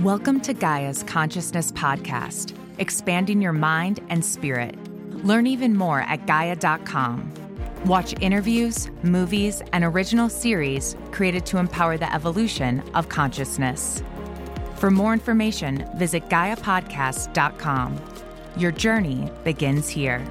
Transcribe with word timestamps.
Welcome 0.00 0.40
to 0.42 0.52
Gaia's 0.52 1.02
Consciousness 1.04 1.72
Podcast, 1.72 2.54
expanding 2.76 3.40
your 3.40 3.54
mind 3.54 4.00
and 4.10 4.22
spirit. 4.22 4.76
Learn 5.24 5.46
even 5.46 5.74
more 5.74 6.02
at 6.02 6.26
Gaia.com. 6.26 7.32
Watch 7.86 8.14
interviews, 8.20 8.90
movies, 9.02 9.62
and 9.72 9.82
original 9.84 10.28
series 10.28 10.96
created 11.12 11.46
to 11.46 11.56
empower 11.56 11.96
the 11.96 12.14
evolution 12.14 12.82
of 12.94 13.08
consciousness. 13.08 14.02
For 14.74 14.90
more 14.90 15.14
information, 15.14 15.88
visit 15.96 16.28
GaiaPodcast.com. 16.28 17.98
Your 18.58 18.72
journey 18.72 19.30
begins 19.44 19.88
here. 19.88 20.22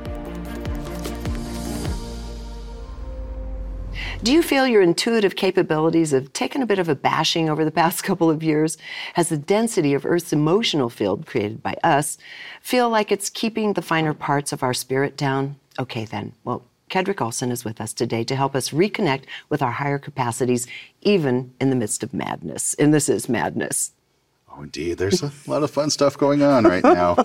Do 4.25 4.33
you 4.33 4.41
feel 4.41 4.65
your 4.65 4.81
intuitive 4.81 5.35
capabilities 5.35 6.09
have 6.09 6.33
taken 6.33 6.63
a 6.63 6.65
bit 6.65 6.79
of 6.79 6.89
a 6.89 6.95
bashing 6.95 7.47
over 7.47 7.63
the 7.63 7.69
past 7.69 8.03
couple 8.03 8.31
of 8.31 8.41
years? 8.41 8.75
Has 9.13 9.29
the 9.29 9.37
density 9.37 9.93
of 9.93 10.03
Earth's 10.03 10.33
emotional 10.33 10.89
field 10.89 11.27
created 11.27 11.61
by 11.61 11.75
us 11.83 12.17
feel 12.59 12.89
like 12.89 13.11
it's 13.11 13.29
keeping 13.29 13.73
the 13.73 13.83
finer 13.83 14.15
parts 14.15 14.51
of 14.51 14.63
our 14.63 14.73
spirit 14.73 15.15
down? 15.15 15.57
Okay, 15.77 16.05
then. 16.05 16.33
Well, 16.43 16.63
Kaedrich 16.89 17.21
Olsen 17.21 17.51
is 17.51 17.63
with 17.63 17.79
us 17.79 17.93
today 17.93 18.23
to 18.23 18.35
help 18.35 18.55
us 18.55 18.71
reconnect 18.71 19.25
with 19.49 19.61
our 19.61 19.73
higher 19.73 19.99
capacities, 19.99 20.65
even 21.01 21.53
in 21.61 21.69
the 21.69 21.75
midst 21.75 22.01
of 22.01 22.11
madness. 22.11 22.73
And 22.79 22.91
this 22.91 23.07
is 23.07 23.29
madness. 23.29 23.91
Oh, 24.57 24.63
indeed. 24.63 24.97
There's 24.97 25.21
a 25.21 25.31
lot 25.47 25.63
of 25.63 25.71
fun 25.71 25.89
stuff 25.89 26.17
going 26.17 26.41
on 26.41 26.63
right 26.63 26.83
now. 26.83 27.17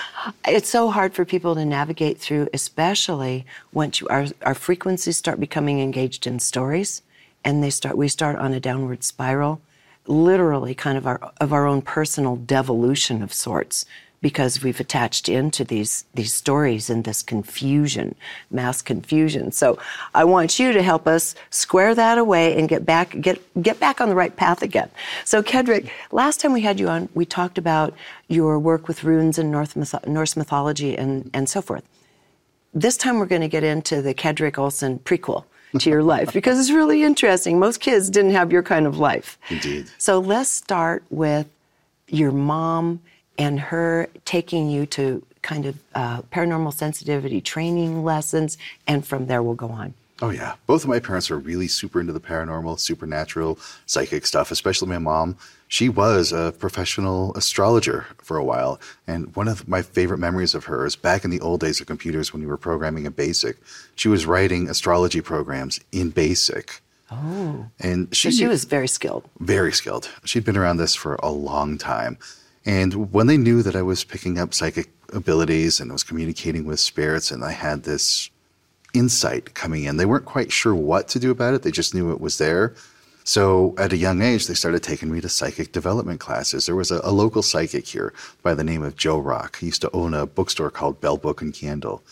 it's 0.46 0.68
so 0.68 0.90
hard 0.90 1.14
for 1.14 1.24
people 1.24 1.54
to 1.54 1.64
navigate 1.64 2.18
through, 2.18 2.48
especially 2.54 3.44
once 3.72 4.00
you, 4.00 4.08
our, 4.08 4.26
our 4.42 4.54
frequencies 4.54 5.16
start 5.16 5.40
becoming 5.40 5.80
engaged 5.80 6.26
in 6.26 6.38
stories 6.38 7.02
and 7.44 7.62
they 7.62 7.70
start, 7.70 7.96
we 7.96 8.08
start 8.08 8.36
on 8.36 8.52
a 8.52 8.60
downward 8.60 9.04
spiral, 9.04 9.60
literally 10.06 10.74
kind 10.74 10.96
of 10.96 11.06
our, 11.06 11.32
of 11.40 11.52
our 11.52 11.66
own 11.66 11.82
personal 11.82 12.36
devolution 12.36 13.22
of 13.22 13.32
sorts 13.32 13.84
because 14.20 14.62
we've 14.62 14.80
attached 14.80 15.28
into 15.28 15.64
these 15.64 16.04
these 16.14 16.34
stories 16.34 16.90
and 16.90 17.04
this 17.04 17.22
confusion, 17.22 18.14
mass 18.50 18.82
confusion. 18.82 19.52
So 19.52 19.78
I 20.14 20.24
want 20.24 20.58
you 20.58 20.72
to 20.72 20.82
help 20.82 21.06
us 21.06 21.34
square 21.50 21.94
that 21.94 22.18
away 22.18 22.58
and 22.58 22.68
get 22.68 22.84
back 22.84 23.20
get 23.20 23.40
get 23.62 23.78
back 23.78 24.00
on 24.00 24.08
the 24.08 24.14
right 24.14 24.34
path 24.34 24.62
again. 24.62 24.90
So 25.24 25.42
Kaedrich, 25.42 25.88
last 26.10 26.40
time 26.40 26.52
we 26.52 26.62
had 26.62 26.80
you 26.80 26.88
on, 26.88 27.08
we 27.14 27.24
talked 27.24 27.58
about 27.58 27.94
your 28.28 28.58
work 28.58 28.88
with 28.88 29.04
runes 29.04 29.38
and 29.38 29.50
North 29.50 29.76
myth- 29.76 30.06
Norse 30.06 30.36
mythology 30.36 30.96
and 30.96 31.30
and 31.32 31.48
so 31.48 31.62
forth. 31.62 31.84
This 32.74 32.96
time 32.96 33.18
we're 33.18 33.26
going 33.26 33.42
to 33.42 33.48
get 33.48 33.64
into 33.64 34.02
the 34.02 34.14
Kaedrich 34.14 34.58
Olsen 34.58 34.98
prequel 34.98 35.44
to 35.78 35.90
your 35.90 36.02
life 36.14 36.32
because 36.32 36.58
it's 36.58 36.70
really 36.70 37.02
interesting. 37.02 37.58
Most 37.58 37.80
kids 37.80 38.10
didn't 38.10 38.32
have 38.32 38.52
your 38.52 38.62
kind 38.62 38.86
of 38.86 38.98
life. 38.98 39.38
Indeed. 39.48 39.90
So 39.98 40.18
let's 40.18 40.50
start 40.50 41.04
with 41.08 41.46
your 42.08 42.32
mom 42.32 43.00
and 43.38 43.60
her 43.60 44.08
taking 44.24 44.68
you 44.68 44.84
to 44.86 45.24
kind 45.42 45.64
of 45.64 45.78
uh, 45.94 46.22
paranormal 46.22 46.74
sensitivity 46.74 47.40
training 47.40 48.04
lessons, 48.04 48.58
and 48.86 49.06
from 49.06 49.26
there 49.26 49.42
we'll 49.42 49.54
go 49.54 49.68
on. 49.68 49.94
Oh, 50.20 50.30
yeah. 50.30 50.54
Both 50.66 50.82
of 50.82 50.88
my 50.88 50.98
parents 50.98 51.30
are 51.30 51.38
really 51.38 51.68
super 51.68 52.00
into 52.00 52.12
the 52.12 52.20
paranormal, 52.20 52.80
supernatural, 52.80 53.56
psychic 53.86 54.26
stuff, 54.26 54.50
especially 54.50 54.88
my 54.88 54.98
mom. 54.98 55.36
She 55.68 55.88
was 55.88 56.32
a 56.32 56.52
professional 56.58 57.32
astrologer 57.36 58.06
for 58.18 58.36
a 58.36 58.42
while. 58.42 58.80
And 59.06 59.34
one 59.36 59.46
of 59.46 59.68
my 59.68 59.80
favorite 59.80 60.18
memories 60.18 60.56
of 60.56 60.64
her 60.64 60.84
is 60.86 60.96
back 60.96 61.24
in 61.24 61.30
the 61.30 61.40
old 61.40 61.60
days 61.60 61.80
of 61.80 61.86
computers 61.86 62.32
when 62.32 62.42
we 62.42 62.48
were 62.48 62.56
programming 62.56 63.06
in 63.06 63.12
BASIC. 63.12 63.58
She 63.94 64.08
was 64.08 64.26
writing 64.26 64.68
astrology 64.68 65.20
programs 65.20 65.78
in 65.92 66.10
BASIC. 66.10 66.80
Oh. 67.12 67.66
And 67.78 68.14
she, 68.14 68.32
so 68.32 68.36
she 68.36 68.46
was 68.48 68.64
very 68.64 68.88
skilled. 68.88 69.24
Very 69.38 69.72
skilled. 69.72 70.10
She'd 70.24 70.44
been 70.44 70.56
around 70.56 70.78
this 70.78 70.96
for 70.96 71.14
a 71.22 71.30
long 71.30 71.78
time. 71.78 72.18
And 72.68 73.14
when 73.14 73.28
they 73.28 73.38
knew 73.38 73.62
that 73.62 73.74
I 73.74 73.80
was 73.80 74.04
picking 74.04 74.38
up 74.38 74.52
psychic 74.52 74.90
abilities 75.14 75.80
and 75.80 75.90
was 75.90 76.04
communicating 76.04 76.66
with 76.66 76.78
spirits 76.80 77.30
and 77.30 77.42
I 77.42 77.52
had 77.52 77.84
this 77.84 78.28
insight 78.92 79.54
coming 79.54 79.84
in, 79.84 79.96
they 79.96 80.04
weren't 80.04 80.26
quite 80.26 80.52
sure 80.52 80.74
what 80.74 81.08
to 81.08 81.18
do 81.18 81.30
about 81.30 81.54
it. 81.54 81.62
They 81.62 81.70
just 81.70 81.94
knew 81.94 82.12
it 82.12 82.20
was 82.20 82.36
there. 82.36 82.74
So 83.24 83.74
at 83.78 83.94
a 83.94 83.96
young 83.96 84.20
age, 84.20 84.46
they 84.46 84.54
started 84.54 84.82
taking 84.82 85.10
me 85.10 85.22
to 85.22 85.30
psychic 85.30 85.72
development 85.72 86.20
classes. 86.20 86.66
There 86.66 86.76
was 86.76 86.90
a, 86.90 87.00
a 87.04 87.10
local 87.10 87.42
psychic 87.42 87.86
here 87.86 88.12
by 88.42 88.52
the 88.52 88.64
name 88.64 88.82
of 88.82 88.96
Joe 88.96 89.18
Rock. 89.18 89.58
He 89.60 89.66
used 89.66 89.80
to 89.80 89.90
own 89.92 90.12
a 90.12 90.26
bookstore 90.26 90.70
called 90.70 91.00
Bell 91.00 91.16
Book 91.16 91.40
and 91.40 91.54
Candle. 91.54 92.02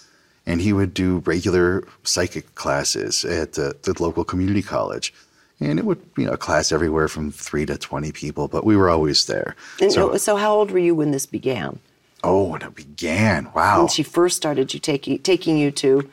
And 0.47 0.63
he 0.63 0.73
would 0.73 0.95
do 0.95 1.19
regular 1.27 1.87
psychic 2.03 2.55
classes 2.55 3.27
at 3.27 3.53
the, 3.53 3.77
the 3.83 4.03
local 4.03 4.25
community 4.25 4.63
college 4.63 5.13
and 5.61 5.79
it 5.79 5.85
would 5.85 6.01
you 6.17 6.27
know 6.27 6.33
a 6.33 6.37
class 6.37 6.73
everywhere 6.73 7.09
from 7.09 7.31
three 7.31 7.67
to 7.67 7.77
twenty 7.79 8.13
people, 8.13 8.49
but 8.49 8.65
we 8.65 8.77
were 8.77 8.91
always 8.91 9.27
there. 9.27 9.57
And 9.81 9.93
so, 9.93 10.17
so 10.17 10.37
how 10.37 10.55
old 10.55 10.71
were 10.71 10.79
you 10.79 10.95
when 10.95 11.11
this 11.11 11.27
began? 11.27 11.79
Oh, 12.25 12.45
when 12.45 12.63
it 12.63 12.75
began, 12.75 13.51
wow! 13.55 13.79
When 13.79 13.89
she 13.89 14.03
first 14.03 14.37
started 14.37 14.73
you 14.75 14.81
taking 14.81 15.19
taking 15.21 15.59
you 15.59 15.71
to, 15.73 16.09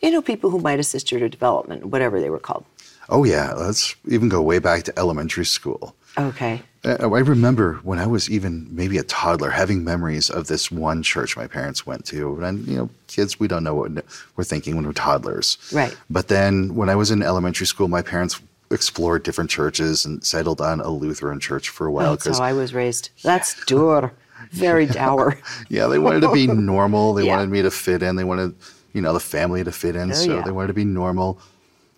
you 0.00 0.10
know, 0.10 0.22
people 0.22 0.50
who 0.50 0.58
might 0.58 0.80
assist 0.80 1.10
your 1.12 1.28
development, 1.28 1.86
whatever 1.86 2.20
they 2.20 2.30
were 2.30 2.38
called. 2.38 2.64
Oh 3.08 3.24
yeah, 3.24 3.52
let's 3.52 3.94
even 4.08 4.28
go 4.28 4.40
way 4.40 4.58
back 4.58 4.84
to 4.84 4.98
elementary 4.98 5.44
school. 5.44 5.94
Okay. 6.16 6.62
Uh, 6.84 6.96
I 7.00 7.20
remember 7.20 7.74
when 7.82 7.98
I 7.98 8.06
was 8.06 8.30
even 8.30 8.66
maybe 8.70 8.98
a 8.98 9.02
toddler 9.04 9.50
having 9.50 9.84
memories 9.84 10.30
of 10.30 10.46
this 10.46 10.70
one 10.70 11.02
church 11.02 11.36
my 11.36 11.46
parents 11.46 11.86
went 11.86 12.04
to. 12.06 12.42
And, 12.42 12.66
you 12.66 12.76
know, 12.76 12.90
kids, 13.08 13.40
we 13.40 13.48
don't 13.48 13.64
know 13.64 13.74
what 13.74 14.04
we're 14.36 14.44
thinking 14.44 14.76
when 14.76 14.86
we're 14.86 14.92
toddlers. 14.92 15.58
Right. 15.72 15.96
But 16.10 16.28
then 16.28 16.74
when 16.74 16.88
I 16.88 16.94
was 16.94 17.10
in 17.10 17.22
elementary 17.22 17.66
school, 17.66 17.88
my 17.88 18.02
parents 18.02 18.40
explored 18.70 19.22
different 19.22 19.50
churches 19.50 20.04
and 20.04 20.24
settled 20.24 20.60
on 20.60 20.80
a 20.80 20.88
Lutheran 20.88 21.40
church 21.40 21.68
for 21.68 21.86
a 21.86 21.92
while. 21.92 22.16
That's 22.16 22.38
how 22.38 22.44
I 22.44 22.52
was 22.52 22.74
raised. 22.74 23.10
That's 23.22 23.64
dour, 23.66 24.12
very 24.50 24.86
dour. 24.86 25.38
yeah, 25.68 25.86
they 25.86 25.98
wanted 25.98 26.20
to 26.20 26.32
be 26.32 26.46
normal. 26.46 27.14
They 27.14 27.26
yeah. 27.26 27.36
wanted 27.36 27.50
me 27.50 27.62
to 27.62 27.70
fit 27.70 28.02
in. 28.02 28.16
They 28.16 28.24
wanted, 28.24 28.54
you 28.92 29.00
know, 29.00 29.12
the 29.12 29.20
family 29.20 29.64
to 29.64 29.72
fit 29.72 29.96
in. 29.96 30.10
Oh, 30.10 30.14
so 30.14 30.36
yeah. 30.36 30.42
they 30.42 30.52
wanted 30.52 30.68
to 30.68 30.74
be 30.74 30.84
normal. 30.84 31.38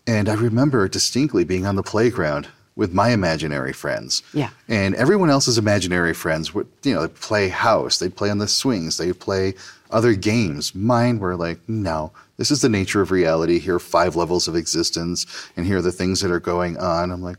And 0.06 0.28
I 0.28 0.34
remember 0.34 0.86
distinctly 0.88 1.44
being 1.44 1.66
on 1.66 1.76
the 1.76 1.82
playground 1.82 2.48
with 2.76 2.92
my 2.92 3.08
imaginary 3.10 3.72
friends. 3.72 4.22
Yeah. 4.34 4.50
And 4.68 4.94
everyone 4.94 5.30
else's 5.30 5.58
imaginary 5.58 6.14
friends 6.14 6.54
would, 6.54 6.68
you 6.82 6.94
know, 6.94 7.06
they 7.06 7.12
play 7.14 7.48
house, 7.48 7.98
they'd 7.98 8.14
play 8.14 8.30
on 8.30 8.38
the 8.38 8.46
swings, 8.46 8.98
they'd 8.98 9.18
play 9.18 9.54
other 9.90 10.14
games. 10.14 10.74
Mine 10.74 11.18
were 11.18 11.36
like, 11.36 11.58
no, 11.68 12.12
this 12.36 12.50
is 12.50 12.60
the 12.60 12.68
nature 12.68 13.00
of 13.00 13.10
reality. 13.10 13.58
Here 13.58 13.76
are 13.76 13.80
five 13.80 14.16
levels 14.16 14.48
of 14.48 14.56
existence, 14.56 15.26
and 15.56 15.66
here 15.66 15.78
are 15.78 15.82
the 15.82 15.92
things 15.92 16.20
that 16.20 16.30
are 16.30 16.40
going 16.40 16.76
on. 16.78 17.10
I'm 17.10 17.22
like, 17.22 17.38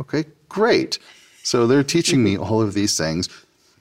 okay, 0.00 0.24
great. 0.48 0.98
So 1.42 1.66
they're 1.66 1.82
teaching 1.82 2.22
me 2.22 2.36
all 2.36 2.60
of 2.62 2.74
these 2.74 2.96
things. 2.96 3.28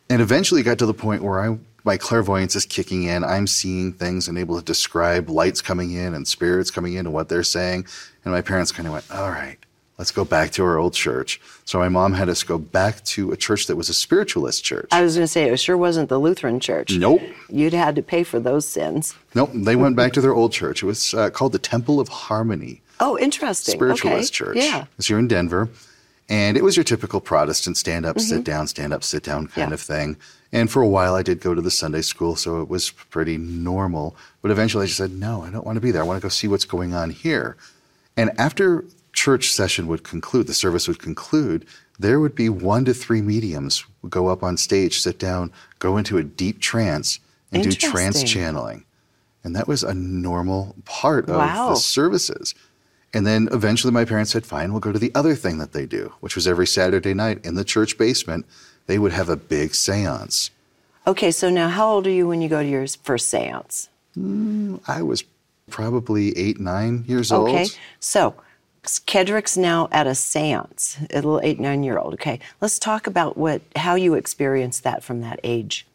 And 0.09 0.21
eventually 0.21 0.63
got 0.63 0.79
to 0.79 0.85
the 0.85 0.93
point 0.93 1.23
where 1.23 1.39
I 1.39 1.57
my 1.83 1.97
clairvoyance 1.97 2.55
is 2.55 2.65
kicking 2.65 3.03
in. 3.03 3.23
I'm 3.23 3.47
seeing 3.47 3.93
things 3.93 4.27
and 4.27 4.37
able 4.37 4.57
to 4.57 4.63
describe 4.63 5.29
lights 5.29 5.61
coming 5.61 5.91
in 5.91 6.13
and 6.13 6.27
spirits 6.27 6.71
coming 6.71 6.93
in 6.93 7.05
and 7.05 7.13
what 7.13 7.29
they're 7.29 7.43
saying. 7.43 7.85
And 8.23 8.33
my 8.33 8.41
parents 8.41 8.71
kind 8.71 8.87
of 8.87 8.93
went, 8.93 9.09
all 9.11 9.29
right, 9.29 9.57
let's 9.99 10.11
go 10.11 10.25
back 10.25 10.49
to 10.51 10.63
our 10.63 10.79
old 10.79 10.93
church. 10.93 11.39
So 11.65 11.77
my 11.77 11.89
mom 11.89 12.13
had 12.13 12.29
us 12.29 12.41
go 12.41 12.57
back 12.57 13.03
to 13.03 13.31
a 13.31 13.37
church 13.37 13.67
that 13.67 13.75
was 13.75 13.89
a 13.89 13.93
spiritualist 13.93 14.63
church. 14.63 14.87
I 14.91 15.03
was 15.03 15.15
going 15.15 15.25
to 15.25 15.27
say, 15.27 15.49
it 15.49 15.59
sure 15.59 15.77
wasn't 15.77 16.09
the 16.09 16.17
Lutheran 16.17 16.59
church. 16.59 16.97
Nope. 16.97 17.21
You'd 17.49 17.73
had 17.73 17.95
to 17.97 18.01
pay 18.01 18.23
for 18.23 18.39
those 18.39 18.65
sins. 18.65 19.13
Nope. 19.35 19.51
They 19.53 19.75
went 19.75 19.95
back 19.95 20.13
to 20.13 20.21
their 20.21 20.33
old 20.33 20.53
church. 20.53 20.81
It 20.81 20.85
was 20.85 21.13
uh, 21.13 21.29
called 21.29 21.51
the 21.51 21.59
Temple 21.59 21.99
of 21.99 22.07
Harmony. 22.07 22.81
Oh, 23.01 23.19
interesting. 23.19 23.75
Spiritualist 23.75 24.33
okay. 24.33 24.45
church. 24.45 24.57
Yeah. 24.57 24.85
It's 24.97 25.07
here 25.07 25.19
in 25.19 25.27
Denver. 25.27 25.69
And 26.29 26.55
it 26.55 26.63
was 26.63 26.77
your 26.77 26.83
typical 26.83 27.19
Protestant 27.19 27.75
stand 27.75 28.05
up, 28.05 28.15
mm-hmm. 28.15 28.35
sit 28.35 28.43
down, 28.43 28.67
stand 28.67 28.93
up, 28.93 29.03
sit 29.03 29.23
down 29.23 29.47
kind 29.47 29.71
yeah. 29.71 29.73
of 29.73 29.81
thing. 29.81 30.15
And 30.51 30.71
for 30.71 30.81
a 30.81 30.87
while, 30.87 31.15
I 31.15 31.23
did 31.23 31.41
go 31.41 31.53
to 31.53 31.61
the 31.61 31.71
Sunday 31.71 32.01
school, 32.01 32.35
so 32.35 32.61
it 32.61 32.69
was 32.69 32.91
pretty 32.91 33.37
normal. 33.37 34.15
But 34.41 34.51
eventually, 34.51 34.83
I 34.83 34.87
just 34.87 34.97
said, 34.97 35.11
no, 35.11 35.43
I 35.43 35.49
don't 35.49 35.65
want 35.65 35.75
to 35.75 35.81
be 35.81 35.91
there. 35.91 36.01
I 36.01 36.05
want 36.05 36.17
to 36.17 36.25
go 36.25 36.29
see 36.29 36.47
what's 36.47 36.65
going 36.65 36.93
on 36.93 37.09
here. 37.09 37.57
And 38.15 38.31
after 38.39 38.85
church 39.19 39.51
session 39.51 39.85
would 39.87 40.03
conclude, 40.03 40.47
the 40.47 40.53
service 40.53 40.87
would 40.87 40.99
conclude, 40.99 41.65
there 41.99 42.21
would 42.21 42.35
be 42.35 42.47
one 42.47 42.85
to 42.85 42.93
three 42.93 43.21
mediums 43.21 43.83
go 44.07 44.27
up 44.27 44.41
on 44.43 44.55
stage, 44.55 45.01
sit 45.01 45.19
down, 45.19 45.51
go 45.79 45.97
into 45.97 46.17
a 46.17 46.23
deep 46.23 46.61
trance, 46.61 47.19
and 47.51 47.61
do 47.61 47.71
trance 47.71 48.23
channeling. 48.23 48.85
And 49.43 49.53
that 49.57 49.67
was 49.67 49.83
a 49.83 49.93
normal 49.93 50.73
part 50.85 51.27
of 51.27 51.35
wow. 51.35 51.71
the 51.71 51.75
services. 51.75 52.55
And 53.13 53.27
then 53.27 53.49
eventually 53.51 53.91
my 53.91 54.05
parents 54.05 54.31
said, 54.31 54.45
fine, 54.45 54.71
we'll 54.71 54.79
go 54.79 54.93
to 54.93 54.99
the 54.99 55.11
other 55.13 55.35
thing 55.35 55.57
that 55.57 55.73
they 55.73 55.85
do, 55.85 56.13
which 56.21 56.35
was 56.35 56.47
every 56.47 56.67
Saturday 56.67 57.13
night 57.13 57.45
in 57.45 57.55
the 57.55 57.65
church 57.65 57.97
basement, 57.97 58.45
they 58.87 58.99
would 58.99 59.11
have 59.11 59.27
a 59.27 59.35
big 59.35 59.75
seance. 59.75 60.49
Okay, 61.05 61.31
so 61.31 61.49
now 61.49 61.67
how 61.67 61.89
old 61.91 62.07
are 62.07 62.11
you 62.11 62.25
when 62.25 62.41
you 62.41 62.47
go 62.47 62.63
to 62.63 62.69
your 62.69 62.87
first 63.03 63.27
seance? 63.27 63.89
Mm, 64.17 64.79
I 64.87 65.01
was 65.01 65.25
probably 65.69 66.37
eight, 66.37 66.57
nine 66.57 67.03
years 67.05 67.33
okay. 67.33 67.37
old. 67.37 67.49
Okay, 67.49 67.67
so 67.99 68.35
Kaedrich's 68.83 69.57
now 69.57 69.87
at 69.91 70.07
a 70.07 70.15
seance, 70.15 70.97
a 71.11 71.15
little 71.15 71.39
eight, 71.43 71.59
nine 71.59 71.83
year 71.83 71.97
old. 71.97 72.13
Okay, 72.13 72.39
let's 72.61 72.79
talk 72.79 73.07
about 73.07 73.37
what 73.37 73.61
how 73.75 73.95
you 73.95 74.13
experienced 74.13 74.83
that 74.83 75.03
from 75.03 75.21
that 75.21 75.39
age. 75.43 75.85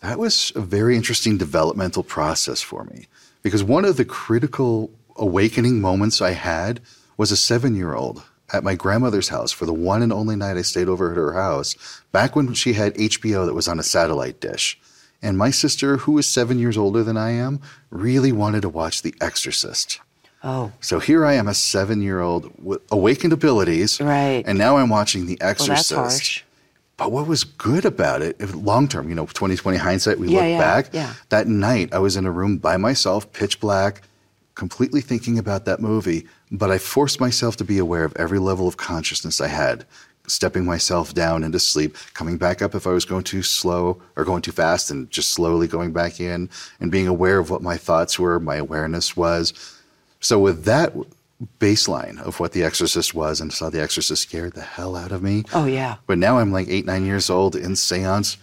That 0.00 0.18
was 0.18 0.52
a 0.56 0.60
very 0.60 0.96
interesting 0.96 1.38
developmental 1.38 2.02
process 2.02 2.60
for 2.60 2.84
me 2.84 3.06
because 3.42 3.62
one 3.62 3.84
of 3.84 3.96
the 3.96 4.04
critical 4.04 4.90
awakening 5.16 5.80
moments 5.80 6.20
I 6.20 6.32
had 6.32 6.80
was 7.16 7.30
a 7.30 7.36
seven 7.36 7.76
year 7.76 7.94
old 7.94 8.24
at 8.52 8.64
my 8.64 8.74
grandmother's 8.74 9.28
house 9.28 9.52
for 9.52 9.64
the 9.66 9.72
one 9.72 10.02
and 10.02 10.12
only 10.12 10.36
night 10.36 10.56
I 10.56 10.62
stayed 10.62 10.88
over 10.88 11.10
at 11.10 11.16
her 11.16 11.32
house, 11.32 12.02
back 12.12 12.36
when 12.36 12.52
she 12.54 12.74
had 12.74 12.94
HBO 12.94 13.46
that 13.46 13.54
was 13.54 13.68
on 13.68 13.78
a 13.78 13.84
satellite 13.84 14.40
dish. 14.40 14.78
And 15.22 15.38
my 15.38 15.50
sister, 15.50 15.98
who 15.98 16.18
is 16.18 16.26
seven 16.26 16.58
years 16.58 16.76
older 16.76 17.02
than 17.02 17.16
I 17.16 17.30
am, 17.30 17.60
really 17.90 18.32
wanted 18.32 18.62
to 18.62 18.68
watch 18.68 19.02
The 19.02 19.14
Exorcist. 19.20 20.00
Oh. 20.44 20.72
So 20.80 20.98
here 20.98 21.24
I 21.24 21.34
am, 21.34 21.46
a 21.48 21.54
seven 21.54 22.02
year 22.02 22.20
old 22.20 22.50
with 22.62 22.82
awakened 22.90 23.32
abilities. 23.32 24.00
Right. 24.00 24.42
And 24.46 24.58
now 24.58 24.76
I'm 24.76 24.88
watching 24.88 25.26
The 25.26 25.38
Well, 25.40 25.50
Exorcist. 25.50 25.90
that's 25.90 26.00
harsh. 26.18 26.42
But 26.96 27.10
what 27.10 27.26
was 27.26 27.44
good 27.44 27.84
about 27.84 28.22
it, 28.22 28.40
long 28.54 28.86
term, 28.88 29.08
you 29.08 29.14
know, 29.14 29.26
2020 29.26 29.78
hindsight, 29.78 30.18
we 30.18 30.28
Yeah, 30.28 30.40
look 30.40 30.48
yeah, 30.50 30.58
back. 30.58 30.88
yeah. 30.92 31.14
That 31.30 31.48
night, 31.48 31.92
I 31.92 31.98
was 31.98 32.16
in 32.16 32.26
a 32.26 32.30
room 32.30 32.58
by 32.58 32.76
myself, 32.76 33.32
pitch 33.32 33.60
black, 33.60 34.02
completely 34.54 35.00
thinking 35.00 35.38
about 35.38 35.64
that 35.64 35.80
movie. 35.80 36.26
But 36.50 36.70
I 36.70 36.78
forced 36.78 37.18
myself 37.18 37.56
to 37.56 37.64
be 37.64 37.78
aware 37.78 38.04
of 38.04 38.12
every 38.16 38.38
level 38.38 38.68
of 38.68 38.76
consciousness 38.76 39.40
I 39.40 39.48
had, 39.48 39.84
stepping 40.26 40.64
myself 40.64 41.14
down 41.14 41.42
into 41.44 41.58
sleep, 41.58 41.96
coming 42.14 42.36
back 42.36 42.60
up 42.62 42.74
if 42.74 42.86
I 42.86 42.90
was 42.90 43.04
going 43.04 43.24
too 43.24 43.42
slow 43.42 44.00
or 44.16 44.24
going 44.24 44.42
too 44.42 44.52
fast, 44.52 44.90
and 44.90 45.10
just 45.10 45.30
slowly 45.30 45.66
going 45.66 45.92
back 45.92 46.20
in, 46.20 46.50
and 46.78 46.92
being 46.92 47.08
aware 47.08 47.38
of 47.38 47.48
what 47.50 47.62
my 47.62 47.76
thoughts 47.76 48.18
were, 48.18 48.38
my 48.38 48.56
awareness 48.56 49.16
was. 49.16 49.54
So 50.22 50.38
with 50.38 50.64
that 50.64 50.94
baseline 51.58 52.20
of 52.20 52.40
what 52.40 52.52
The 52.52 52.62
Exorcist 52.62 53.14
was, 53.14 53.40
and 53.40 53.52
saw 53.52 53.68
The 53.68 53.82
Exorcist 53.82 54.22
scared 54.22 54.54
the 54.54 54.62
hell 54.62 54.96
out 54.96 55.12
of 55.12 55.22
me. 55.22 55.44
Oh, 55.52 55.66
yeah. 55.66 55.96
But 56.06 56.18
now 56.18 56.38
I'm 56.38 56.52
like 56.52 56.68
eight, 56.68 56.86
nine 56.86 57.04
years 57.04 57.28
old 57.28 57.56
in 57.56 57.76
seance, 57.76 58.38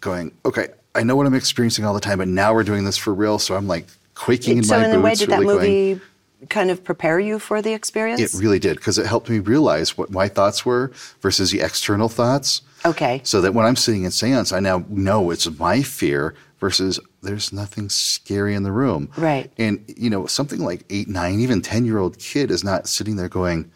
going, 0.00 0.32
okay, 0.44 0.68
I 0.94 1.02
know 1.02 1.16
what 1.16 1.26
I'm 1.26 1.34
experiencing 1.34 1.84
all 1.84 1.94
the 1.94 2.00
time, 2.00 2.18
but 2.18 2.28
now 2.28 2.54
we're 2.54 2.64
doing 2.64 2.84
this 2.84 2.96
for 2.96 3.12
real. 3.12 3.38
So 3.38 3.56
I'm 3.56 3.66
like 3.66 3.86
quaking 4.14 4.58
in 4.58 4.64
so, 4.64 4.78
my 4.78 4.84
in 4.86 4.94
a 4.94 5.00
way, 5.00 5.10
boots. 5.10 5.20
did 5.20 5.30
that 5.30 5.42
movie 5.42 5.94
going, 5.94 6.00
kind 6.48 6.70
of 6.70 6.82
prepare 6.84 7.18
you 7.18 7.38
for 7.38 7.60
the 7.60 7.72
experience? 7.72 8.20
it 8.20 8.40
really 8.40 8.58
did 8.58 8.76
because 8.76 8.96
it 8.96 9.06
helped 9.06 9.28
me 9.28 9.40
realize 9.40 9.98
what 9.98 10.10
my 10.10 10.28
thoughts 10.28 10.64
were 10.64 10.92
versus 11.20 11.50
the 11.50 11.60
external 11.60 12.08
thoughts. 12.08 12.62
Okay. 12.84 13.20
So 13.24 13.40
that 13.40 13.52
when 13.52 13.66
I'm 13.66 13.76
sitting 13.76 14.04
in 14.04 14.10
seance, 14.10 14.52
I 14.52 14.60
now 14.60 14.84
know 14.88 15.30
it's 15.30 15.50
my 15.58 15.82
fear 15.82 16.34
versus 16.60 16.98
there's 17.22 17.52
nothing 17.52 17.88
scary 17.88 18.54
in 18.54 18.62
the 18.62 18.72
room. 18.72 19.10
Right. 19.16 19.50
And, 19.58 19.84
you 19.96 20.08
know, 20.10 20.26
something 20.26 20.60
like 20.60 20.84
eight, 20.90 21.08
nine, 21.08 21.40
even 21.40 21.60
10 21.62 21.84
year 21.84 21.98
old 21.98 22.18
kid 22.18 22.50
is 22.50 22.64
not 22.64 22.88
sitting 22.88 23.16
there 23.16 23.28
going, 23.28 23.70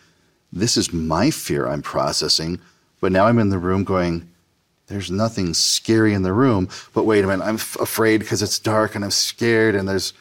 this 0.53 0.77
is 0.77 0.93
my 0.93 1.31
fear 1.31 1.69
I'm 1.69 1.83
processing. 1.83 2.59
But 3.01 3.13
now 3.13 3.27
I'm 3.27 3.39
in 3.39 3.51
the 3.51 3.59
room 3.59 3.85
going, 3.85 4.29
there's 4.87 5.11
nothing 5.11 5.55
scary 5.55 6.15
in 6.15 6.23
the 6.23 6.33
room. 6.33 6.69
But 6.95 7.05
wait 7.05 7.23
a 7.25 7.27
minute, 7.27 7.45
I'm 7.45 7.55
f- 7.55 7.77
afraid 7.81 8.19
because 8.19 8.43
it's 8.43 8.59
dark 8.59 8.95
and 8.95 9.05
I'm 9.05 9.11
scared 9.11 9.75
and 9.75 9.89
there's, 9.89 10.13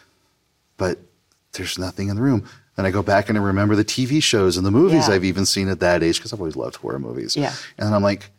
but 0.78 1.00
there's 1.54 1.78
nothing 1.80 2.10
in 2.10 2.16
the 2.16 2.22
room. 2.22 2.48
And 2.78 2.86
I 2.88 2.92
go 2.92 3.02
back 3.02 3.28
and 3.30 3.38
I 3.38 3.42
remember 3.42 3.76
the 3.76 3.84
TV 3.84 4.22
shows 4.24 4.56
and 4.56 4.66
the 4.66 4.72
movies 4.72 5.08
Yeah. 5.10 5.16
I've 5.16 5.26
even 5.26 5.46
seen 5.46 5.68
at 5.70 5.80
that 5.82 6.04
age 6.04 6.18
because 6.18 6.32
I've 6.32 6.40
always 6.40 6.56
loved 6.56 6.78
horror 6.78 7.00
movies. 7.00 7.36
Yeah. 7.36 7.54
And 7.78 7.94
I'm 7.94 8.04
like, 8.04 8.30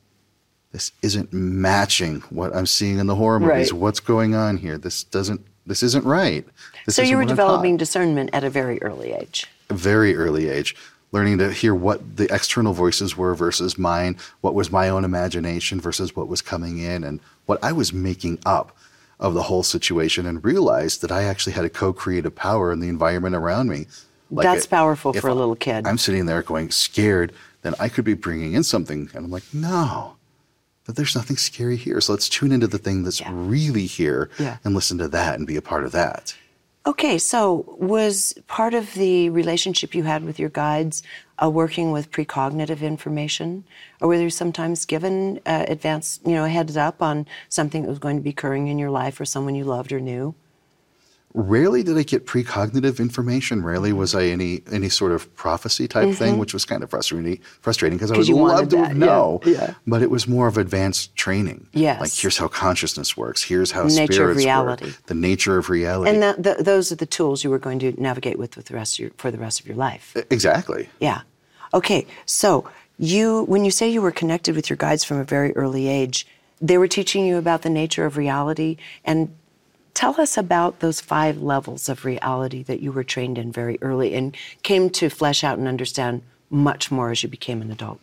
this 0.73 0.93
isn't 1.03 1.33
matching 1.33 2.21
what 2.31 2.55
I'm 2.55 2.67
seeing 2.67 2.99
in 2.99 3.07
the 3.07 3.17
horror 3.17 3.41
movies. 3.41 3.73
Right. 3.73 3.81
What's 3.81 4.01
going 4.01 4.35
on 4.35 4.57
here? 4.57 4.79
This 4.79 5.05
doesn't. 5.05 5.45
This 5.67 5.83
isn't 5.83 6.05
right. 6.05 6.45
This 6.87 6.97
so 6.97 7.03
isn't 7.03 7.11
you 7.11 7.17
were 7.17 7.23
what 7.23 7.31
I'm 7.31 7.37
taught. 7.37 7.43
developing 7.45 7.77
discernment 7.77 8.31
at 8.33 8.45
a 8.45 8.51
very 8.51 8.81
early 8.83 9.13
age. 9.13 9.47
a 9.69 9.75
very 9.75 10.17
early 10.17 10.49
age, 10.49 10.75
learning 11.13 11.39
to 11.39 11.53
hear 11.53 11.75
what 11.75 12.17
the 12.17 12.33
external 12.35 12.73
voices 12.73 13.17
were 13.17 13.35
versus 13.35 13.79
mine, 13.79 14.17
what 14.41 14.55
was 14.55 14.73
my 14.73 14.89
own 14.89 15.05
imagination 15.05 15.81
versus 15.81 16.17
what 16.17 16.29
was 16.29 16.41
coming 16.43 16.79
in, 16.79 17.05
and 17.05 17.21
what 17.47 17.63
I 17.63 17.73
was 17.73 17.93
making 17.93 18.39
up 18.47 18.77
of 19.21 19.35
the 19.35 19.43
whole 19.43 19.63
situation, 19.63 20.25
and 20.27 20.43
realized 20.43 21.03
that 21.03 21.13
I 21.13 21.25
actually 21.25 21.53
had 21.53 21.65
a 21.65 21.71
co-creative 21.71 22.35
power 22.35 22.73
in 22.73 22.81
the 22.81 22.89
environment 22.89 23.37
around 23.37 23.69
me. 23.69 23.87
Like 24.31 24.45
That's 24.45 24.65
it- 24.65 24.71
powerful 24.71 25.13
for 25.13 25.29
a 25.29 25.35
little 25.35 25.57
kid. 25.57 25.87
I'm 25.87 25.99
sitting 25.99 26.27
there 26.27 26.43
going 26.43 26.71
scared, 26.71 27.33
then 27.63 27.75
I 27.79 27.89
could 27.91 28.05
be 28.05 28.15
bringing 28.15 28.55
in 28.55 28.63
something, 28.65 29.11
and 29.15 29.25
I'm 29.27 29.31
like, 29.31 29.45
no, 29.53 30.17
that 30.91 30.97
there's 30.97 31.15
nothing 31.15 31.37
scary 31.37 31.77
here. 31.77 32.01
So 32.01 32.13
let's 32.13 32.29
tune 32.29 32.51
into 32.51 32.67
the 32.67 32.79
thing 32.79 33.05
that's 33.05 33.21
Yeah. 33.21 33.31
really 33.33 33.87
here 33.87 34.29
Yeah. 34.41 34.57
and 34.65 34.75
listen 34.75 34.99
to 34.99 35.07
that 35.09 35.39
and 35.39 35.47
be 35.47 35.55
a 35.57 35.63
part 35.63 35.85
of 35.85 35.93
that. 35.93 36.35
Okay, 36.87 37.17
so 37.19 37.77
was 37.79 38.35
part 38.49 38.75
of 38.75 38.95
the 38.95 39.29
relationship 39.31 39.95
you 39.95 40.03
had 40.03 40.25
with 40.25 40.39
your 40.39 40.49
guides 40.49 41.03
uh, 41.43 41.49
working 41.49 41.93
with 41.93 42.11
precognitive 42.11 42.81
information, 42.81 43.65
or 44.01 44.09
were 44.09 44.15
you 44.15 44.31
sometimes 44.31 44.85
given 44.87 45.41
uh, 45.47 45.67
advance, 45.69 46.19
you 46.25 46.33
know, 46.33 46.45
a 46.45 46.49
heads 46.49 46.77
up 46.77 47.01
on 47.03 47.27
something 47.49 47.83
that 47.83 47.89
was 47.89 47.99
going 47.99 48.17
to 48.17 48.23
be 48.23 48.31
occurring 48.31 48.69
in 48.69 48.79
your 48.79 48.91
life 48.91 49.21
or 49.21 49.25
someone 49.27 49.55
you 49.55 49.65
loved 49.65 49.93
or 49.93 50.01
knew? 50.01 50.35
Rarely 51.33 51.85
did 51.85 51.97
I 51.97 52.03
get 52.03 52.27
precognitive 52.27 52.99
information. 52.99 53.63
Rarely 53.63 53.93
was 53.93 54.17
I 54.17 54.25
any 54.25 54.63
any 54.73 54.89
sort 54.89 55.13
of 55.13 55.33
prophecy 55.37 55.87
type 55.87 56.13
thing, 56.17 56.39
which 56.39 56.53
was 56.53 56.65
kind 56.65 56.83
of 56.83 56.91
frustrating. 56.91 57.39
Frustrating 57.61 57.99
because 57.99 58.11
I 58.11 58.17
would 58.17 58.27
Mm-hmm. 58.27 58.43
love 58.43 58.69
to 58.71 58.77
that, 58.77 58.97
know. 58.97 59.41
yeah. 59.47 59.75
But 59.87 60.03
it 60.03 60.11
was 60.11 60.27
more 60.27 60.49
of 60.49 60.59
advanced 60.59 61.15
training. 61.15 61.69
Yes. 61.73 62.01
Like 62.01 62.13
here's 62.13 62.37
how 62.37 62.49
consciousness 62.49 63.17
works. 63.17 63.43
Here's 63.45 63.71
how 63.71 63.85
Nature 63.85 64.31
of 64.31 64.37
reality. 64.39 64.87
work. 64.87 65.07
The 65.07 65.15
nature 65.15 65.57
of 65.57 65.71
reality. 65.71 66.11
And 66.11 66.23
that, 66.23 66.43
th 66.43 66.57
those 66.65 66.91
are 66.91 66.97
the 66.97 67.07
tools 67.07 67.45
you 67.45 67.51
were 67.51 67.61
going 67.61 67.79
to 67.79 67.93
navigate 68.01 68.37
with, 68.39 68.57
with 68.57 68.67
the 68.67 68.75
rest 68.75 68.95
of 68.95 68.99
your, 69.01 69.11
for 69.17 69.31
the 69.31 69.39
rest 69.39 69.61
of 69.61 69.67
your 69.69 69.77
life. 69.77 70.17
exactly. 70.31 70.89
Yeah. 70.99 71.21
Okay. 71.73 72.07
So 72.27 72.69
you, 72.99 73.45
when 73.45 73.65
you 73.65 73.71
say 73.71 73.89
you 73.89 74.03
were 74.03 74.11
connected 74.23 74.57
with 74.57 74.69
your 74.69 74.77
guides 74.77 75.05
from 75.05 75.19
a 75.19 75.25
very 75.25 75.53
early 75.55 75.87
age, 75.87 76.27
they 76.61 76.77
were 76.77 76.89
teaching 76.89 77.25
you 77.25 77.37
about 77.39 77.63
the 77.63 77.71
nature 77.71 78.05
of 78.05 78.17
reality. 78.17 78.77
And 79.05 79.31
tell 79.95 80.21
us 80.21 80.37
about 80.37 80.81
those 80.81 81.01
five 81.01 81.39
levels 81.39 81.89
of 81.89 82.05
reality 82.05 82.63
that 82.65 82.81
you 82.81 82.93
were 82.93 83.05
trained 83.05 83.39
in 83.39 83.53
very 83.53 83.79
early 83.83 84.15
and 84.15 84.37
came 84.63 84.91
to 84.91 85.09
flesh 85.09 85.45
out 85.45 85.59
and 85.59 85.69
understand 85.69 86.23
much 86.51 86.91
more 86.91 87.11
as 87.11 87.23
you 87.23 87.29
became 87.29 87.63
an 87.63 87.71
adult. 87.71 88.01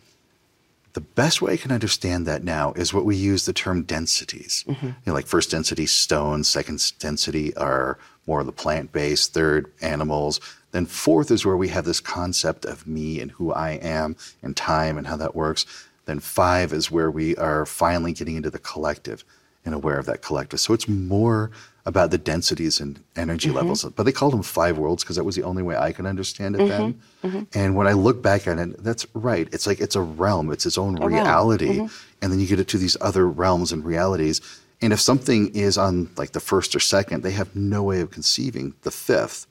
The 0.94 1.00
best 1.00 1.42
way 1.42 1.52
I 1.52 1.58
can 1.58 1.70
understand 1.70 2.26
that 2.26 2.42
now 2.42 2.72
is 2.72 2.94
what 2.94 3.04
we 3.04 3.14
use 3.14 3.44
the 3.46 3.52
term 3.52 3.82
densities. 3.82 4.64
Mm-hmm. 4.66 4.86
You 4.86 4.94
know, 5.06 5.12
like 5.12 5.26
first 5.26 5.50
density 5.50 5.86
stone, 5.86 6.42
second 6.44 6.92
density 6.98 7.54
are 7.56 7.98
more 8.26 8.40
of 8.40 8.46
the 8.46 8.52
plant 8.52 8.92
based, 8.92 9.32
third 9.32 9.70
animals. 9.80 10.40
Then 10.72 10.86
fourth 10.86 11.30
is 11.30 11.46
where 11.46 11.56
we 11.56 11.68
have 11.68 11.84
this 11.84 12.00
concept 12.00 12.64
of 12.64 12.86
me 12.86 13.20
and 13.20 13.30
who 13.30 13.52
I 13.52 13.72
am 13.72 14.16
and 14.42 14.56
time 14.56 14.98
and 14.98 15.06
how 15.06 15.16
that 15.16 15.36
works. 15.36 15.66
Then 16.06 16.20
five 16.20 16.72
is 16.72 16.90
where 16.90 17.10
we 17.10 17.36
are 17.36 17.66
finally 17.66 18.12
getting 18.12 18.36
into 18.36 18.50
the 18.50 18.58
collective 18.58 19.24
and 19.64 19.74
aware 19.74 19.98
of 19.98 20.06
that 20.06 20.22
collective. 20.22 20.60
So 20.60 20.72
it's 20.74 20.88
more 20.88 21.50
about 21.88 22.10
the 22.10 22.18
densities 22.18 22.80
and 22.80 23.00
energy 23.16 23.48
mm-hmm. 23.48 23.56
levels. 23.56 23.82
But 23.82 24.02
they 24.02 24.12
called 24.12 24.34
them 24.34 24.42
five 24.42 24.76
worlds 24.76 25.02
because 25.02 25.16
that 25.16 25.24
was 25.24 25.36
the 25.36 25.42
only 25.42 25.62
way 25.62 25.74
I 25.74 25.90
could 25.90 26.04
understand 26.04 26.54
it 26.54 26.68
then. 26.68 26.92
Mm-hmm. 26.92 27.26
Mm-hmm. 27.26 27.58
And 27.58 27.76
when 27.76 27.86
I 27.86 27.92
look 27.92 28.20
back 28.20 28.46
at 28.46 28.58
it, 28.58 28.84
that's 28.84 29.06
right. 29.14 29.48
It's 29.52 29.66
like 29.66 29.80
it's 29.80 29.96
a 29.96 30.02
realm, 30.02 30.52
it's 30.52 30.66
its 30.66 30.76
own 30.76 30.96
realm. 30.96 31.14
reality. 31.14 31.88
And 32.20 32.30
then 32.30 32.40
you 32.40 32.46
get 32.46 32.60
it 32.60 32.68
to 32.68 32.78
these 32.78 32.98
other 33.00 33.26
realms 33.26 33.72
and 33.72 33.82
realities. 33.82 34.42
And 34.82 34.92
if 34.92 35.00
something 35.00 35.48
is 35.54 35.78
on 35.78 36.10
like 36.18 36.32
the 36.32 36.40
first 36.40 36.76
or 36.76 36.80
second, 36.80 37.22
they 37.22 37.30
have 37.30 37.56
no 37.56 37.82
way 37.82 38.00
of 38.00 38.10
conceiving 38.10 38.74
the 38.82 38.90
fifth. 38.90 39.46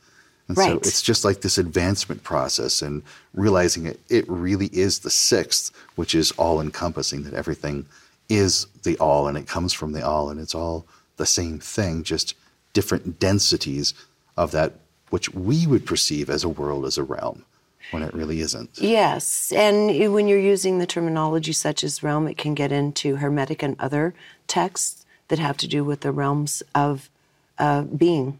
And 0.47 0.55
so 0.55 0.77
it's 0.77 1.01
just 1.01 1.25
like 1.25 1.41
this 1.41 1.57
advancement 1.57 2.23
process 2.23 2.83
and 2.83 3.01
realizing 3.33 3.87
it, 3.87 3.99
it 4.09 4.29
really 4.29 4.67
is 4.67 4.99
the 4.99 5.09
sixth, 5.09 5.75
which 5.95 6.13
is 6.13 6.31
all 6.33 6.61
encompassing, 6.61 7.23
that 7.23 7.33
everything 7.33 7.87
is 8.29 8.67
the 8.83 8.95
all 8.99 9.27
and 9.27 9.37
it 9.37 9.47
comes 9.47 9.73
from 9.73 9.91
the 9.91 10.05
all 10.05 10.29
and 10.29 10.39
it's 10.39 10.53
all 10.53 10.85
the 11.17 11.25
same 11.25 11.59
thing, 11.59 12.03
just 12.03 12.35
different 12.73 13.19
densities 13.19 13.93
of 14.35 14.51
that 14.51 14.73
which 15.09 15.33
we 15.33 15.65
would 15.67 15.85
perceive 15.85 16.29
as 16.29 16.43
a 16.43 16.49
world, 16.49 16.85
as 16.85 16.97
a 16.97 17.03
realm, 17.03 17.45
when 17.91 18.03
it 18.03 18.13
really 18.13 18.39
isn't. 18.41 18.69
Yes, 18.77 19.51
and 19.55 20.13
when 20.13 20.27
you're 20.27 20.39
using 20.39 20.77
the 20.77 20.85
terminology 20.85 21.53
such 21.53 21.83
as 21.83 22.03
realm, 22.03 22.27
it 22.27 22.37
can 22.37 22.53
get 22.53 22.71
into 22.71 23.17
Hermetic 23.17 23.63
and 23.63 23.75
other 23.79 24.13
texts 24.47 25.05
that 25.29 25.39
have 25.39 25.57
to 25.57 25.67
do 25.67 25.83
with 25.83 26.01
the 26.01 26.11
realms 26.11 26.63
of 26.75 27.09
uh, 27.57 27.83
being, 27.83 28.39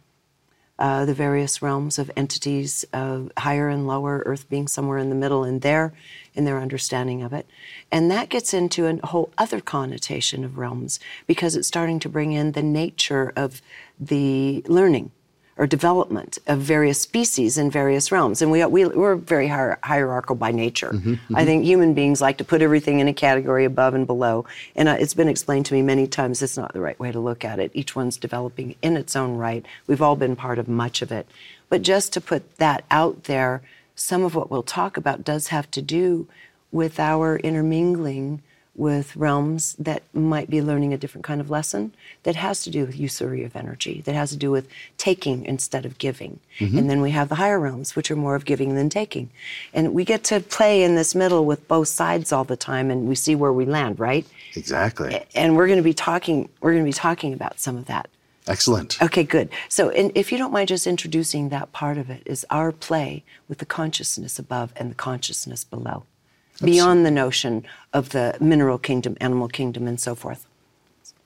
uh, 0.80 1.06
the 1.06 1.14
various 1.14 1.62
realms 1.62 1.98
of 1.98 2.12
entities, 2.16 2.86
uh, 2.94 3.22
higher 3.38 3.70
and 3.70 3.88
lower, 3.88 4.24
Earth 4.26 4.50
being 4.50 4.68
somewhere 4.68 4.98
in 4.98 5.10
the 5.10 5.16
middle 5.16 5.44
in 5.44 5.60
their 5.60 5.94
in 6.34 6.46
their 6.46 6.60
understanding 6.60 7.24
of 7.24 7.34
it, 7.34 7.48
and 7.92 8.12
that 8.12 8.30
gets 8.30 8.54
into 8.54 8.86
a 8.86 9.08
whole 9.08 9.32
other 9.38 9.60
connotation 9.60 10.44
of 10.44 10.58
realms 10.58 11.00
because 11.26 11.56
it's 11.56 11.68
starting 11.68 12.00
to 12.00 12.10
bring 12.10 12.32
in 12.32 12.52
the 12.52 12.62
nature 12.64 13.34
of 13.36 13.62
the 14.00 14.64
learning 14.68 15.12
or 15.58 15.66
development 15.68 16.38
of 16.48 16.60
various 16.60 17.02
species 17.02 17.58
in 17.58 17.72
various 17.72 18.12
realms. 18.12 18.42
And 18.42 18.52
we, 18.52 18.64
we, 18.66 18.86
we're 18.86 19.16
very 19.16 19.48
hier- 19.48 19.80
hierarchical 19.84 20.36
by 20.36 20.52
nature. 20.52 20.92
I 21.34 21.46
think 21.46 21.66
human 21.66 21.94
beings 21.94 22.22
like 22.22 22.38
to 22.38 22.44
put 22.44 22.62
everything 22.62 23.00
in 23.00 23.08
a 23.08 23.14
category 23.14 23.66
above 23.66 23.94
and 23.96 24.06
below. 24.06 24.46
And 24.76 24.88
uh, 24.88 24.98
it's 25.00 25.14
been 25.16 25.28
explained 25.28 25.66
to 25.68 25.74
me 25.74 25.82
many 25.82 26.08
times 26.08 26.42
it's 26.42 26.58
not 26.58 26.74
the 26.74 26.82
right 26.82 27.00
way 27.00 27.12
to 27.12 27.20
look 27.20 27.44
at 27.44 27.60
it. 27.60 27.72
Each 27.74 27.96
one's 27.96 28.18
developing 28.18 28.76
in 28.82 28.96
its 28.96 29.16
own 29.16 29.36
right. 29.36 29.66
We've 29.88 30.02
all 30.02 30.16
been 30.16 30.36
part 30.36 30.60
of 30.60 30.68
much 30.68 31.02
of 31.02 31.12
it. 31.12 31.28
But 31.70 31.82
just 31.82 32.14
to 32.14 32.22
put 32.22 32.58
that 32.58 32.86
out 32.92 33.24
there, 33.24 33.62
some 33.96 34.24
of 34.24 34.36
what 34.36 34.52
we'll 34.52 34.64
talk 34.64 34.96
about 34.96 35.24
does 35.24 35.48
have 35.48 35.70
to 35.72 35.82
do 35.82 36.28
with 36.72 37.00
our 37.00 37.38
intermingling 37.38 38.42
with 38.78 39.16
realms 39.16 39.74
that 39.80 40.04
might 40.14 40.50
be 40.50 40.62
learning 40.62 40.94
a 40.94 40.98
different 40.98 41.26
kind 41.26 41.42
of 41.42 41.50
lesson 41.50 41.92
that 42.24 42.36
has 42.36 42.64
to 42.64 42.70
do 42.70 42.86
with 42.86 42.98
usury 42.98 43.44
of 43.44 43.56
energy, 43.56 44.02
that 44.02 44.14
has 44.14 44.30
to 44.30 44.38
do 44.38 44.52
with 44.52 44.70
taking 44.98 45.44
instead 45.46 45.84
of 45.84 45.98
giving. 45.98 46.40
Mm-hmm. 46.60 46.78
And 46.78 46.90
then 46.90 47.02
we 47.02 47.10
have 47.12 47.28
the 47.28 47.36
higher 47.36 47.60
realms, 47.60 47.96
which 47.96 48.12
are 48.12 48.16
more 48.16 48.36
of 48.36 48.46
giving 48.46 48.76
than 48.76 48.90
taking. 48.90 49.32
And 49.74 49.96
we 49.96 50.06
get 50.06 50.24
to 50.26 50.40
play 50.40 50.84
in 50.84 50.94
this 50.94 51.16
middle 51.16 51.44
with 51.44 51.68
both 51.68 51.88
sides 51.88 52.32
all 52.32 52.44
the 52.44 52.56
time 52.56 52.92
and 52.92 53.08
we 53.08 53.16
see 53.16 53.34
where 53.34 53.52
we 53.52 53.66
land, 53.66 54.00
right? 54.00 54.28
Exactly. 54.56 55.26
And 55.34 55.58
we're 55.58 55.68
going 55.68 55.78
to 55.78 55.84
be 55.84 55.96
talking 55.96 56.48
we're 56.62 56.74
going 56.74 56.84
to 56.84 56.90
be 56.90 56.94
talking 56.94 57.34
about 57.34 57.60
some 57.60 57.78
of 57.78 57.86
that. 57.86 58.10
Excellent. 58.48 59.02
Okay, 59.02 59.24
good. 59.24 59.50
So, 59.68 59.90
if 59.90 60.32
you 60.32 60.38
don't 60.38 60.54
mind 60.54 60.70
just 60.70 60.88
introducing 60.88 61.50
that 61.50 61.74
part 61.74 61.98
of 61.98 62.10
it, 62.10 62.24
is 62.26 62.46
our 62.50 62.72
play 62.72 63.26
with 63.50 63.58
the 63.58 63.66
consciousness 63.66 64.40
above 64.40 64.72
and 64.78 64.90
the 64.90 64.96
consciousness 64.96 65.66
below 65.66 66.06
beyond 66.64 67.06
the 67.06 67.12
notion 67.12 67.66
of 67.94 68.10
the 68.10 68.38
mineral 68.40 68.78
kingdom, 68.78 69.16
animal 69.22 69.48
kingdom, 69.48 69.88
and 69.88 70.00
so 70.00 70.16
forth. 70.16 70.46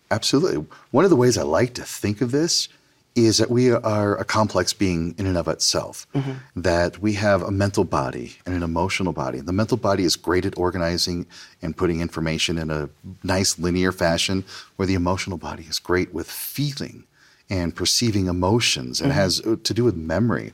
Absolutely. 0.09 0.65
One 0.91 1.05
of 1.05 1.09
the 1.09 1.15
ways 1.15 1.37
I 1.37 1.43
like 1.43 1.73
to 1.75 1.83
think 1.83 2.21
of 2.21 2.31
this 2.31 2.67
is 3.15 3.37
that 3.39 3.49
we 3.49 3.71
are 3.71 4.17
a 4.17 4.23
complex 4.23 4.71
being 4.71 5.13
in 5.17 5.27
and 5.27 5.37
of 5.37 5.47
itself, 5.47 6.07
mm-hmm. 6.15 6.33
that 6.55 6.99
we 6.99 7.13
have 7.13 7.41
a 7.41 7.51
mental 7.51 7.83
body 7.83 8.37
and 8.45 8.55
an 8.55 8.63
emotional 8.63 9.11
body. 9.11 9.41
The 9.41 9.51
mental 9.51 9.77
body 9.77 10.03
is 10.03 10.15
great 10.15 10.45
at 10.45 10.57
organizing 10.57 11.25
and 11.61 11.75
putting 11.75 11.99
information 11.99 12.57
in 12.57 12.71
a 12.71 12.89
nice 13.23 13.59
linear 13.59 13.91
fashion, 13.91 14.45
where 14.77 14.85
the 14.85 14.93
emotional 14.93 15.37
body 15.37 15.63
is 15.63 15.77
great 15.77 16.13
with 16.13 16.31
feeling 16.31 17.03
and 17.49 17.75
perceiving 17.75 18.27
emotions 18.27 19.01
and 19.01 19.11
mm-hmm. 19.11 19.19
has 19.19 19.41
uh, 19.41 19.57
to 19.61 19.73
do 19.73 19.83
with 19.83 19.95
memory. 19.95 20.53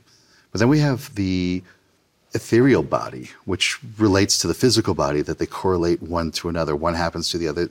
But 0.50 0.58
then 0.58 0.68
we 0.68 0.80
have 0.80 1.14
the 1.14 1.62
ethereal 2.34 2.82
body, 2.82 3.30
which 3.44 3.78
relates 3.98 4.38
to 4.38 4.46
the 4.46 4.54
physical 4.54 4.94
body, 4.94 5.22
that 5.22 5.38
they 5.38 5.46
correlate 5.46 6.02
one 6.02 6.30
to 6.32 6.48
another. 6.48 6.76
One 6.76 6.94
happens 6.94 7.30
to 7.30 7.38
the 7.38 7.48
other, 7.48 7.70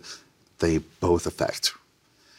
they 0.59 0.79
both 0.99 1.25
affect. 1.25 1.73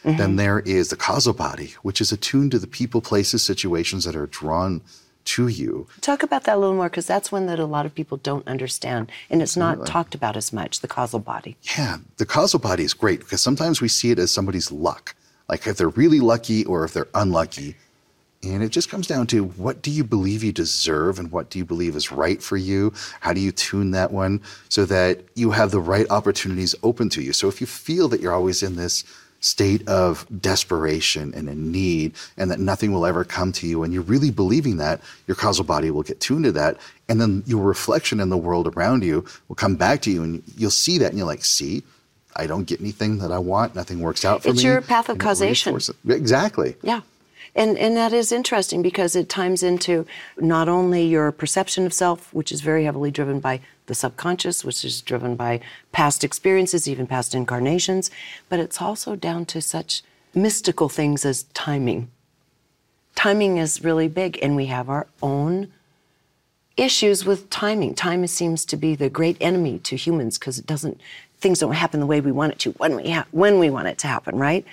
Mm-hmm. 0.03 0.17
Then 0.17 0.35
there 0.37 0.59
is 0.59 0.89
the 0.89 0.95
causal 0.95 1.33
body, 1.33 1.73
which 1.81 2.01
is 2.01 2.11
attuned 2.11 2.51
to 2.51 2.59
the 2.59 2.67
people, 2.67 3.01
places, 3.01 3.43
situations 3.43 4.05
that 4.05 4.15
are 4.15 4.27
drawn 4.27 4.81
to 5.25 5.47
you. 5.47 5.87
Talk 6.01 6.23
about 6.23 6.45
that 6.45 6.55
a 6.55 6.59
little 6.59 6.75
more 6.75 6.89
because 6.89 7.05
that's 7.05 7.31
one 7.31 7.45
that 7.47 7.59
a 7.59 7.65
lot 7.65 7.85
of 7.85 7.93
people 7.93 8.17
don't 8.17 8.47
understand 8.47 9.11
and 9.29 9.41
it's 9.41 9.57
not 9.57 9.85
talked 9.85 10.15
about 10.15 10.35
as 10.35 10.51
much 10.51 10.79
the 10.79 10.87
causal 10.87 11.19
body. 11.19 11.55
Yeah, 11.77 11.97
the 12.17 12.25
causal 12.25 12.59
body 12.59 12.83
is 12.83 12.93
great 12.93 13.19
because 13.19 13.41
sometimes 13.41 13.81
we 13.81 13.89
see 13.89 14.11
it 14.11 14.19
as 14.19 14.31
somebody's 14.31 14.71
luck. 14.71 15.15
Like 15.47 15.67
if 15.67 15.77
they're 15.77 15.89
really 15.89 16.19
lucky 16.19 16.65
or 16.65 16.83
if 16.83 16.93
they're 16.93 17.09
unlucky, 17.13 17.75
and 18.41 18.63
it 18.63 18.69
just 18.69 18.89
comes 18.89 19.05
down 19.05 19.27
to 19.27 19.43
what 19.43 19.81
do 19.81 19.91
you 19.91 20.03
believe 20.03 20.43
you 20.43 20.53
deserve 20.53 21.19
and 21.19 21.31
what 21.31 21.49
do 21.49 21.59
you 21.59 21.65
believe 21.65 21.95
is 21.95 22.11
right 22.11 22.41
for 22.41 22.55
you? 22.55 22.93
How 23.19 23.33
do 23.33 23.41
you 23.41 23.51
tune 23.51 23.91
that 23.91 24.11
one 24.11 24.41
so 24.69 24.85
that 24.85 25.19
you 25.35 25.51
have 25.51 25.71
the 25.71 25.81
right 25.81 26.07
opportunities 26.09 26.73
open 26.81 27.09
to 27.09 27.21
you? 27.21 27.33
So 27.33 27.49
if 27.49 27.59
you 27.59 27.67
feel 27.67 28.07
that 28.09 28.21
you're 28.21 28.33
always 28.33 28.63
in 28.63 28.77
this 28.77 29.03
state 29.41 29.87
of 29.87 30.25
desperation 30.41 31.33
and 31.33 31.49
a 31.49 31.55
need 31.55 32.13
and 32.37 32.49
that 32.51 32.59
nothing 32.59 32.93
will 32.93 33.05
ever 33.05 33.23
come 33.23 33.51
to 33.53 33.67
you 33.67 33.83
and 33.83 33.93
you're 33.93 34.03
really 34.03 34.31
believing 34.31 34.77
that, 34.77 35.01
your 35.27 35.35
causal 35.35 35.65
body 35.65 35.91
will 35.91 36.03
get 36.03 36.21
tuned 36.21 36.45
to 36.45 36.51
that. 36.53 36.77
And 37.09 37.19
then 37.19 37.43
your 37.45 37.63
reflection 37.63 38.21
in 38.21 38.29
the 38.29 38.37
world 38.37 38.73
around 38.75 39.03
you 39.03 39.25
will 39.49 39.55
come 39.55 39.75
back 39.75 40.01
to 40.03 40.11
you 40.11 40.23
and 40.23 40.43
you'll 40.55 40.71
see 40.71 40.97
that 40.99 41.09
and 41.09 41.17
you're 41.17 41.27
like, 41.27 41.43
see, 41.43 41.83
I 42.37 42.47
don't 42.47 42.65
get 42.65 42.79
anything 42.79 43.17
that 43.17 43.33
I 43.33 43.39
want. 43.39 43.75
Nothing 43.75 43.99
works 43.99 44.23
out 44.23 44.43
for 44.43 44.49
it's 44.49 44.57
me. 44.57 44.59
It's 44.59 44.63
your 44.63 44.81
path 44.81 45.09
of 45.09 45.17
causation. 45.17 45.77
Exactly. 46.07 46.75
Yeah. 46.81 47.01
And, 47.59 47.77
and 47.77 47.97
that 47.97 48.13
is 48.13 48.31
interesting 48.31 48.81
because 48.81 49.17
it 49.17 49.27
times 49.27 49.63
into 49.63 50.07
not 50.39 50.69
only 50.69 51.05
your 51.05 51.29
perception 51.33 51.85
of 51.85 51.91
self, 51.91 52.33
which 52.33 52.53
is 52.53 52.61
very 52.61 52.85
heavily 52.85 53.11
driven 53.11 53.41
by 53.41 53.59
the 53.87 53.93
subconscious, 53.93 54.63
which 54.63 54.85
is 54.85 55.01
driven 55.01 55.35
by 55.35 55.59
past 55.91 56.23
experiences, 56.23 56.87
even 56.87 57.05
past 57.05 57.35
incarnations, 57.35 58.09
but 58.47 58.61
it's 58.61 58.81
also 58.81 59.17
down 59.17 59.45
to 59.47 59.61
such 59.61 60.03
mystical 60.33 60.87
things 60.87 61.25
as 61.25 61.43
timing. 61.53 62.09
Timing 63.13 63.57
is 63.57 63.83
really 63.83 64.07
big, 64.07 64.39
and 64.41 64.55
we 64.55 64.67
have 64.67 64.89
our 64.89 65.07
own 65.21 65.69
issues 66.77 67.25
with 67.25 67.49
timing. 67.49 67.93
Time 67.93 68.25
seems 68.27 68.63
to 68.63 68.77
be 68.77 68.95
the 68.95 69.09
great 69.09 69.35
enemy 69.41 69.79
to 69.79 69.97
humans 69.97 70.37
because 70.37 70.59
it 70.59 70.65
doesn't, 70.65 71.01
things 71.41 71.59
don't 71.59 71.73
happen 71.73 71.99
the 71.99 72.05
way 72.05 72.21
we 72.21 72.31
want 72.31 72.53
it 72.53 72.59
to 72.59 72.71
when 72.73 72.95
we, 72.95 73.09
ha- 73.09 73.27
when 73.31 73.59
we 73.59 73.69
want 73.69 73.89
it 73.89 73.97
to 73.97 74.07
happen, 74.07 74.37
right? 74.37 74.65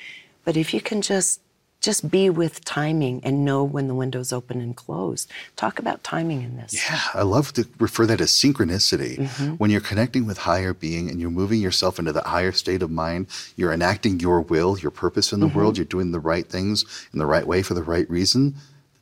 But 0.45 0.57
if 0.57 0.73
you 0.73 0.81
can 0.81 1.03
just 1.03 1.41
just 1.87 2.11
be 2.11 2.29
with 2.29 2.65
timing 2.65 3.21
and 3.23 3.45
know 3.45 3.63
when 3.63 3.87
the 3.87 3.95
window's 3.95 4.33
open 4.33 4.61
and 4.61 4.77
closed. 4.77 5.31
Talk 5.55 5.79
about 5.79 6.03
timing 6.03 6.43
in 6.43 6.57
this. 6.57 6.75
Yeah, 6.75 6.99
I 7.15 7.23
love 7.23 7.53
to 7.53 7.69
refer 7.79 8.07
that 8.07 8.21
as 8.21 8.33
synchronicity. 8.33 9.19
Mm-hmm. 9.19 9.53
When 9.55 9.71
you're 9.71 9.81
connecting 9.81 10.27
with 10.27 10.37
higher 10.37 10.75
being 10.75 11.09
and 11.09 11.21
you're 11.21 11.31
moving 11.31 11.61
yourself 11.61 12.01
into 12.01 12.13
the 12.13 12.23
higher 12.23 12.51
state 12.51 12.83
of 12.83 12.91
mind, 12.91 13.29
you're 13.55 13.73
enacting 13.73 14.19
your 14.19 14.41
will, 14.41 14.77
your 14.77 14.91
purpose 14.91 15.33
in 15.33 15.39
the 15.39 15.47
mm-hmm. 15.47 15.57
world, 15.57 15.79
you're 15.79 15.85
doing 15.85 16.11
the 16.11 16.19
right 16.19 16.49
things 16.49 16.85
in 17.13 17.21
the 17.21 17.27
right 17.27 17.47
way 17.47 17.63
for 17.63 17.75
the 17.75 17.85
right 17.85 18.11
reason. 18.11 18.57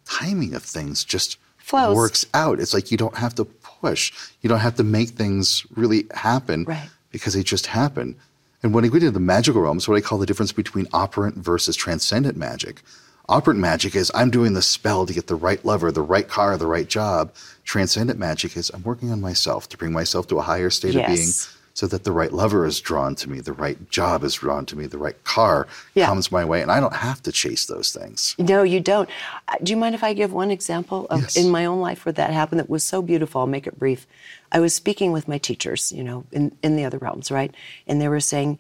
Timing 0.05 0.53
of 0.53 0.63
things 0.63 1.05
just 1.05 1.39
Flows. 1.57 1.97
works 1.97 2.27
out. 2.35 2.61
It's 2.61 2.75
like 2.75 2.91
you 2.91 2.99
don't 2.99 3.17
have 3.17 3.35
to 3.37 3.47
push. 3.47 4.13
You 4.43 4.51
don't 4.51 4.59
have 4.59 4.75
to 4.75 4.85
make 4.85 5.09
things 5.11 5.67
really 5.75 6.05
happen 6.13 6.65
right. 6.65 6.91
because 7.13 7.33
they 7.33 7.43
just 7.43 7.65
happen. 7.65 8.17
And 8.65 8.73
when 8.73 8.83
I 8.83 8.89
get 8.89 9.03
into 9.03 9.11
the 9.11 9.21
magical 9.21 9.61
realms, 9.61 9.87
what 9.87 9.97
I 9.97 10.01
call 10.01 10.17
the 10.17 10.25
difference 10.25 10.51
between 10.51 10.89
operant 10.95 11.37
versus 11.37 11.77
transcendent 11.77 12.39
magic. 12.39 12.81
Operant 13.29 13.61
magic 13.61 13.95
is 13.95 14.11
I'm 14.15 14.31
doing 14.31 14.55
the 14.55 14.63
spell 14.63 15.05
to 15.05 15.13
get 15.13 15.27
the 15.27 15.35
right 15.35 15.63
lover, 15.67 15.93
the 15.93 16.01
right 16.01 16.27
car, 16.27 16.57
the 16.57 16.67
right 16.67 16.89
job. 16.89 17.35
Transcendent 17.65 18.19
magic 18.19 18.57
is 18.57 18.71
I'm 18.71 18.83
working 18.83 19.13
on 19.13 19.21
myself 19.21 19.69
to 19.69 19.77
bring 19.77 19.93
myself 19.93 20.29
to 20.29 20.39
a 20.39 20.43
higher 20.43 20.71
state 20.71 20.95
yes. 20.95 21.11
of 21.11 21.15
being 21.15 21.29
so 21.75 21.89
that 21.89 22.05
the 22.05 22.13
right 22.13 22.33
lover 22.33 22.65
is 22.65 22.81
drawn 22.81 23.15
to 23.17 23.29
me, 23.29 23.41
the 23.41 23.53
right 23.53 23.91
job 23.91 24.23
is 24.23 24.35
drawn 24.35 24.65
to 24.67 24.77
me, 24.77 24.87
the 24.87 24.97
right 24.97 25.23
car 25.25 25.67
yeah. 25.95 26.07
comes 26.07 26.31
my 26.31 26.45
way, 26.45 26.63
and 26.63 26.71
I 26.71 26.79
don't 26.81 26.95
have 26.95 27.21
to 27.25 27.33
chase 27.33 27.67
those 27.67 27.93
things. 27.93 28.37
No, 28.39 28.63
you 28.63 28.81
don't. 28.81 29.11
Uh, 29.49 29.57
do 29.63 29.73
you 29.73 29.77
mind 29.77 29.95
if 29.97 30.05
I 30.05 30.15
give 30.15 30.33
one 30.33 30.53
example 30.53 31.07
of 31.11 31.23
yes. 31.23 31.37
in 31.37 31.51
my 31.51 31.67
own 31.67 31.81
life 31.81 32.07
where 32.07 32.13
that 32.13 32.31
happened 32.31 32.61
that 32.61 32.71
was 32.71 32.85
so 32.85 33.03
beautiful? 33.03 33.41
I'll 33.41 33.49
make 33.49 33.67
it 33.67 33.79
brief. 33.79 34.07
I 34.55 34.61
was 34.61 34.73
speaking 34.73 35.13
with 35.13 35.29
my 35.29 35.37
teachers, 35.37 35.93
you 35.93 36.05
know, 36.05 36.25
in, 36.31 36.57
in 36.63 36.77
the 36.77 36.85
other 36.85 36.99
realms, 36.99 37.31
right? 37.31 37.53
And 37.87 38.01
they 38.01 38.09
were 38.09 38.21
saying, 38.21 38.59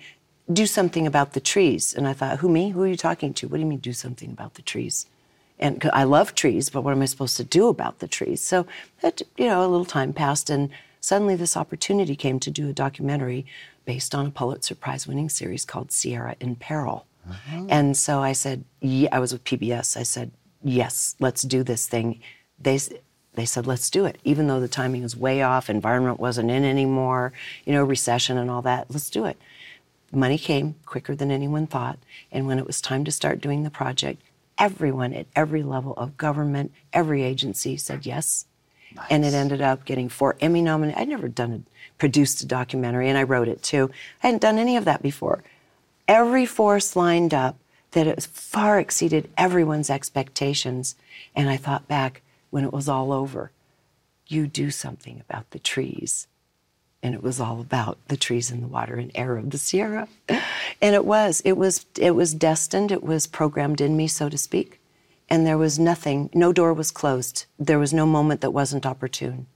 do 0.52 0.66
something 0.66 1.06
about 1.06 1.32
the 1.32 1.40
trees. 1.40 1.94
And 1.94 2.06
I 2.06 2.12
thought, 2.12 2.38
who, 2.38 2.48
me? 2.48 2.70
Who 2.70 2.82
are 2.82 2.88
you 2.88 2.96
talking 2.96 3.32
to? 3.34 3.48
What 3.48 3.56
do 3.56 3.60
you 3.60 3.66
mean, 3.66 3.78
do 3.78 3.92
something 3.92 4.30
about 4.30 4.54
the 4.54 4.62
trees? 4.62 5.06
And 5.58 5.88
I 5.92 6.02
love 6.02 6.34
trees, 6.34 6.68
but 6.68 6.82
what 6.82 6.92
am 6.92 7.00
I 7.00 7.06
supposed 7.06 7.36
to 7.36 7.44
do 7.44 7.68
about 7.68 8.00
the 8.00 8.08
trees? 8.08 8.42
So, 8.42 8.66
that, 9.00 9.22
you 9.38 9.46
know, 9.46 9.60
a 9.60 9.68
little 9.68 9.84
time 9.84 10.12
passed, 10.12 10.50
and 10.50 10.68
suddenly 11.00 11.36
this 11.36 11.56
opportunity 11.56 12.16
came 12.16 12.40
to 12.40 12.50
do 12.50 12.68
a 12.68 12.72
documentary 12.72 13.46
based 13.84 14.14
on 14.14 14.26
a 14.26 14.30
Pulitzer 14.30 14.74
Prize 14.74 15.06
winning 15.06 15.28
series 15.28 15.64
called 15.64 15.92
Sierra 15.92 16.34
in 16.40 16.56
Peril. 16.56 17.06
Uh-huh. 17.28 17.66
And 17.68 17.96
so 17.96 18.20
I 18.20 18.32
said, 18.32 18.64
yeah, 18.80 19.10
I 19.12 19.20
was 19.20 19.32
with 19.32 19.44
PBS. 19.44 19.96
I 19.96 20.02
said, 20.02 20.32
yes, 20.62 21.14
let's 21.20 21.42
do 21.42 21.62
this 21.62 21.86
thing. 21.86 22.20
They, 22.58 22.80
they 23.34 23.44
said, 23.44 23.66
let's 23.66 23.90
do 23.90 24.04
it. 24.04 24.18
Even 24.24 24.46
though 24.46 24.60
the 24.60 24.68
timing 24.68 25.02
was 25.02 25.16
way 25.16 25.42
off, 25.42 25.68
environment 25.68 26.20
wasn't 26.20 26.50
in 26.50 26.64
anymore, 26.64 27.32
you 27.64 27.72
know, 27.72 27.84
recession 27.84 28.38
and 28.38 28.50
all 28.50 28.62
that, 28.62 28.90
let's 28.90 29.10
do 29.10 29.24
it. 29.24 29.36
Money 30.12 30.38
came 30.38 30.76
quicker 30.86 31.14
than 31.14 31.30
anyone 31.30 31.66
thought. 31.66 31.98
And 32.30 32.46
when 32.46 32.58
it 32.58 32.66
was 32.66 32.80
time 32.80 33.04
to 33.04 33.12
start 33.12 33.40
doing 33.40 33.62
the 33.62 33.70
project, 33.70 34.22
everyone 34.56 35.12
at 35.12 35.26
every 35.34 35.62
level 35.62 35.94
of 35.94 36.16
government, 36.16 36.72
every 36.92 37.22
agency 37.22 37.76
said 37.76 38.06
yes. 38.06 38.46
Nice. 38.94 39.06
And 39.10 39.24
it 39.24 39.34
ended 39.34 39.60
up 39.60 39.84
getting 39.84 40.08
four 40.08 40.36
Emmy 40.40 40.62
nominations. 40.62 41.02
I'd 41.02 41.08
never 41.08 41.26
done 41.26 41.52
a, 41.52 41.98
produced 41.98 42.40
a 42.42 42.46
documentary, 42.46 43.08
and 43.08 43.18
I 43.18 43.24
wrote 43.24 43.48
it 43.48 43.62
too. 43.62 43.90
I 44.22 44.28
hadn't 44.28 44.42
done 44.42 44.58
any 44.58 44.76
of 44.76 44.84
that 44.84 45.02
before. 45.02 45.42
Every 46.06 46.46
force 46.46 46.94
lined 46.94 47.34
up 47.34 47.56
that 47.90 48.06
it 48.06 48.22
far 48.22 48.78
exceeded 48.78 49.30
everyone's 49.36 49.90
expectations. 49.90 50.94
And 51.34 51.48
I 51.48 51.56
thought 51.56 51.88
back 51.88 52.22
when 52.54 52.64
it 52.64 52.72
was 52.72 52.88
all 52.88 53.12
over, 53.12 53.50
you 54.28 54.46
do 54.46 54.70
something 54.70 55.20
about 55.28 55.50
the 55.50 55.58
trees. 55.58 56.26
And 57.02 57.14
it 57.14 57.22
was 57.22 57.40
all 57.40 57.60
about 57.60 57.98
the 58.08 58.16
trees 58.16 58.50
and 58.50 58.62
the 58.62 58.68
water 58.68 58.94
and 58.94 59.10
air 59.14 59.36
of 59.36 59.50
the 59.50 59.58
Sierra. 59.58 60.08
And 60.80 60.94
it 60.94 61.04
was, 61.04 61.42
it 61.44 61.56
was, 61.56 61.84
it 61.98 62.12
was 62.12 62.32
destined, 62.32 62.90
it 62.90 63.02
was 63.02 63.26
programmed 63.26 63.80
in 63.80 63.96
me, 63.96 64.06
so 64.06 64.28
to 64.28 64.38
speak 64.38 64.80
and 65.28 65.46
there 65.46 65.58
was 65.58 65.78
nothing, 65.78 66.30
no 66.34 66.52
door 66.52 66.72
was 66.72 66.90
closed. 66.90 67.46
There 67.58 67.78
was 67.78 67.92
no 67.92 68.06
moment 68.06 68.40
that 68.42 68.50
wasn't 68.50 68.86
opportune. 68.86 69.46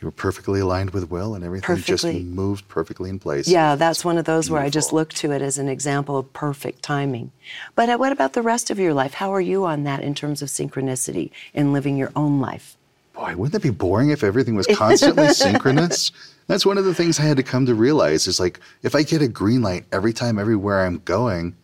You 0.00 0.06
were 0.06 0.12
perfectly 0.12 0.60
aligned 0.60 0.90
with 0.90 1.10
Will, 1.10 1.34
and 1.34 1.44
everything 1.44 1.66
perfectly. 1.66 2.12
just 2.12 2.24
moved 2.26 2.68
perfectly 2.68 3.10
in 3.10 3.18
place. 3.18 3.48
Yeah, 3.48 3.74
that's 3.74 4.04
one 4.04 4.16
of 4.16 4.26
those 4.26 4.44
Beautiful. 4.44 4.54
where 4.54 4.62
I 4.64 4.70
just 4.70 4.92
look 4.92 5.12
to 5.14 5.32
it 5.32 5.42
as 5.42 5.58
an 5.58 5.68
example 5.68 6.16
of 6.16 6.32
perfect 6.32 6.82
timing. 6.82 7.32
But 7.74 7.88
uh, 7.88 7.96
what 7.96 8.12
about 8.12 8.34
the 8.34 8.42
rest 8.42 8.70
of 8.70 8.78
your 8.78 8.94
life? 8.94 9.14
How 9.14 9.34
are 9.34 9.40
you 9.40 9.64
on 9.64 9.82
that 9.84 10.02
in 10.04 10.14
terms 10.14 10.40
of 10.40 10.50
synchronicity 10.50 11.32
in 11.52 11.72
living 11.72 11.96
your 11.96 12.12
own 12.14 12.38
life? 12.40 12.76
Boy, 13.12 13.34
wouldn't 13.34 13.54
that 13.54 13.62
be 13.62 13.70
boring 13.70 14.10
if 14.10 14.22
everything 14.22 14.54
was 14.54 14.66
constantly 14.72 15.28
synchronous? 15.30 16.12
That's 16.46 16.64
one 16.64 16.78
of 16.78 16.84
the 16.84 16.94
things 16.94 17.18
I 17.18 17.24
had 17.24 17.36
to 17.38 17.42
come 17.42 17.66
to 17.66 17.74
realize 17.74 18.28
is 18.28 18.38
like 18.38 18.60
if 18.84 18.94
I 18.94 19.02
get 19.02 19.20
a 19.20 19.26
green 19.26 19.62
light 19.62 19.84
every 19.90 20.12
time 20.12 20.38
everywhere 20.38 20.86
I'm 20.86 20.98
going, 20.98 21.56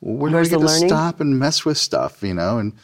where 0.00 0.30
do 0.30 0.36
I 0.36 0.42
get 0.42 0.50
to 0.50 0.58
learning? 0.58 0.88
stop 0.88 1.20
and 1.20 1.38
mess 1.38 1.64
with 1.64 1.78
stuff, 1.78 2.22
you 2.22 2.34
know, 2.34 2.58
and 2.58 2.74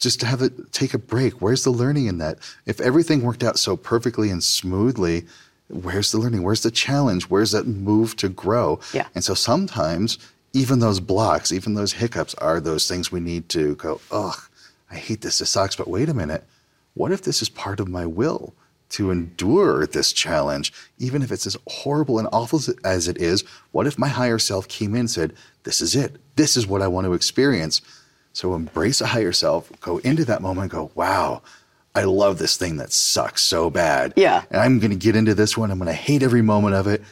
just 0.00 0.20
to 0.20 0.26
have 0.26 0.42
it 0.42 0.72
take 0.72 0.94
a 0.94 0.98
break? 0.98 1.40
Where's 1.40 1.64
the 1.64 1.70
learning 1.70 2.06
in 2.06 2.18
that? 2.18 2.38
If 2.66 2.80
everything 2.80 3.22
worked 3.22 3.44
out 3.44 3.58
so 3.58 3.76
perfectly 3.76 4.30
and 4.30 4.42
smoothly, 4.42 5.26
Where's 5.70 6.10
the 6.10 6.18
learning? 6.18 6.42
Where's 6.42 6.62
the 6.62 6.70
challenge? 6.70 7.24
Where's 7.30 7.52
that 7.52 7.66
move 7.66 8.16
to 8.16 8.28
grow? 8.28 8.80
Yeah. 8.92 9.06
And 9.14 9.22
so 9.22 9.34
sometimes 9.34 10.18
even 10.52 10.80
those 10.80 11.00
blocks, 11.00 11.52
even 11.52 11.74
those 11.74 11.92
hiccups 11.92 12.34
are 12.34 12.60
those 12.60 12.88
things 12.88 13.12
we 13.12 13.20
need 13.20 13.48
to 13.50 13.76
go, 13.76 14.00
ugh, 14.10 14.38
I 14.90 14.96
hate 14.96 15.20
this. 15.20 15.38
This 15.38 15.50
sucks. 15.50 15.76
But 15.76 15.88
wait 15.88 16.08
a 16.08 16.14
minute. 16.14 16.44
What 16.94 17.12
if 17.12 17.22
this 17.22 17.40
is 17.40 17.48
part 17.48 17.78
of 17.78 17.88
my 17.88 18.04
will 18.04 18.52
to 18.90 19.12
endure 19.12 19.86
this 19.86 20.12
challenge? 20.12 20.72
Even 20.98 21.22
if 21.22 21.30
it's 21.30 21.46
as 21.46 21.56
horrible 21.68 22.18
and 22.18 22.28
awful 22.32 22.60
as 22.84 23.06
it 23.06 23.18
is, 23.18 23.44
what 23.70 23.86
if 23.86 23.96
my 23.96 24.08
higher 24.08 24.40
self 24.40 24.66
came 24.66 24.94
in 24.94 25.00
and 25.00 25.10
said, 25.10 25.34
this 25.62 25.80
is 25.80 25.94
it. 25.94 26.16
This 26.34 26.56
is 26.56 26.66
what 26.66 26.82
I 26.82 26.88
want 26.88 27.04
to 27.04 27.12
experience. 27.12 27.80
So 28.32 28.54
embrace 28.54 29.00
a 29.00 29.06
higher 29.06 29.32
self, 29.32 29.70
go 29.80 29.98
into 29.98 30.24
that 30.26 30.40
moment 30.42 30.62
and 30.64 30.70
go, 30.70 30.90
wow, 30.94 31.42
I 31.94 32.04
love 32.04 32.38
this 32.38 32.56
thing 32.56 32.76
that 32.76 32.92
sucks 32.92 33.42
so 33.42 33.70
bad. 33.70 34.12
Yeah. 34.16 34.44
And 34.50 34.60
I'm 34.60 34.78
going 34.78 34.90
to 34.92 34.96
get 34.96 35.16
into 35.16 35.34
this 35.34 35.56
one. 35.56 35.70
I'm 35.70 35.78
going 35.78 35.88
to 35.88 35.92
hate 35.92 36.22
every 36.22 36.42
moment 36.42 36.74
of 36.74 36.86
it 36.86 37.02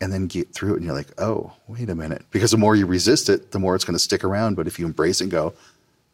and 0.00 0.12
then 0.12 0.26
get 0.26 0.52
through 0.52 0.74
it. 0.74 0.76
And 0.76 0.84
you're 0.84 0.94
like, 0.94 1.12
oh, 1.18 1.52
wait 1.68 1.88
a 1.88 1.94
minute. 1.94 2.24
Because 2.30 2.50
the 2.50 2.58
more 2.58 2.76
you 2.76 2.86
resist 2.86 3.28
it, 3.28 3.52
the 3.52 3.58
more 3.58 3.74
it's 3.74 3.84
going 3.84 3.94
to 3.94 4.02
stick 4.02 4.24
around. 4.24 4.56
But 4.56 4.66
if 4.66 4.78
you 4.78 4.84
embrace 4.84 5.20
it 5.20 5.24
and 5.24 5.30
go, 5.30 5.54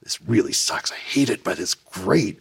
this 0.02 0.22
really 0.22 0.52
sucks. 0.52 0.92
I 0.92 0.96
hate 0.96 1.30
it, 1.30 1.42
but 1.42 1.58
it's 1.58 1.74
great. 1.74 2.38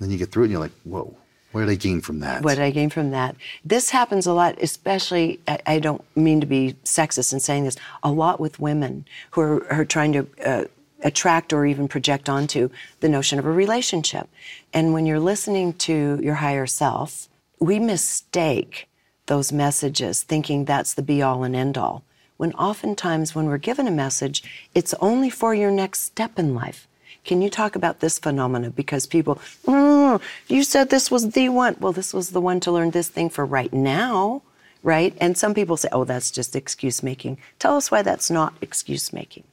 then 0.00 0.10
you 0.10 0.16
get 0.16 0.32
through 0.32 0.44
it 0.44 0.46
and 0.46 0.52
you're 0.52 0.60
like, 0.60 0.72
whoa, 0.84 1.14
what 1.52 1.60
did 1.60 1.70
I 1.70 1.76
gain 1.76 2.00
from 2.00 2.20
that? 2.20 2.42
What 2.42 2.56
did 2.56 2.64
I 2.64 2.70
gain 2.70 2.90
from 2.90 3.10
that? 3.10 3.36
This 3.64 3.90
happens 3.90 4.26
a 4.26 4.32
lot, 4.32 4.56
especially, 4.60 5.38
I, 5.46 5.58
I 5.66 5.78
don't 5.78 6.02
mean 6.16 6.40
to 6.40 6.46
be 6.46 6.74
sexist 6.84 7.32
in 7.32 7.38
saying 7.38 7.64
this, 7.64 7.76
a 8.02 8.10
lot 8.10 8.40
with 8.40 8.58
women 8.58 9.04
who 9.32 9.40
are, 9.42 9.72
are 9.72 9.84
trying 9.84 10.12
to 10.14 10.26
uh, 10.44 10.64
attract 11.04 11.52
or 11.52 11.66
even 11.66 11.86
project 11.86 12.28
onto 12.28 12.70
the 13.00 13.08
notion 13.08 13.38
of 13.38 13.46
a 13.46 13.52
relationship. 13.52 14.28
And 14.72 14.92
when 14.92 15.06
you're 15.06 15.20
listening 15.20 15.74
to 15.74 16.18
your 16.22 16.36
higher 16.36 16.66
self, 16.66 17.28
we 17.60 17.78
mistake 17.78 18.88
those 19.26 19.52
messages 19.52 20.22
thinking 20.22 20.64
that's 20.64 20.94
the 20.94 21.02
be 21.02 21.22
all 21.22 21.44
and 21.44 21.54
end 21.54 21.78
all. 21.78 22.02
When 22.36 22.52
oftentimes, 22.54 23.34
when 23.34 23.46
we're 23.46 23.58
given 23.58 23.86
a 23.86 23.92
message, 23.92 24.42
it's 24.74 24.94
only 24.94 25.30
for 25.30 25.54
your 25.54 25.70
next 25.70 26.00
step 26.00 26.38
in 26.38 26.54
life. 26.54 26.88
Can 27.24 27.40
you 27.40 27.48
talk 27.48 27.74
about 27.76 28.00
this 28.00 28.18
phenomena? 28.18 28.70
Because 28.70 29.06
people, 29.06 29.36
mm, 29.64 30.20
you 30.48 30.62
said 30.62 30.90
this 30.90 31.10
was 31.10 31.30
the 31.30 31.48
one. 31.48 31.76
Well, 31.80 31.92
this 31.92 32.12
was 32.12 32.30
the 32.30 32.40
one 32.40 32.60
to 32.60 32.72
learn 32.72 32.90
this 32.90 33.08
thing 33.08 33.30
for 33.30 33.46
right 33.46 33.72
now, 33.72 34.42
right? 34.82 35.16
And 35.20 35.38
some 35.38 35.54
people 35.54 35.76
say, 35.76 35.88
oh, 35.92 36.04
that's 36.04 36.30
just 36.30 36.54
excuse 36.54 37.02
making. 37.02 37.38
Tell 37.58 37.76
us 37.76 37.90
why 37.90 38.02
that's 38.02 38.30
not 38.30 38.54
excuse 38.60 39.12
making. 39.12 39.44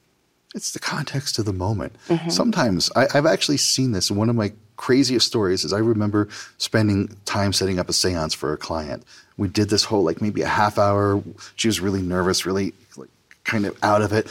It's 0.54 0.72
the 0.72 0.78
context 0.78 1.38
of 1.38 1.44
the 1.44 1.52
moment. 1.52 1.94
Mm-hmm. 2.08 2.28
Sometimes 2.28 2.90
I, 2.94 3.08
I've 3.14 3.26
actually 3.26 3.56
seen 3.56 3.92
this. 3.92 4.10
One 4.10 4.28
of 4.28 4.36
my 4.36 4.52
craziest 4.76 5.26
stories 5.26 5.64
is 5.64 5.72
I 5.72 5.78
remember 5.78 6.28
spending 6.58 7.16
time 7.24 7.52
setting 7.52 7.78
up 7.78 7.88
a 7.88 7.92
seance 7.92 8.34
for 8.34 8.52
a 8.52 8.56
client. 8.56 9.04
We 9.36 9.48
did 9.48 9.70
this 9.70 9.84
whole, 9.84 10.02
like 10.02 10.20
maybe 10.20 10.42
a 10.42 10.48
half 10.48 10.78
hour. 10.78 11.22
She 11.56 11.68
was 11.68 11.80
really 11.80 12.02
nervous, 12.02 12.44
really 12.44 12.74
like, 12.96 13.08
kind 13.44 13.64
of 13.64 13.78
out 13.82 14.02
of 14.02 14.12
it, 14.12 14.26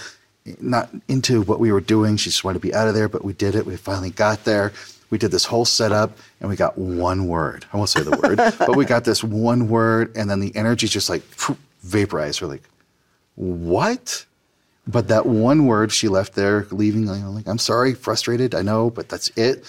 not 0.60 0.90
into 1.08 1.42
what 1.42 1.60
we 1.60 1.72
were 1.72 1.82
doing. 1.82 2.18
She 2.18 2.30
just 2.30 2.44
wanted 2.44 2.60
to 2.60 2.68
be 2.68 2.74
out 2.74 2.88
of 2.88 2.94
there, 2.94 3.10
but 3.10 3.24
we 3.24 3.34
did 3.34 3.56
it. 3.56 3.66
We 3.66 3.76
finally 3.78 4.12
got 4.12 4.44
there. 4.44 4.74
We 5.10 5.18
did 5.18 5.32
this 5.32 5.46
whole 5.46 5.66
setup 5.66 6.18
and 6.40 6.50
we 6.50 6.56
got 6.56 6.78
one 6.78 7.28
word. 7.28 7.66
I 7.74 7.78
won't 7.78 7.90
say 7.90 8.02
the 8.02 8.18
word, 8.18 8.38
but 8.60 8.76
we 8.76 8.86
got 8.86 9.04
this 9.04 9.24
one 9.24 9.68
word 9.68 10.16
and 10.16 10.30
then 10.30 10.40
the 10.40 10.56
energy 10.56 10.88
just 10.88 11.10
like 11.10 11.24
vaporized. 11.82 12.42
We're 12.42 12.48
like, 12.48 12.64
what? 13.36 14.26
But 14.88 15.08
that 15.10 15.26
one 15.26 15.68
word 15.68 15.92
she 15.92 16.08
left 16.08 16.34
there, 16.34 16.66
leaving, 16.72 17.04
you 17.08 17.16
know, 17.16 17.32
like, 17.32 17.48
I'm 17.48 17.60
sorry, 17.60 17.94
frustrated, 17.94 18.56
I 18.56 18.62
know, 18.64 18.90
but 18.90 19.10
that's 19.10 19.30
it. 19.38 19.64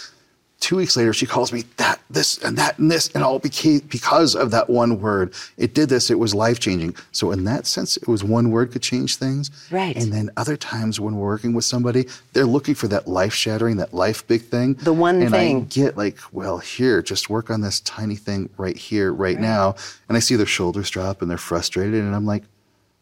Two 0.59 0.77
weeks 0.77 0.97
later, 0.97 1.13
she 1.13 1.27
calls 1.27 1.53
me 1.53 1.65
that, 1.77 2.01
this, 2.09 2.39
and 2.39 2.57
that, 2.57 2.79
and 2.79 2.89
this, 2.89 3.09
and 3.15 3.25
all 3.25 3.41
became 3.41 3.81
because 3.81 4.37
of 4.37 4.53
that 4.53 4.71
one 4.71 5.01
word. 5.01 5.35
It 5.59 5.75
did 5.75 5.89
this, 5.89 6.09
it 6.09 6.21
was 6.21 6.37
life 6.37 6.61
changing. 6.61 6.95
So, 7.11 7.33
in 7.33 7.43
that 7.45 7.67
sense, 7.67 7.97
it 7.97 8.07
was 8.07 8.23
one 8.23 8.53
word 8.53 8.71
could 8.71 8.81
change 8.81 9.17
things. 9.17 9.51
Right. 9.73 9.97
And 9.97 10.13
then 10.13 10.31
other 10.37 10.57
times 10.57 11.01
when 11.01 11.17
we're 11.17 11.27
working 11.27 11.53
with 11.53 11.65
somebody, 11.65 12.07
they're 12.33 12.47
looking 12.47 12.77
for 12.77 12.87
that 12.89 13.09
life 13.09 13.35
shattering, 13.35 13.79
that 13.79 13.93
life 13.93 14.25
big 14.29 14.43
thing. 14.43 14.75
The 14.75 14.93
one 14.93 15.21
and 15.21 15.33
thing. 15.33 15.57
And 15.57 15.67
I 15.67 15.69
get 15.69 15.97
like, 15.97 16.17
well, 16.31 16.59
here, 16.59 17.03
just 17.03 17.29
work 17.29 17.51
on 17.51 17.61
this 17.61 17.81
tiny 17.81 18.17
thing 18.17 18.49
right 18.57 18.77
here, 18.77 19.13
right, 19.13 19.35
right 19.35 19.41
now. 19.41 19.75
And 20.09 20.17
I 20.17 20.21
see 20.21 20.37
their 20.37 20.47
shoulders 20.47 20.89
drop 20.91 21.23
and 21.23 21.31
they're 21.31 21.39
frustrated. 21.39 22.03
And 22.03 22.15
I'm 22.15 22.25
like, 22.25 22.45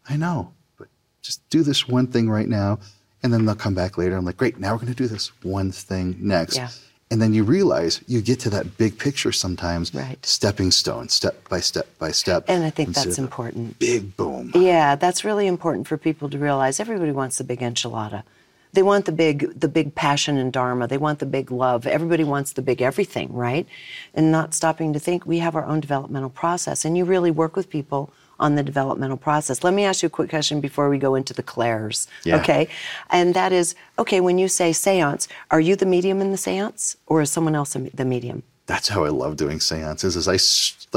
I 0.09 0.17
know 0.17 0.51
just 1.21 1.47
do 1.49 1.63
this 1.63 1.87
one 1.87 2.07
thing 2.07 2.29
right 2.29 2.47
now. 2.47 2.79
And 3.23 3.31
then 3.31 3.45
they'll 3.45 3.55
come 3.55 3.75
back 3.75 3.97
later. 3.97 4.17
I'm 4.17 4.25
like, 4.25 4.37
great, 4.37 4.59
now 4.59 4.71
we're 4.71 4.79
going 4.79 4.93
to 4.93 4.95
do 4.95 5.07
this 5.07 5.31
one 5.43 5.71
thing 5.71 6.15
next. 6.19 6.55
Yeah. 6.55 6.69
And 7.11 7.21
then 7.21 7.33
you 7.33 7.43
realize 7.43 8.01
you 8.07 8.21
get 8.21 8.39
to 8.41 8.49
that 8.51 8.77
big 8.77 8.97
picture 8.97 9.33
sometimes, 9.33 9.93
right. 9.93 10.25
stepping 10.25 10.71
stone, 10.71 11.09
step 11.09 11.47
by 11.49 11.59
step 11.59 11.85
by 11.99 12.11
step. 12.11 12.45
And 12.47 12.63
I 12.63 12.69
think 12.69 12.95
that's 12.95 13.17
important. 13.17 13.77
Big 13.79 14.15
boom. 14.15 14.53
Yeah, 14.55 14.95
that's 14.95 15.25
really 15.25 15.45
important 15.45 15.87
for 15.87 15.97
people 15.97 16.29
to 16.29 16.37
realize. 16.37 16.79
Everybody 16.79 17.11
wants 17.11 17.37
the 17.37 17.43
big 17.43 17.59
enchilada. 17.59 18.23
They 18.73 18.81
want 18.81 19.05
the 19.05 19.11
big, 19.11 19.59
the 19.59 19.67
big 19.67 19.93
passion 19.93 20.37
and 20.37 20.53
dharma. 20.53 20.87
They 20.87 20.97
want 20.97 21.19
the 21.19 21.25
big 21.25 21.51
love. 21.51 21.85
Everybody 21.85 22.23
wants 22.23 22.53
the 22.53 22.61
big 22.61 22.81
everything, 22.81 23.33
right? 23.33 23.67
And 24.13 24.31
not 24.31 24.53
stopping 24.53 24.93
to 24.93 24.99
think 24.99 25.25
we 25.25 25.39
have 25.39 25.57
our 25.57 25.65
own 25.65 25.81
developmental 25.81 26.29
process. 26.29 26.85
And 26.85 26.97
you 26.97 27.03
really 27.03 27.31
work 27.31 27.57
with 27.57 27.69
people 27.69 28.13
on 28.41 28.55
the 28.55 28.63
developmental 28.63 29.15
process. 29.15 29.63
Let 29.63 29.73
me 29.73 29.85
ask 29.85 30.03
you 30.03 30.07
a 30.07 30.09
quick 30.09 30.29
question 30.29 30.59
before 30.59 30.89
we 30.89 30.97
go 30.97 31.15
into 31.15 31.33
the 31.33 31.43
clairs. 31.43 32.07
Yeah. 32.25 32.41
Okay. 32.41 32.67
And 33.09 33.33
that 33.35 33.53
is 33.53 33.75
okay, 33.97 34.19
when 34.19 34.37
you 34.37 34.47
say 34.47 34.73
seance, 34.73 35.27
are 35.51 35.61
you 35.61 35.75
the 35.75 35.85
medium 35.85 36.19
in 36.19 36.31
the 36.31 36.37
seance 36.37 36.97
or 37.05 37.21
is 37.21 37.29
someone 37.29 37.55
else 37.55 37.73
the 37.73 38.05
medium? 38.05 38.43
That's 38.65 38.87
how 38.87 39.05
I 39.05 39.09
love 39.09 39.37
doing 39.37 39.59
seances. 39.59 40.15
Is 40.15 40.27
I 40.27 40.37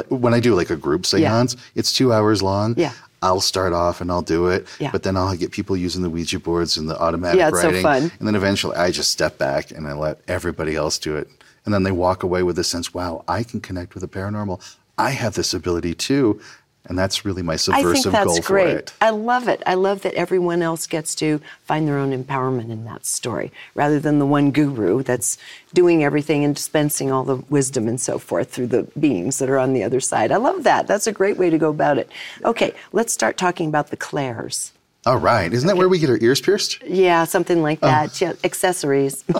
when 0.08 0.34
I 0.34 0.40
do 0.40 0.54
like 0.54 0.70
a 0.70 0.76
group 0.76 1.06
seance, 1.06 1.54
yeah. 1.54 1.60
it's 1.76 1.92
two 1.92 2.12
hours 2.12 2.42
long. 2.42 2.74
Yeah. 2.76 2.92
I'll 3.22 3.40
start 3.40 3.72
off 3.72 4.02
and 4.02 4.10
I'll 4.10 4.22
do 4.22 4.48
it, 4.48 4.66
yeah. 4.78 4.90
but 4.90 5.02
then 5.02 5.16
I'll 5.16 5.34
get 5.34 5.50
people 5.50 5.78
using 5.78 6.02
the 6.02 6.10
Ouija 6.10 6.38
boards 6.38 6.76
and 6.76 6.90
the 6.90 7.00
automatic 7.00 7.38
yeah, 7.38 7.48
it's 7.48 7.56
writing. 7.56 7.80
So 7.80 7.82
fun. 7.82 8.12
And 8.18 8.28
then 8.28 8.34
eventually 8.34 8.76
I 8.76 8.90
just 8.90 9.10
step 9.10 9.38
back 9.38 9.70
and 9.70 9.86
I 9.86 9.94
let 9.94 10.18
everybody 10.28 10.76
else 10.76 10.98
do 10.98 11.16
it. 11.16 11.28
And 11.64 11.72
then 11.72 11.84
they 11.84 11.90
walk 11.90 12.22
away 12.22 12.42
with 12.42 12.56
the 12.56 12.64
sense, 12.64 12.92
wow, 12.92 13.24
I 13.26 13.42
can 13.42 13.62
connect 13.62 13.94
with 13.94 14.02
the 14.02 14.08
paranormal. 14.08 14.60
I 14.98 15.10
have 15.12 15.34
this 15.34 15.54
ability 15.54 15.94
too. 15.94 16.38
And 16.86 16.98
that's 16.98 17.24
really 17.24 17.40
my 17.42 17.56
subversive 17.56 17.90
I 17.90 17.94
think 17.94 18.04
that's 18.12 18.26
goal 18.26 18.40
great. 18.42 18.70
for 18.72 18.78
it. 18.78 18.92
I 19.00 19.08
love 19.10 19.48
it. 19.48 19.62
I 19.64 19.72
love 19.72 20.02
that 20.02 20.12
everyone 20.14 20.60
else 20.60 20.86
gets 20.86 21.14
to 21.16 21.40
find 21.64 21.88
their 21.88 21.96
own 21.96 22.12
empowerment 22.12 22.70
in 22.70 22.84
that 22.84 23.06
story, 23.06 23.50
rather 23.74 23.98
than 23.98 24.18
the 24.18 24.26
one 24.26 24.50
guru 24.50 25.02
that's 25.02 25.38
doing 25.72 26.04
everything 26.04 26.44
and 26.44 26.54
dispensing 26.54 27.10
all 27.10 27.24
the 27.24 27.36
wisdom 27.48 27.88
and 27.88 27.98
so 27.98 28.18
forth 28.18 28.50
through 28.50 28.66
the 28.66 28.82
beings 29.00 29.38
that 29.38 29.48
are 29.48 29.58
on 29.58 29.72
the 29.72 29.82
other 29.82 30.00
side. 30.00 30.30
I 30.30 30.36
love 30.36 30.62
that. 30.64 30.86
That's 30.86 31.06
a 31.06 31.12
great 31.12 31.38
way 31.38 31.48
to 31.48 31.56
go 31.56 31.70
about 31.70 31.96
it. 31.96 32.10
Okay, 32.44 32.74
let's 32.92 33.14
start 33.14 33.38
talking 33.38 33.68
about 33.68 33.88
the 33.88 33.96
clairs. 33.96 34.72
All 35.06 35.18
right. 35.18 35.52
Isn't 35.52 35.66
that 35.68 35.76
where 35.76 35.88
we 35.88 35.98
get 35.98 36.08
our 36.08 36.18
ears 36.22 36.40
pierced? 36.40 36.82
Yeah, 36.82 37.24
something 37.24 37.62
like 37.62 37.78
Oh. 37.82 37.86
that. 37.86 38.20
Yeah, 38.20 38.32
accessories. 38.42 39.22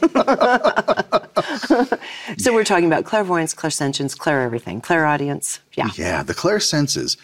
so 2.38 2.52
we're 2.52 2.64
talking 2.64 2.86
about 2.86 3.04
clairvoyance, 3.04 3.54
clairsentience, 3.54 4.16
clair 4.16 4.42
everything, 4.42 4.80
clairaudience. 4.80 5.60
Yeah. 5.74 5.88
Yeah, 5.94 6.22
the 6.22 6.34
clairsenses. 6.34 7.16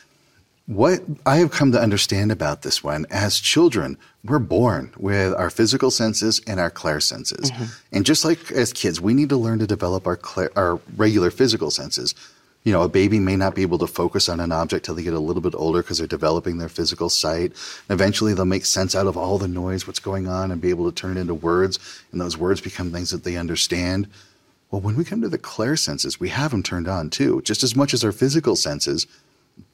What 0.71 1.03
I 1.27 1.39
have 1.39 1.51
come 1.51 1.73
to 1.73 1.81
understand 1.81 2.31
about 2.31 2.63
this 2.63 2.85
one, 2.85 3.05
as 3.11 3.41
children, 3.41 3.99
we're 4.25 4.39
born 4.39 4.93
with 4.97 5.35
our 5.35 5.51
physical 5.51 5.91
senses 5.91 6.41
and 6.47 6.61
our 6.61 6.71
clairsenses. 6.71 7.51
Mm-hmm. 7.51 7.65
And 7.91 8.07
just 8.07 8.25
like 8.25 8.53
as 8.53 8.73
kids, 8.73 9.01
we 9.01 9.13
need 9.13 9.31
to 9.31 9.37
learn 9.37 9.59
to 9.59 9.67
develop 9.67 10.07
our, 10.07 10.17
clair- 10.17 10.53
our 10.55 10.79
regular 10.97 11.33
physical 11.33 11.73
senses. 11.73 12.15
You 12.63 12.73
know, 12.73 12.83
a 12.83 12.89
baby 12.89 13.19
may 13.19 13.35
not 13.35 13.57
be 13.57 13.63
able 13.63 13.79
to 13.79 13.89
focus 13.89 14.29
on 14.29 14.39
an 14.39 14.53
object 14.53 14.85
till 14.85 14.95
they 14.95 15.03
get 15.03 15.13
a 15.13 15.19
little 15.19 15.43
bit 15.43 15.57
older 15.57 15.83
because 15.83 15.99
they're 15.99 16.07
developing 16.07 16.59
their 16.59 16.69
physical 16.69 17.09
sight. 17.11 17.51
And 17.89 17.91
eventually, 17.99 18.33
they'll 18.33 18.45
make 18.45 18.65
sense 18.65 18.95
out 18.95 19.09
of 19.09 19.17
all 19.17 19.39
the 19.39 19.49
noise, 19.49 19.89
what's 19.89 19.99
going 19.99 20.29
on, 20.29 20.53
and 20.53 20.61
be 20.61 20.71
able 20.71 20.89
to 20.89 20.95
turn 20.95 21.17
it 21.17 21.21
into 21.21 21.35
words. 21.35 21.81
And 22.13 22.21
those 22.21 22.39
words 22.39 22.61
become 22.61 22.93
things 22.93 23.11
that 23.11 23.25
they 23.25 23.37
understand. 23.37 24.07
Well, 24.71 24.83
when 24.83 24.95
we 24.95 25.05
come 25.05 25.21
to 25.23 25.29
the 25.29 25.37
clair 25.37 25.75
senses, 25.75 26.21
we 26.21 26.29
have 26.29 26.53
them 26.53 26.63
turned 26.63 26.87
on 26.87 27.11
too, 27.11 27.43
just 27.43 27.65
as 27.65 27.75
much 27.75 27.93
as 27.93 28.05
our 28.05 28.13
physical 28.13 28.55
senses, 28.55 29.09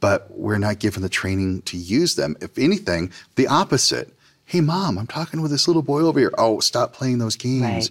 but 0.01 0.31
we're 0.31 0.59
not 0.59 0.79
given 0.79 1.03
the 1.03 1.09
training 1.09 1.63
to 1.63 1.77
use 1.77 2.15
them. 2.15 2.37
If 2.41 2.59
anything, 2.59 3.13
the 3.37 3.47
opposite. 3.47 4.13
Hey, 4.45 4.61
mom, 4.61 4.99
I'm 4.99 5.07
talking 5.07 5.43
with 5.43 5.51
this 5.51 5.67
little 5.67 5.83
boy 5.83 6.03
over 6.03 6.21
here. 6.21 6.33
Oh, 6.39 6.61
stop 6.61 6.93
playing 6.93 7.19
those 7.19 7.37
games. 7.37 7.63
Right. 7.63 7.91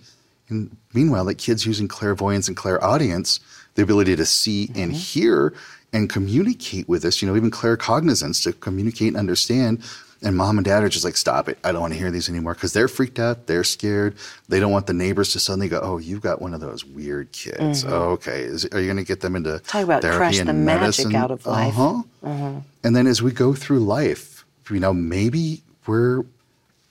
And 0.50 0.78
meanwhile, 0.94 1.26
like 1.26 1.38
kids 1.38 1.66
using 1.66 1.88
clairvoyance 1.88 2.48
and 2.48 2.56
clairaudience, 2.56 3.40
the 3.76 3.84
ability 3.84 4.16
to 4.16 4.26
see 4.26 4.68
Mm-hmm. 4.68 4.80
and 4.82 4.94
hear 4.94 5.54
and 5.92 6.10
communicate 6.10 6.88
with 6.90 7.04
us, 7.06 7.22
you 7.22 7.28
know, 7.28 7.36
even 7.36 7.52
claircognizance 7.52 8.44
to 8.44 8.54
communicate 8.54 9.10
and 9.10 9.18
understand. 9.18 9.82
And 10.26 10.36
mom 10.36 10.58
and 10.58 10.66
dad 10.66 10.84
are 10.84 10.90
just 10.90 11.06
like, 11.06 11.16
stop 11.18 11.48
it. 11.48 11.60
I 11.64 11.72
don't 11.72 11.82
want 11.82 11.94
to 11.94 12.00
hear 12.00 12.10
these 12.10 12.28
anymore 12.30 12.56
because 12.56 12.74
they're 12.74 12.88
freaked 12.88 13.20
out. 13.20 13.46
They're 13.46 13.64
scared. 13.64 14.16
They 14.50 14.60
don't 14.60 14.72
want 14.72 14.88
the 14.88 14.94
neighbors 14.94 15.32
to 15.34 15.40
suddenly 15.40 15.70
go, 15.70 15.80
oh, 15.82 15.98
you've 16.00 16.22
got 16.22 16.42
one 16.42 16.54
of 16.54 16.62
those 16.62 16.84
weird 16.84 17.32
kids. 17.32 17.86
Oh, 17.86 18.12
okay. 18.14 18.42
Is, 18.42 18.66
are 18.66 18.80
you 18.80 18.88
going 18.88 18.98
to 18.98 19.04
get 19.04 19.22
them 19.22 19.36
into 19.36 19.46
Mm-hmm. 19.46 19.66
Talk 19.68 19.84
about 19.84 20.02
therapy 20.02 20.18
crush 20.18 20.40
and 20.40 20.50
the 20.50 20.54
magic 20.54 20.82
medicine? 20.82 21.16
out 21.16 21.32
of 21.32 21.46
life. 21.46 21.74
Mm-hmm. 21.76 22.28
Uh-huh. 22.28 22.60
And 22.84 22.96
then 22.96 23.06
as 23.08 23.22
we 23.22 23.32
go 23.32 23.54
through 23.54 23.80
life, 23.80 24.44
you 24.70 24.80
know, 24.80 24.94
maybe 24.94 25.62
we're 25.86 26.24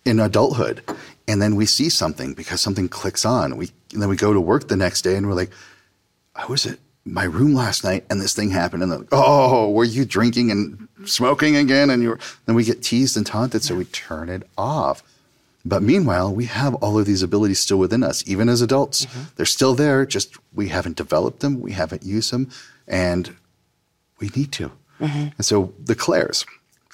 in 0.04 0.20
adulthood 0.20 0.82
and 1.26 1.42
then 1.42 1.56
we 1.56 1.66
see 1.66 1.88
something 1.88 2.34
because 2.34 2.60
something 2.60 2.88
clicks 2.88 3.24
on. 3.24 3.56
We 3.56 3.70
and 3.92 4.00
then 4.00 4.08
we 4.08 4.16
go 4.16 4.32
to 4.32 4.40
work 4.40 4.68
the 4.68 4.76
next 4.76 5.02
day 5.02 5.16
and 5.16 5.26
we're 5.26 5.34
like, 5.34 5.50
I 6.36 6.46
was 6.46 6.66
at 6.66 6.78
my 7.04 7.24
room 7.24 7.54
last 7.54 7.84
night 7.84 8.04
and 8.08 8.20
this 8.20 8.34
thing 8.34 8.50
happened. 8.50 8.82
And 8.82 8.90
they're 8.90 8.98
like, 9.00 9.08
oh, 9.12 9.70
were 9.70 9.84
you 9.84 10.04
drinking 10.04 10.50
and 10.50 10.88
smoking 11.04 11.56
again? 11.56 11.90
And 11.90 12.02
you 12.02 12.18
then 12.46 12.54
we 12.54 12.64
get 12.64 12.82
teased 12.82 13.16
and 13.16 13.26
taunted. 13.26 13.62
So 13.62 13.74
we 13.74 13.84
turn 13.86 14.28
it 14.28 14.48
off. 14.56 15.02
But 15.66 15.82
meanwhile, 15.82 16.34
we 16.34 16.44
have 16.44 16.74
all 16.76 16.98
of 16.98 17.06
these 17.06 17.22
abilities 17.22 17.58
still 17.58 17.78
within 17.78 18.02
us, 18.02 18.22
even 18.26 18.48
as 18.50 18.60
adults. 18.60 19.06
Mm-hmm. 19.06 19.22
They're 19.36 19.46
still 19.46 19.74
there, 19.74 20.04
just 20.04 20.36
we 20.52 20.68
haven't 20.68 20.96
developed 20.96 21.40
them, 21.40 21.60
we 21.60 21.72
haven't 21.72 22.02
used 22.02 22.30
them, 22.32 22.50
and 22.86 23.34
we 24.20 24.28
need 24.36 24.52
to. 24.52 24.70
Mm-hmm. 25.00 25.28
And 25.38 25.44
so 25.44 25.72
the 25.82 25.94
clairs, 25.94 26.44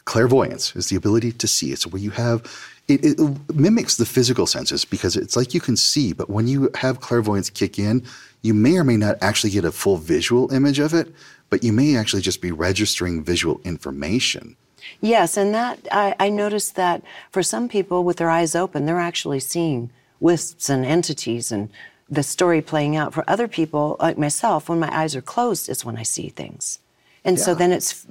clairvoyance 0.05 0.77
is 0.77 0.89
the 0.89 0.95
ability 0.95 1.33
to 1.33 1.49
see. 1.49 1.73
It's 1.73 1.85
where 1.85 2.01
you 2.01 2.11
have 2.11 2.43
it, 2.87 3.05
it, 3.05 3.55
mimics 3.55 3.97
the 3.97 4.07
physical 4.07 4.47
senses 4.47 4.85
because 4.85 5.17
it's 5.17 5.37
like 5.37 5.55
you 5.55 5.61
can 5.61 5.77
see, 5.77 6.13
but 6.13 6.31
when 6.31 6.47
you 6.47 6.71
have 6.75 7.01
clairvoyance 7.01 7.51
kick 7.51 7.79
in, 7.79 8.05
you 8.43 8.55
may 8.55 8.77
or 8.77 8.85
may 8.85 8.97
not 8.97 9.17
actually 9.21 9.51
get 9.51 9.65
a 9.65 9.73
full 9.73 9.97
visual 9.97 10.53
image 10.53 10.79
of 10.79 10.95
it, 10.95 11.13
but 11.51 11.63
you 11.63 11.73
may 11.73 11.97
actually 11.97 12.23
just 12.23 12.41
be 12.41 12.53
registering 12.53 13.23
visual 13.23 13.61
information. 13.65 14.57
Yes, 15.01 15.37
and 15.37 15.55
that 15.55 15.79
I, 15.91 16.15
I 16.19 16.29
noticed 16.31 16.75
that 16.77 17.03
for 17.31 17.43
some 17.43 17.69
people 17.69 18.05
with 18.05 18.17
their 18.17 18.31
eyes 18.31 18.55
open, 18.55 18.87
they're 18.87 18.99
actually 18.99 19.41
seeing 19.41 19.91
wisps 20.21 20.69
and 20.69 20.85
entities 20.85 21.53
and 21.53 21.71
the 22.09 22.23
story 22.23 22.61
playing 22.61 22.97
out. 22.97 23.15
For 23.15 23.25
other 23.29 23.49
people, 23.49 23.97
like 24.01 24.19
myself, 24.19 24.69
when 24.69 24.81
my 24.81 24.95
eyes 24.95 25.15
are 25.15 25.23
closed, 25.23 25.69
is 25.69 25.85
when 25.85 25.97
I 25.97 26.03
see 26.03 26.29
things. 26.29 26.79
And 27.25 27.39
yeah. 27.39 27.45
so 27.45 27.55
then 27.55 27.73
it's 27.73 28.07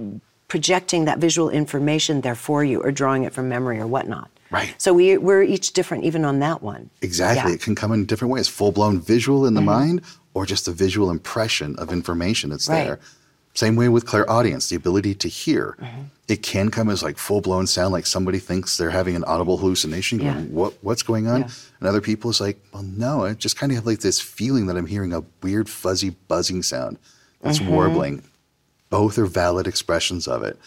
projecting 0.47 1.05
that 1.05 1.19
visual 1.19 1.49
information 1.49 2.21
there 2.21 2.35
for 2.35 2.63
you 2.63 2.81
or 2.81 2.91
drawing 2.91 3.23
it 3.23 3.33
from 3.33 3.49
memory 3.49 3.79
or 3.79 3.87
whatnot. 3.87 4.29
Right. 4.51 4.73
So 4.79 4.93
we, 4.93 5.17
we're 5.17 5.43
each 5.43 5.73
different 5.73 6.05
even 6.05 6.25
on 6.25 6.39
that 6.39 6.63
one. 6.63 6.89
Exactly. 7.01 7.51
Yeah. 7.51 7.55
It 7.55 7.61
can 7.61 7.75
come 7.75 7.91
in 7.91 8.05
different 8.05 8.33
ways 8.33 8.47
full 8.47 8.71
blown 8.71 8.99
visual 8.99 9.45
in 9.45 9.53
the 9.53 9.59
mm-hmm. 9.59 9.69
mind 9.69 10.01
or 10.33 10.45
just 10.45 10.67
a 10.67 10.71
visual 10.71 11.09
impression 11.09 11.75
of 11.77 11.91
information 11.91 12.49
that's 12.49 12.67
right. 12.67 12.85
there. 12.85 12.99
Same 13.55 13.75
way 13.75 13.89
with 13.89 14.05
clairaudience, 14.05 14.69
the 14.69 14.75
ability 14.75 15.15
to 15.15 15.27
hear. 15.27 15.75
Mm-hmm. 15.81 16.01
It 16.27 16.43
can 16.43 16.69
come 16.69 16.89
as 16.89 17.01
like 17.01 17.17
full 17.17 17.41
blown 17.41 17.65
sound, 17.65 17.91
like 17.91 18.05
somebody 18.05 18.37
thinks 18.37 18.77
they're 18.77 18.91
having 18.91 19.15
an 19.15 19.23
audible 19.23 19.57
hallucination. 19.57 20.19
Yeah. 20.19 20.35
Going, 20.35 20.53
what 20.53 20.73
what's 20.81 21.01
going 21.01 21.27
on? 21.27 21.41
Yeah. 21.41 21.49
And 21.79 21.89
other 21.89 21.99
people 21.99 22.29
is 22.29 22.39
like, 22.39 22.59
well, 22.71 22.83
no, 22.83 23.25
I 23.25 23.33
just 23.33 23.57
kind 23.57 23.71
of 23.71 23.77
have 23.77 23.85
like 23.87 23.99
this 23.99 24.21
feeling 24.21 24.67
that 24.67 24.77
I'm 24.77 24.85
hearing 24.85 25.13
a 25.13 25.23
weird 25.41 25.67
fuzzy 25.67 26.11
buzzing 26.27 26.61
sound 26.61 26.99
that's 27.41 27.59
mm-hmm. 27.59 27.71
warbling. 27.71 28.23
Both 28.91 29.17
are 29.17 29.25
valid 29.25 29.67
expressions 29.67 30.27
of 30.27 30.43
it. 30.43 30.57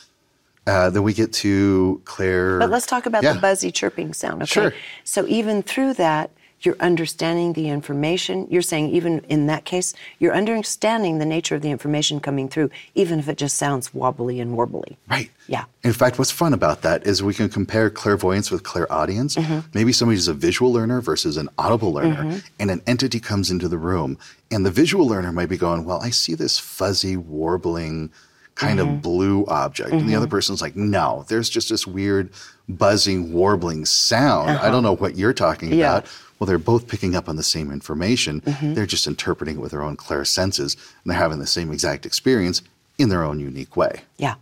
Uh, 0.67 0.91
then 0.91 1.03
we 1.03 1.13
get 1.13 1.33
to 1.33 2.01
Claire. 2.05 2.59
But 2.59 2.71
let's 2.71 2.87
talk 2.87 3.07
about 3.07 3.23
yeah. 3.23 3.33
the 3.33 3.41
buzzy 3.41 3.73
chirping 3.73 4.13
sound. 4.13 4.43
Okay. 4.43 4.53
Sure. 4.53 4.75
So 5.05 5.27
even 5.27 5.63
through 5.63 5.95
that, 5.95 6.31
you're 6.65 6.77
understanding 6.81 7.53
the 7.53 7.69
information. 7.69 8.47
You're 8.51 8.63
saying, 8.63 8.91
even 8.91 9.21
in 9.29 9.47
that 9.47 9.65
case, 9.65 9.95
you're 10.19 10.35
understanding 10.35 11.19
the 11.19 11.27
nature 11.27 11.55
of 11.55 11.63
the 11.63 11.71
information 11.71 12.21
coming 12.21 12.49
through, 12.49 12.71
even 12.95 13.19
if 13.19 13.29
it 13.29 13.39
just 13.39 13.57
sounds 13.57 13.93
wobbly 13.93 14.41
and 14.41 14.57
warbly. 14.57 14.97
Right. 15.09 15.31
Yeah. 15.49 15.65
In 15.83 15.93
fact, 15.93 16.19
what's 16.19 16.31
fun 16.31 16.55
about 16.55 16.83
that 16.83 17.07
is 17.07 17.23
we 17.23 17.35
can 17.35 17.49
compare 17.49 17.91
clairvoyance 17.91 18.51
with 18.51 18.63
clairaudience. 18.63 19.37
Mm-hmm. 19.37 19.61
Maybe 19.75 19.93
somebody's 19.93 20.29
a 20.29 20.35
visual 20.35 20.73
learner 20.73 21.01
versus 21.01 21.37
an 21.37 21.49
audible 21.59 21.93
learner, 21.93 22.25
mm-hmm. 22.25 22.39
and 22.59 22.71
an 22.71 22.83
entity 22.87 23.21
comes 23.21 23.51
into 23.51 23.69
the 23.69 23.79
room, 23.79 24.19
and 24.51 24.65
the 24.65 24.71
visual 24.71 25.07
learner 25.07 25.33
might 25.33 25.49
be 25.49 25.57
going, 25.57 25.85
Well, 25.85 26.01
I 26.01 26.11
see 26.11 26.35
this 26.35 26.59
fuzzy, 26.59 27.17
warbling, 27.17 28.11
kind 28.55 28.79
mm-hmm. 28.79 28.97
of 28.97 29.03
blue 29.03 29.45
object. 29.47 29.91
Mm-hmm. 29.91 29.99
And 29.99 30.09
the 30.09 30.15
other 30.15 30.27
mm-hmm. 30.27 30.31
person's 30.31 30.63
like, 30.63 30.77
no, 30.77 31.25
there's 31.29 31.49
just 31.49 31.69
this 31.69 31.87
weird 31.87 32.31
buzzing, 32.69 33.33
warbling 33.33 33.85
sound. 33.85 34.51
Uh-huh. 34.51 34.67
I 34.67 34.71
don't 34.71 34.83
know 34.83 34.97
what 34.97 35.17
you're 35.17 35.33
talking 35.33 35.73
yeah. 35.73 35.99
about. 35.99 36.07
Well, 36.43 36.49
they're 36.49 36.59
both 36.59 36.89
picking 36.89 37.15
up 37.15 37.29
on 37.29 37.37
the 37.37 37.45
same 37.45 37.71
information. 37.71 38.41
Mm-hmm. 38.41 38.75
They're 38.75 38.85
just 38.85 39.07
interpreting 39.07 39.59
it 39.59 39.61
with 39.61 39.71
their 39.71 39.85
own 39.85 39.95
clair 39.95 40.25
senses, 40.25 40.75
and 40.75 41.13
they're 41.13 41.17
having 41.17 41.39
the 41.39 41.47
same 41.47 41.71
exact 41.71 42.05
experience 42.05 42.63
in 42.99 43.11
their 43.11 43.23
own 43.23 43.39
unique 43.39 43.77
way. 43.77 44.01
Yeah. 44.17 44.35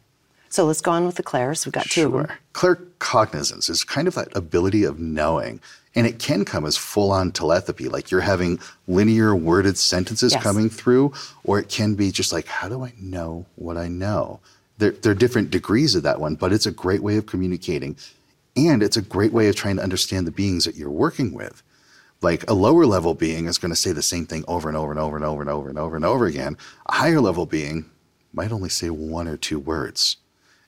So 0.48 0.64
let's 0.64 0.80
go 0.80 0.92
on 0.92 1.04
with 1.04 1.16
the 1.16 1.22
clairs. 1.22 1.66
We've 1.66 1.74
got 1.74 1.84
two 1.84 2.00
sure. 2.00 2.20
of 2.22 2.26
them. 2.28 2.36
Claircognizance 2.54 3.68
is 3.68 3.84
kind 3.84 4.08
of 4.08 4.14
that 4.14 4.34
ability 4.34 4.82
of 4.84 4.98
knowing. 4.98 5.60
And 5.94 6.06
it 6.06 6.18
can 6.18 6.46
come 6.46 6.64
as 6.64 6.74
full 6.74 7.12
on 7.12 7.32
telepathy, 7.32 7.90
like 7.90 8.10
you're 8.10 8.22
having 8.22 8.60
linear 8.88 9.36
worded 9.36 9.76
sentences 9.76 10.32
yes. 10.32 10.42
coming 10.42 10.70
through, 10.70 11.12
or 11.44 11.58
it 11.58 11.68
can 11.68 11.96
be 11.96 12.10
just 12.10 12.32
like, 12.32 12.46
how 12.46 12.70
do 12.70 12.82
I 12.82 12.94
know 12.98 13.44
what 13.56 13.76
I 13.76 13.88
know? 13.88 14.40
There, 14.78 14.92
there 14.92 15.12
are 15.12 15.14
different 15.14 15.50
degrees 15.50 15.94
of 15.94 16.02
that 16.04 16.18
one, 16.18 16.36
but 16.36 16.50
it's 16.50 16.64
a 16.64 16.70
great 16.70 17.02
way 17.02 17.18
of 17.18 17.26
communicating. 17.26 17.94
And 18.56 18.82
it's 18.82 18.96
a 18.96 19.02
great 19.02 19.34
way 19.34 19.48
of 19.48 19.56
trying 19.56 19.76
to 19.76 19.82
understand 19.82 20.26
the 20.26 20.30
beings 20.30 20.64
that 20.64 20.76
you're 20.76 20.88
working 20.88 21.34
with 21.34 21.62
like 22.22 22.48
a 22.48 22.54
lower 22.54 22.87
level 22.87 23.14
being 23.14 23.46
is 23.46 23.59
going 23.59 23.72
to 23.72 23.76
say 23.76 23.92
the 23.92 24.02
same 24.02 24.26
thing 24.26 24.44
over 24.46 24.68
and 24.68 24.76
over 24.76 24.90
and 24.90 25.00
over 25.00 25.16
and 25.16 25.24
over 25.24 25.40
and 25.40 25.50
over 25.50 25.68
and 25.68 25.78
over 25.78 25.96
and 25.96 26.04
over 26.04 26.26
again. 26.26 26.56
A 26.87 26.94
higher 26.94 27.20
level 27.20 27.46
being 27.46 27.90
might 28.33 28.52
only 28.52 28.68
say 28.68 28.90
one 28.90 29.26
or 29.26 29.37
two 29.37 29.59
words. 29.59 30.16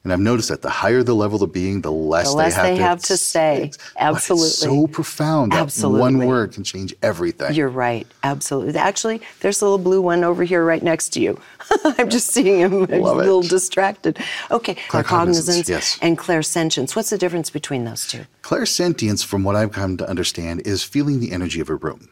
And 0.04 0.12
I've 0.12 0.20
noticed 0.20 0.48
that 0.48 0.62
the 0.62 0.70
higher 0.70 1.04
the 1.04 1.14
level 1.14 1.44
of 1.44 1.52
being, 1.52 1.82
the 1.82 1.92
less, 1.92 2.30
the 2.30 2.36
less 2.36 2.56
they, 2.56 2.60
have, 2.60 2.66
they 2.66 2.76
to, 2.76 2.82
have 2.82 3.02
to 3.02 3.16
say. 3.16 3.70
Absolutely. 3.96 4.48
so 4.48 4.86
profound. 4.88 5.52
Absolutely. 5.52 6.00
one 6.00 6.18
word 6.26 6.52
can 6.52 6.64
change 6.64 6.92
everything. 7.02 7.54
You're 7.54 7.68
right. 7.68 8.06
Absolutely. 8.24 8.76
Actually, 8.76 9.22
there's 9.40 9.62
a 9.62 9.64
little 9.64 9.78
blue 9.78 10.02
one 10.02 10.24
over 10.24 10.42
here 10.42 10.64
right 10.64 10.82
next 10.82 11.10
to 11.10 11.20
you. 11.20 11.40
I'm 11.84 12.10
just 12.10 12.30
seeing 12.30 12.58
him 12.58 12.72
a 12.72 12.98
little 12.98 13.42
distracted. 13.42 14.18
Okay, 14.50 14.74
claircognizance 14.74 15.68
yes. 15.68 15.98
and 16.02 16.18
clairsentience. 16.18 16.96
What's 16.96 17.10
the 17.10 17.18
difference 17.18 17.50
between 17.50 17.84
those 17.84 18.06
two? 18.06 18.24
Clairsentience, 18.42 19.24
from 19.24 19.44
what 19.44 19.54
I've 19.54 19.72
come 19.72 19.96
to 19.98 20.08
understand, 20.08 20.66
is 20.66 20.82
feeling 20.82 21.20
the 21.20 21.30
energy 21.30 21.60
of 21.60 21.70
a 21.70 21.76
room. 21.76 22.08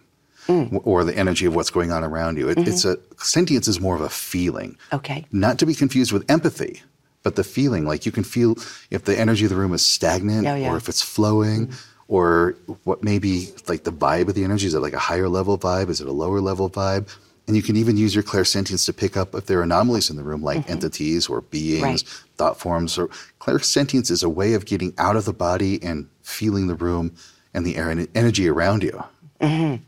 Mm. 0.46 0.80
Or 0.84 1.04
the 1.04 1.16
energy 1.16 1.46
of 1.46 1.54
what's 1.54 1.70
going 1.70 1.92
on 1.92 2.02
around 2.02 2.36
you. 2.36 2.48
It, 2.48 2.56
mm-hmm. 2.58 2.68
It's 2.68 2.84
a 2.84 2.98
sentience 3.18 3.68
is 3.68 3.78
more 3.78 3.94
of 3.94 4.00
a 4.00 4.08
feeling. 4.08 4.76
Okay. 4.92 5.24
Not 5.30 5.58
to 5.60 5.66
be 5.66 5.74
confused 5.74 6.12
with 6.12 6.28
empathy 6.28 6.82
but 7.22 7.36
the 7.36 7.44
feeling 7.44 7.84
like 7.84 8.06
you 8.06 8.12
can 8.12 8.24
feel 8.24 8.56
if 8.90 9.04
the 9.04 9.18
energy 9.18 9.44
of 9.44 9.50
the 9.50 9.56
room 9.56 9.72
is 9.72 9.84
stagnant 9.84 10.46
oh, 10.46 10.54
yeah. 10.54 10.70
or 10.70 10.76
if 10.76 10.88
it's 10.88 11.02
flowing 11.02 11.68
mm-hmm. 11.68 12.02
or 12.08 12.56
what 12.84 13.02
maybe 13.02 13.48
like 13.68 13.84
the 13.84 13.92
vibe 13.92 14.28
of 14.28 14.34
the 14.34 14.44
energy 14.44 14.66
is 14.66 14.74
it 14.74 14.80
like 14.80 14.92
a 14.92 14.98
higher 14.98 15.28
level 15.28 15.58
vibe 15.58 15.88
is 15.88 16.00
it 16.00 16.06
a 16.06 16.12
lower 16.12 16.40
level 16.40 16.68
vibe 16.70 17.08
and 17.46 17.56
you 17.56 17.62
can 17.62 17.76
even 17.76 17.96
use 17.96 18.14
your 18.14 18.22
clairsentience 18.22 18.86
to 18.86 18.92
pick 18.92 19.16
up 19.16 19.34
if 19.34 19.46
there 19.46 19.58
are 19.58 19.64
anomalies 19.64 20.10
in 20.10 20.16
the 20.16 20.22
room 20.22 20.42
like 20.42 20.60
mm-hmm. 20.60 20.72
entities 20.72 21.28
or 21.28 21.40
beings 21.40 21.82
right. 21.82 22.22
thought 22.36 22.58
forms 22.58 22.96
or 22.98 23.08
clairsentience 23.40 24.10
is 24.10 24.22
a 24.22 24.28
way 24.28 24.54
of 24.54 24.66
getting 24.66 24.94
out 24.98 25.16
of 25.16 25.24
the 25.24 25.32
body 25.32 25.82
and 25.82 26.08
feeling 26.22 26.66
the 26.66 26.74
room 26.74 27.14
and 27.54 27.66
the 27.66 27.76
air 27.76 27.90
and 27.90 28.06
energy 28.14 28.48
around 28.48 28.82
you 28.82 29.02
mm-hmm. 29.40 29.82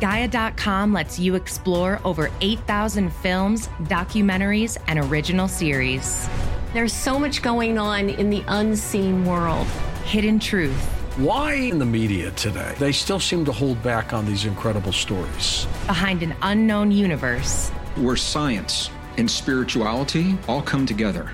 Gaia.com 0.00 0.92
lets 0.92 1.18
you 1.18 1.34
explore 1.36 2.00
over 2.04 2.30
8,000 2.40 3.12
films, 3.12 3.68
documentaries, 3.84 4.76
and 4.88 4.98
original 4.98 5.48
series. 5.48 6.28
There's 6.76 6.92
so 6.92 7.18
much 7.18 7.40
going 7.40 7.78
on 7.78 8.10
in 8.10 8.28
the 8.28 8.44
unseen 8.48 9.24
world. 9.24 9.66
Hidden 10.04 10.38
truth. 10.38 10.78
Why 11.16 11.54
in 11.54 11.78
the 11.78 11.86
media 11.86 12.32
today, 12.32 12.74
they 12.78 12.92
still 12.92 13.18
seem 13.18 13.46
to 13.46 13.50
hold 13.50 13.82
back 13.82 14.12
on 14.12 14.26
these 14.26 14.44
incredible 14.44 14.92
stories? 14.92 15.66
Behind 15.86 16.22
an 16.22 16.34
unknown 16.42 16.90
universe. 16.90 17.70
Where 17.96 18.14
science 18.14 18.90
and 19.16 19.30
spirituality 19.30 20.36
all 20.48 20.60
come 20.60 20.84
together. 20.84 21.30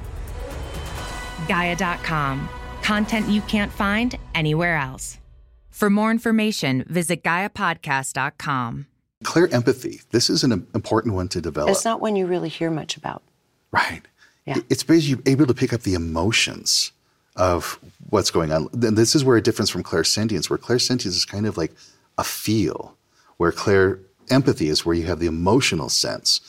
Gaia.com. 1.49 2.49
Content 2.85 3.27
you 3.27 3.43
can't 3.43 3.73
find 3.73 4.17
anywhere 4.37 4.77
else. 4.77 5.19
For 5.71 5.91
more 5.91 6.13
information, 6.13 6.85
visit 6.89 7.25
GaiaPodcast.com. 7.25 8.87
Clair 9.25 9.53
empathy. 9.53 10.03
This 10.13 10.31
is 10.31 10.45
an 10.45 10.53
important 10.73 11.15
one 11.15 11.27
to 11.31 11.41
develop. 11.41 11.73
It's 11.73 11.85
not 11.85 12.01
one 12.01 12.15
you 12.15 12.27
really 12.27 12.49
hear 12.49 12.71
much 12.71 12.97
about. 12.97 13.25
Right. 13.73 14.03
Yeah. 14.47 14.57
It's 14.69 14.83
basically 14.83 15.31
able 15.31 15.47
to 15.47 15.55
pick 15.55 15.73
up 15.73 15.83
the 15.83 15.95
emotions 15.95 16.93
of 17.37 17.79
what's 18.11 18.31
going 18.31 18.53
on. 18.53 18.69
And 18.73 18.97
this 18.97 19.15
is 19.15 19.25
where 19.25 19.37
a 19.37 19.43
difference 19.43 19.71
from 19.71 19.83
clairsentience, 19.83 20.51
where 20.51 20.59
clairsentience 20.59 21.07
is 21.07 21.25
kind 21.25 21.47
of 21.47 21.57
like 21.57 21.73
a 22.19 22.25
feel, 22.25 22.97
where 23.37 23.53
clair 23.53 23.99
empathy 24.31 24.69
is 24.69 24.85
where 24.85 24.95
you 24.95 25.07
have 25.07 25.19
the 25.19 25.27
emotional 25.27 25.89
sense. 25.89 26.41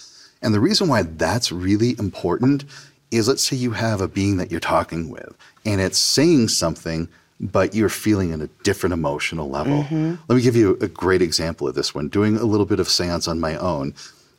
And 0.42 0.54
the 0.54 0.60
reason 0.60 0.88
why 0.88 1.04
that's 1.04 1.52
really 1.52 1.96
important 2.00 2.66
is 3.12 3.28
let's 3.28 3.44
say 3.44 3.56
you 3.56 3.72
have 3.72 4.02
a 4.02 4.08
being 4.08 4.38
that 4.38 4.52
you're 4.52 4.60
talking 4.60 5.10
with 5.10 5.38
and 5.66 5.80
it's 5.80 5.98
saying 5.98 6.50
something, 6.50 7.08
but 7.40 7.74
you're 7.74 7.90
feeling 7.90 8.32
in 8.32 8.42
a 8.42 8.48
different 8.64 8.94
emotional 8.94 9.50
level. 9.50 9.84
Mm-hmm. 9.84 10.16
Let 10.28 10.36
me 10.36 10.42
give 10.42 10.56
you 10.56 10.78
a 10.82 10.88
great 10.88 11.22
example 11.22 11.68
of 11.68 11.76
this 11.76 11.94
one. 11.94 12.10
Doing 12.10 12.38
a 12.38 12.44
little 12.44 12.66
bit 12.66 12.80
of 12.80 12.90
seance 12.90 13.28
on 13.28 13.40
my 13.40 13.56
own, 13.58 13.94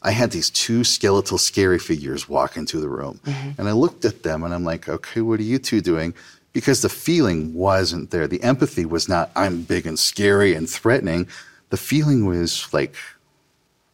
I 0.04 0.10
had 0.10 0.30
these 0.30 0.50
two 0.50 0.84
skeletal 0.84 1.38
scary 1.38 1.78
figures 1.78 2.28
walk 2.28 2.56
into 2.56 2.78
the 2.78 2.88
room. 2.88 3.20
Mm-hmm. 3.24 3.58
And 3.58 3.68
I 3.68 3.72
looked 3.72 4.04
at 4.04 4.22
them 4.22 4.44
and 4.44 4.52
I'm 4.52 4.62
like, 4.62 4.88
okay, 4.88 5.22
what 5.22 5.40
are 5.40 5.44
you 5.44 5.58
two 5.58 5.80
doing? 5.80 6.14
Because 6.52 6.82
the 6.82 6.90
feeling 6.90 7.54
wasn't 7.54 8.10
there. 8.10 8.28
The 8.28 8.42
empathy 8.42 8.84
was 8.84 9.08
not, 9.08 9.30
I'm 9.34 9.62
big 9.62 9.86
and 9.86 9.98
scary 9.98 10.54
and 10.54 10.68
threatening. 10.68 11.26
The 11.70 11.78
feeling 11.78 12.26
was 12.26 12.72
like, 12.72 12.94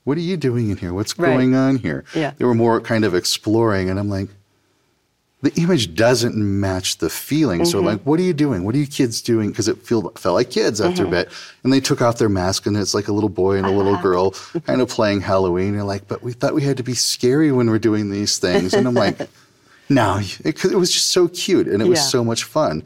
what 0.05 0.19
are 0.19 0.23
you 0.23 0.37
doing 0.37 0.71
in 0.71 0.77
here? 0.77 0.93
What's 0.93 1.17
right. 1.17 1.29
going 1.29 1.55
on 1.55 1.77
here? 1.77 2.05
Yeah. 2.15 2.33
They 2.37 2.45
were 2.45 2.55
more 2.55 2.81
kind 2.81 3.05
of 3.05 3.15
exploring. 3.15 3.89
And 3.89 3.99
I'm 3.99 4.09
like, 4.09 4.29
the 5.43 5.53
image 5.55 5.95
doesn't 5.95 6.37
match 6.37 6.99
the 6.99 7.09
feeling. 7.09 7.65
So, 7.65 7.79
mm-hmm. 7.79 7.87
like, 7.87 8.03
what 8.03 8.21
are 8.21 8.23
you 8.23 8.35
doing? 8.35 8.65
What 8.65 8.75
are 8.75 8.79
you 8.79 8.87
kids 8.87 9.23
doing? 9.23 9.51
Because 9.51 9.69
it 9.69 9.79
feel, 9.79 10.11
felt 10.11 10.35
like 10.35 10.51
kids 10.51 10.81
after 10.81 11.03
a 11.03 11.05
mm-hmm. 11.07 11.13
bit. 11.13 11.33
And 11.65 11.73
they 11.73 11.81
took 11.81 12.03
off 12.03 12.19
their 12.19 12.29
mask, 12.29 12.67
and 12.67 12.77
it's 12.77 12.95
like 12.95 13.09
a 13.09 13.13
little 13.13 13.31
boy 13.31 13.57
and 13.57 13.67
a 13.67 13.71
little 13.71 13.95
uh-huh. 13.95 14.03
girl 14.03 14.31
kind 14.67 14.83
of 14.83 14.89
playing 14.89 15.23
Halloween. 15.23 15.75
You're 15.75 15.85
like, 15.85 16.07
but 16.09 16.23
we 16.23 16.33
thought 16.33 16.55
we 16.55 16.63
had 16.63 16.77
to 16.77 16.83
be 16.83 16.95
scary 16.95 17.53
when 17.53 17.71
we're 17.71 17.79
doing 17.79 18.11
these 18.11 18.39
things. 18.39 18.75
And 18.75 18.87
I'm 18.87 18.95
like, 18.95 19.19
no, 19.89 20.21
it, 20.45 20.63
it 20.65 20.77
was 20.77 20.93
just 20.93 21.09
so 21.09 21.29
cute 21.29 21.67
and 21.67 21.81
it 21.83 21.89
was 21.89 21.99
Yeah. 21.99 22.05
so 22.05 22.25
much 22.25 22.45
fun. 22.45 22.83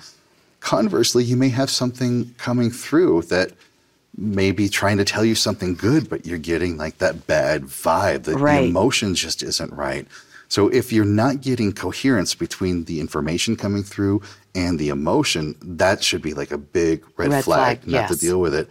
Conversely, 0.60 1.24
you 1.24 1.36
may 1.36 1.50
have 1.50 1.70
something 1.70 2.34
coming 2.38 2.70
through 2.70 3.22
that 3.22 3.52
may 4.16 4.52
be 4.52 4.68
trying 4.68 4.96
to 4.98 5.04
tell 5.04 5.24
you 5.24 5.34
something 5.34 5.74
good, 5.74 6.08
but 6.08 6.24
you're 6.24 6.38
getting 6.38 6.76
like 6.76 6.98
that 6.98 7.26
bad 7.26 7.64
vibe. 7.64 8.24
that 8.24 8.36
Right. 8.36 8.60
The 8.60 8.68
emotion 8.68 9.14
just 9.14 9.42
isn't 9.42 9.72
right. 9.72 10.06
So 10.48 10.68
if 10.68 10.92
you're 10.92 11.04
not 11.04 11.40
getting 11.40 11.72
coherence 11.72 12.34
between 12.34 12.84
the 12.84 13.00
information 13.00 13.56
coming 13.56 13.82
through 13.82 14.22
and 14.54 14.78
the 14.78 14.88
emotion, 14.90 15.56
that 15.62 16.02
should 16.02 16.22
be 16.22 16.34
like 16.34 16.50
a 16.50 16.58
big 16.58 17.04
red, 17.16 17.30
Red 17.30 17.44
flag, 17.44 17.80
flag, 17.82 17.92
not 17.92 18.10
to 18.10 18.16
deal 18.16 18.40
with 18.40 18.54
it. 18.54 18.68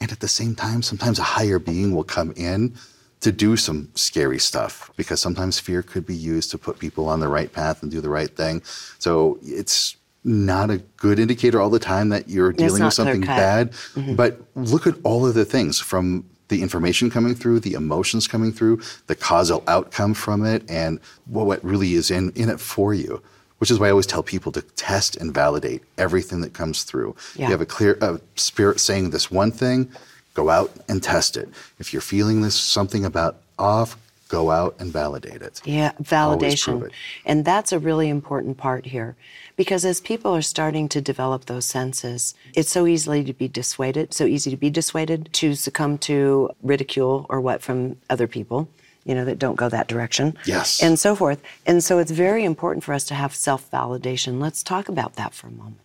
And 0.00 0.12
at 0.12 0.20
the 0.20 0.28
same 0.28 0.54
time, 0.54 0.82
sometimes 0.82 1.18
a 1.18 1.24
higher 1.24 1.58
being 1.58 1.94
will 1.94 2.04
come 2.04 2.32
in 2.36 2.74
to 3.20 3.32
do 3.32 3.56
some 3.56 3.90
scary 3.94 4.38
stuff 4.38 4.92
because 4.96 5.20
sometimes 5.20 5.58
fear 5.58 5.82
could 5.82 6.06
be 6.06 6.14
used 6.14 6.50
to 6.52 6.58
put 6.58 6.78
people 6.78 7.08
on 7.08 7.18
the 7.18 7.28
right 7.28 7.52
path 7.52 7.82
and 7.82 7.90
do 7.90 8.00
the 8.00 8.08
right 8.08 8.34
thing. 8.36 8.62
So 8.98 9.38
it's 9.42 9.96
not 10.24 10.70
a 10.70 10.78
good 10.96 11.18
indicator 11.18 11.60
all 11.60 11.70
the 11.70 11.78
time 11.78 12.10
that 12.10 12.28
you're 12.28 12.52
dealing 12.52 12.84
with 12.84 12.94
something 12.94 13.22
clear-cut. 13.22 13.70
Mm-hmm. 13.70 14.14
bad. 14.14 14.16
But 14.16 14.40
look 14.54 14.86
at 14.86 14.94
all 15.02 15.26
of 15.26 15.34
the 15.34 15.44
things 15.44 15.80
from 15.80 16.28
the 16.48 16.62
information 16.62 17.10
coming 17.10 17.34
through, 17.34 17.60
the 17.60 17.74
emotions 17.74 18.26
coming 18.26 18.52
through, 18.52 18.80
the 19.06 19.14
causal 19.14 19.62
outcome 19.66 20.14
from 20.14 20.44
it, 20.44 20.68
and 20.68 20.98
what 21.26 21.62
really 21.64 21.94
is 21.94 22.10
in, 22.10 22.32
in 22.34 22.48
it 22.48 22.60
for 22.60 22.94
you. 22.94 23.22
Which 23.58 23.70
is 23.72 23.80
why 23.80 23.88
I 23.88 23.90
always 23.90 24.06
tell 24.06 24.22
people 24.22 24.52
to 24.52 24.62
test 24.62 25.16
and 25.16 25.34
validate 25.34 25.82
everything 25.96 26.42
that 26.42 26.52
comes 26.52 26.84
through. 26.84 27.16
Yeah. 27.34 27.46
You 27.46 27.52
have 27.52 27.60
a 27.60 27.66
clear 27.66 27.98
uh, 28.00 28.18
spirit 28.36 28.78
saying 28.78 29.10
this 29.10 29.32
one 29.32 29.50
thing, 29.50 29.90
go 30.34 30.48
out 30.48 30.72
and 30.88 31.02
test 31.02 31.36
it. 31.36 31.48
If 31.80 31.92
you're 31.92 32.00
feeling 32.00 32.42
this 32.42 32.54
something 32.54 33.04
about 33.04 33.40
off, 33.58 33.96
go 34.28 34.50
out 34.50 34.76
and 34.78 34.92
validate 34.92 35.42
it. 35.42 35.60
Yeah, 35.64 35.92
validation. 36.02 36.86
it. 36.86 36.92
And 37.24 37.44
that's 37.44 37.72
a 37.72 37.78
really 37.78 38.08
important 38.08 38.58
part 38.58 38.86
here. 38.86 39.16
Because 39.56 39.84
as 39.84 40.00
people 40.00 40.34
are 40.36 40.42
starting 40.42 40.88
to 40.90 41.00
develop 41.00 41.46
those 41.46 41.64
senses, 41.64 42.34
it's 42.54 42.70
so 42.70 42.86
easily 42.86 43.24
to 43.24 43.32
be 43.32 43.48
dissuaded, 43.48 44.14
so 44.14 44.24
easy 44.24 44.50
to 44.50 44.56
be 44.56 44.70
dissuaded, 44.70 45.30
to 45.32 45.54
succumb 45.54 45.98
to 45.98 46.50
ridicule 46.62 47.26
or 47.28 47.40
what 47.40 47.62
from 47.62 47.96
other 48.08 48.28
people, 48.28 48.68
you 49.04 49.14
know, 49.14 49.24
that 49.24 49.38
don't 49.38 49.56
go 49.56 49.68
that 49.68 49.88
direction. 49.88 50.36
Yes. 50.44 50.82
And 50.82 50.98
so 50.98 51.16
forth. 51.16 51.42
And 51.66 51.82
so 51.82 51.98
it's 51.98 52.12
very 52.12 52.44
important 52.44 52.84
for 52.84 52.92
us 52.92 53.04
to 53.04 53.14
have 53.14 53.34
self 53.34 53.68
validation. 53.70 54.40
Let's 54.40 54.62
talk 54.62 54.88
about 54.88 55.16
that 55.16 55.34
for 55.34 55.48
a 55.48 55.52
moment. 55.52 55.80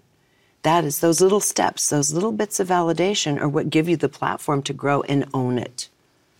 That 0.64 0.86
is 0.86 1.00
those 1.00 1.20
little 1.20 1.42
steps, 1.42 1.90
those 1.90 2.14
little 2.14 2.32
bits 2.32 2.60
of 2.60 2.70
validation 2.70 3.40
are 3.40 3.50
what 3.50 3.70
give 3.70 3.90
you 3.90 3.98
the 3.98 4.08
platform 4.08 4.64
to 4.64 4.74
grow 4.74 5.02
and 5.04 5.26
own 5.34 5.58
it. 5.58 5.90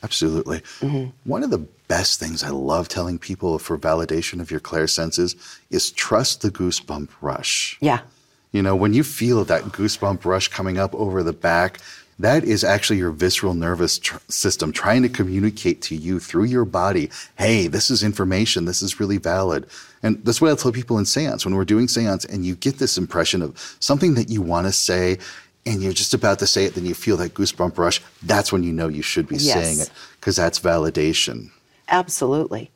Absolutely. 0.04 0.60
Mm-hmm. 0.82 1.10
One 1.24 1.44
of 1.44 1.50
the 1.50 1.66
best 1.88 2.20
things 2.20 2.44
I 2.44 2.50
love 2.50 2.89
telling 2.89 3.18
people 3.18 3.58
for 3.58 3.78
validation 3.78 4.42
of 4.42 4.52
your 4.52 4.60
clairsenses 4.60 5.36
is 5.70 5.92
trust 5.92 6.42
the 6.42 6.52
goosebump 6.52 7.10
rush. 7.22 7.78
Yeah. 7.80 8.02
You 8.52 8.62
know, 8.62 8.76
when 8.76 8.94
you 8.94 9.04
feel 9.04 9.44
that 9.46 9.63
goosebump 9.63 10.26
rush 10.26 10.50
coming 10.50 10.78
up 10.78 10.94
over 10.94 11.24
the 11.24 11.34
back, 11.34 11.80
that 12.20 12.44
is 12.44 12.63
actually 12.63 13.00
your 13.00 13.12
visceral 13.12 13.54
nervous 13.54 13.98
tr- 13.98 14.18
system 14.28 14.72
trying 14.72 15.02
to 15.02 15.10
communicate 15.10 15.82
to 15.84 15.96
you 15.96 16.20
through 16.20 16.44
your 16.44 16.66
body, 16.66 17.10
hey, 17.38 17.68
this 17.68 17.89
is 17.89 18.04
information, 18.04 18.66
this 18.66 18.82
is 18.82 19.00
really 19.00 19.18
valid. 19.18 19.66
And 20.04 20.24
that's 20.24 20.39
what 20.39 20.52
I 20.52 20.56
tell 20.56 20.72
people 20.72 21.00
in 21.00 21.06
seance. 21.06 21.46
When 21.46 21.56
we're 21.56 21.66
doing 21.66 21.88
seance 21.88 22.26
and 22.26 22.46
you 22.46 22.56
get 22.56 22.78
this 22.78 22.98
impression 22.98 23.42
of 23.42 23.78
something 23.80 24.13
that 24.13 24.30
you 24.30 24.42
want 24.42 24.68
to 24.68 24.72
say 24.72 25.18
and 25.65 25.82
you're 25.82 25.93
just 25.93 26.13
about 26.13 26.39
to 26.39 26.47
say 26.47 26.65
it, 26.65 26.76
then 26.76 26.86
you 26.86 26.93
feel 26.93 27.17
that 27.17 27.34
goosebump 27.34 27.78
rush, 27.78 28.02
that's 28.21 28.52
when 28.52 28.63
you 28.63 28.73
know 28.73 28.88
you 28.88 29.02
should 29.02 29.28
be 29.28 29.36
Yes. 29.38 29.54
saying 29.54 29.80
it 29.80 29.91
because 30.19 30.36
that's 30.36 30.60
validation. 30.60 31.52
Absolutely. 31.88 32.71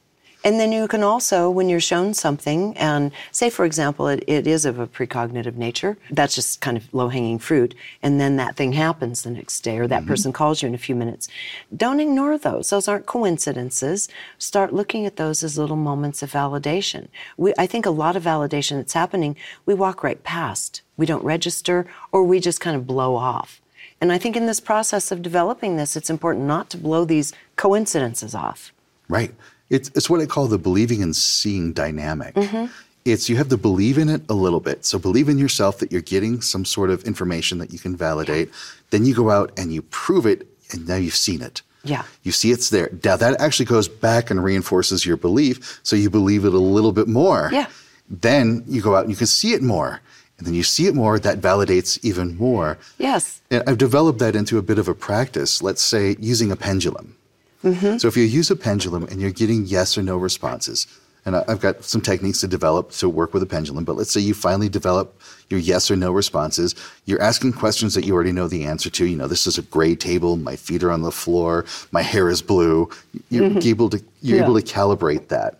And 0.48 0.62
then 0.62 0.72
you 0.72 0.88
can 0.88 1.04
also, 1.04 1.50
when 1.50 1.68
you're 1.68 1.82
shown 1.82 2.14
something, 2.14 2.78
and 2.78 3.12
say, 3.34 3.50
for 3.50 3.66
example, 3.66 4.08
it, 4.08 4.24
it 4.28 4.48
is 4.48 4.64
of 4.64 4.80
a 4.80 4.88
precognitive 4.88 5.56
nature, 5.56 5.98
that's 6.10 6.36
just 6.36 6.62
kind 6.62 6.78
of 6.78 6.94
low 6.94 7.10
hanging 7.10 7.38
fruit, 7.38 7.76
and 8.02 8.18
then 8.18 8.38
that 8.38 8.56
thing 8.56 8.72
happens 8.72 9.24
the 9.24 9.30
next 9.30 9.60
day, 9.60 9.78
or 9.78 9.88
that 9.88 10.04
mm-hmm. 10.04 10.08
person 10.08 10.32
calls 10.32 10.62
you 10.62 10.70
in 10.70 10.74
a 10.74 10.78
few 10.78 10.96
minutes. 10.96 11.28
Don't 11.76 12.00
ignore 12.00 12.38
those. 12.38 12.70
Those 12.70 12.88
aren't 12.88 13.06
coincidences. 13.06 14.08
Start 14.38 14.72
looking 14.72 15.06
at 15.06 15.18
those 15.18 15.44
as 15.44 15.58
little 15.58 15.76
moments 15.76 16.24
of 16.24 16.32
validation. 16.32 17.10
We, 17.36 17.54
I 17.58 17.68
think 17.68 17.86
a 17.86 17.90
lot 17.90 18.16
of 18.16 18.24
validation 18.24 18.78
that's 18.78 18.94
happening, 18.94 19.36
we 19.66 19.74
walk 19.74 20.02
right 20.02 20.24
past. 20.24 20.82
We 20.96 21.06
don't 21.06 21.26
register, 21.26 21.88
or 22.14 22.24
we 22.24 22.40
just 22.40 22.62
kind 22.62 22.78
of 22.78 22.88
blow 22.88 23.18
off. 23.18 23.60
And 24.00 24.14
I 24.14 24.18
think 24.18 24.38
in 24.38 24.46
this 24.46 24.62
process 24.62 25.12
of 25.12 25.22
developing 25.22 25.76
this, 25.76 25.98
it's 25.98 26.10
important 26.10 26.46
not 26.46 26.70
to 26.70 26.78
blow 26.78 27.04
these 27.04 27.34
coincidences 27.58 28.34
off. 28.34 28.72
Right. 29.10 29.34
It's, 29.70 29.90
it's 29.90 30.10
what 30.10 30.22
I 30.22 30.26
call 30.26 30.48
the 30.48 30.58
believing 30.58 31.04
and 31.04 31.16
seeing 31.16 31.74
dynamic. 31.74 32.36
Mm-hmm. 32.36 32.72
It's 33.06 33.30
you 33.30 33.38
have 33.38 33.50
to 33.50 33.58
believe 33.58 33.98
in 33.98 34.10
it 34.10 34.22
a 34.30 34.34
little 34.34 34.60
bit. 34.60 34.86
So 34.86 35.00
believe 35.00 35.30
in 35.30 35.38
yourself 35.38 35.80
that 35.80 35.92
you're 35.92 36.02
getting 36.02 36.42
some 36.42 36.66
sort 36.66 36.90
of 36.90 37.04
information 37.04 37.58
that 37.60 37.72
you 37.72 37.80
can 37.80 37.96
validate. 37.96 38.50
Then 38.90 39.06
you 39.06 39.16
go 39.16 39.30
out 39.30 39.52
and 39.58 39.74
you 39.74 39.82
prove 39.82 40.26
it, 40.26 40.48
and 40.72 40.88
now 40.88 40.96
you've 40.98 41.16
seen 41.16 41.42
it. 41.42 41.62
Yeah. 41.84 42.04
You 42.24 42.34
see 42.34 42.52
it's 42.52 42.70
there. 42.70 42.90
Now 43.04 43.16
that 43.16 43.40
actually 43.40 43.66
goes 43.66 43.88
back 43.88 44.30
and 44.30 44.44
reinforces 44.44 45.06
your 45.06 45.18
belief, 45.18 45.80
so 45.84 45.96
you 45.96 46.10
believe 46.10 46.44
it 46.44 46.54
a 46.54 46.60
little 46.60 46.92
bit 46.92 47.08
more. 47.08 47.50
Yeah. 47.52 47.68
Then 48.10 48.64
you 48.68 48.82
go 48.82 48.96
out 48.96 49.04
and 49.04 49.10
you 49.10 49.18
can 49.18 49.28
see 49.28 49.54
it 49.54 49.62
more. 49.62 50.02
And 50.38 50.46
then 50.46 50.54
you 50.54 50.64
see 50.64 50.86
it 50.86 50.94
more, 50.94 51.18
that 51.18 51.42
validates 51.42 51.98
even 52.04 52.38
more. 52.38 52.78
Yes. 53.00 53.42
And 53.50 53.64
I've 53.66 53.80
developed 53.80 54.20
that 54.20 54.36
into 54.36 54.58
a 54.58 54.62
bit 54.62 54.78
of 54.78 54.88
a 54.88 54.94
practice. 54.94 55.64
Let's 55.64 55.84
say 55.84 56.16
using 56.20 56.52
a 56.52 56.56
pendulum. 56.56 57.17
Mm-hmm. 57.64 57.98
So 57.98 58.08
if 58.08 58.16
you 58.16 58.24
use 58.24 58.52
a 58.52 58.56
pendulum 58.56 59.04
and 59.06 59.20
you're 59.20 59.32
getting 59.32 59.66
yes 59.66 59.98
or 59.98 60.04
no 60.04 60.18
responses, 60.18 60.88
and 61.26 61.36
I've 61.36 61.60
got 61.60 61.84
some 61.84 62.00
techniques 62.00 62.40
to 62.40 62.48
develop 62.48 62.92
to 62.92 63.10
work 63.10 63.34
with 63.34 63.44
a 63.44 63.46
pendulum, 63.46 63.84
but 63.84 63.98
let's 63.98 64.12
say 64.12 64.22
you 64.22 64.34
finally 64.34 64.70
develop 64.70 65.22
your 65.50 65.60
yes 65.60 65.92
or 65.92 65.98
no 65.98 66.12
responses. 66.12 66.74
You're 67.06 67.22
asking 67.22 67.52
questions 67.54 67.94
that 67.96 68.06
you 68.06 68.14
already 68.14 68.32
know 68.32 68.48
the 68.48 68.64
answer 68.64 68.90
to. 68.92 69.06
You 69.06 69.18
know, 69.18 69.28
this 69.28 69.46
is 69.46 69.58
a 69.58 69.62
gray 69.64 69.94
table, 69.94 70.38
my 70.38 70.56
feet 70.56 70.84
are 70.84 70.92
on 70.92 71.02
the 71.02 71.12
floor, 71.12 71.66
my 71.92 72.02
hair 72.02 72.30
is 72.30 72.42
blue. 72.42 72.90
You're 73.30 73.50
mm-hmm. 73.50 73.68
able 73.68 73.90
to 73.90 74.02
you're 74.22 74.38
Yeah. 74.38 74.44
able 74.46 74.56
to 74.56 74.62
calibrate 74.62 75.28
that. 75.28 75.60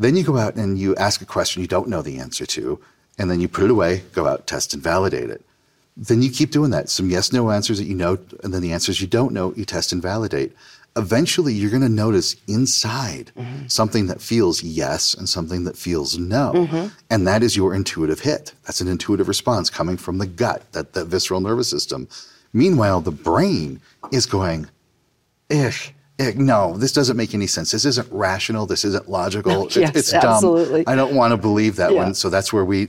Then 0.00 0.16
you 0.16 0.24
go 0.24 0.36
out 0.36 0.56
and 0.56 0.76
you 0.78 0.96
ask 0.96 1.20
a 1.20 1.26
question 1.26 1.62
you 1.62 1.68
don't 1.68 1.88
know 1.88 2.02
the 2.02 2.18
answer 2.18 2.46
to, 2.46 2.80
and 3.18 3.30
then 3.30 3.40
you 3.40 3.46
put 3.46 3.64
it 3.64 3.70
away, 3.70 4.02
go 4.12 4.26
out, 4.26 4.48
test 4.48 4.74
and 4.74 4.82
validate 4.82 5.30
it. 5.30 5.42
Then 5.96 6.22
you 6.22 6.30
keep 6.30 6.50
doing 6.50 6.70
that. 6.70 6.88
Some 6.88 7.08
yes 7.08 7.32
no 7.32 7.50
answers 7.52 7.78
that 7.78 7.84
you 7.86 7.94
know, 7.94 8.18
and 8.42 8.52
then 8.52 8.62
the 8.62 8.72
answers 8.72 9.00
you 9.00 9.06
don't 9.06 9.32
know, 9.32 9.52
you 9.56 9.64
test 9.64 9.92
and 9.92 10.02
validate. 10.02 10.52
Eventually, 10.96 11.52
you're 11.52 11.70
going 11.70 11.82
to 11.82 11.88
notice 11.88 12.34
inside 12.48 13.30
mm-hmm. 13.36 13.66
something 13.68 14.08
that 14.08 14.20
feels 14.20 14.62
yes 14.64 15.14
and 15.14 15.28
something 15.28 15.64
that 15.64 15.76
feels 15.76 16.18
no. 16.18 16.52
Mm-hmm. 16.54 16.86
And 17.10 17.26
that 17.26 17.42
is 17.42 17.56
your 17.56 17.74
intuitive 17.74 18.20
hit. 18.20 18.52
That's 18.64 18.80
an 18.80 18.88
intuitive 18.88 19.28
response 19.28 19.70
coming 19.70 19.96
from 19.96 20.18
the 20.18 20.26
gut, 20.26 20.70
that, 20.72 20.94
that 20.94 21.06
visceral 21.06 21.40
nervous 21.40 21.70
system. 21.70 22.08
Meanwhile, 22.52 23.02
the 23.02 23.12
brain 23.12 23.80
is 24.10 24.26
going, 24.26 24.68
ish. 25.48 25.92
ick, 26.20 26.36
No, 26.36 26.76
this 26.76 26.92
doesn't 26.92 27.16
make 27.16 27.32
any 27.32 27.46
sense. 27.46 27.70
This 27.70 27.84
isn't 27.84 28.10
rational. 28.10 28.66
This 28.66 28.84
isn't 28.84 29.08
logical. 29.08 29.68
Yes, 29.76 29.94
it's 29.94 30.10
dumb. 30.10 30.24
absolutely. 30.24 30.84
I 30.86 30.96
don't 30.96 31.14
want 31.14 31.30
to 31.32 31.36
believe 31.36 31.76
that 31.76 31.92
Yeah. 31.92 32.02
one. 32.04 32.14
So 32.14 32.28
that's 32.28 32.52
where 32.52 32.64
we 32.64 32.88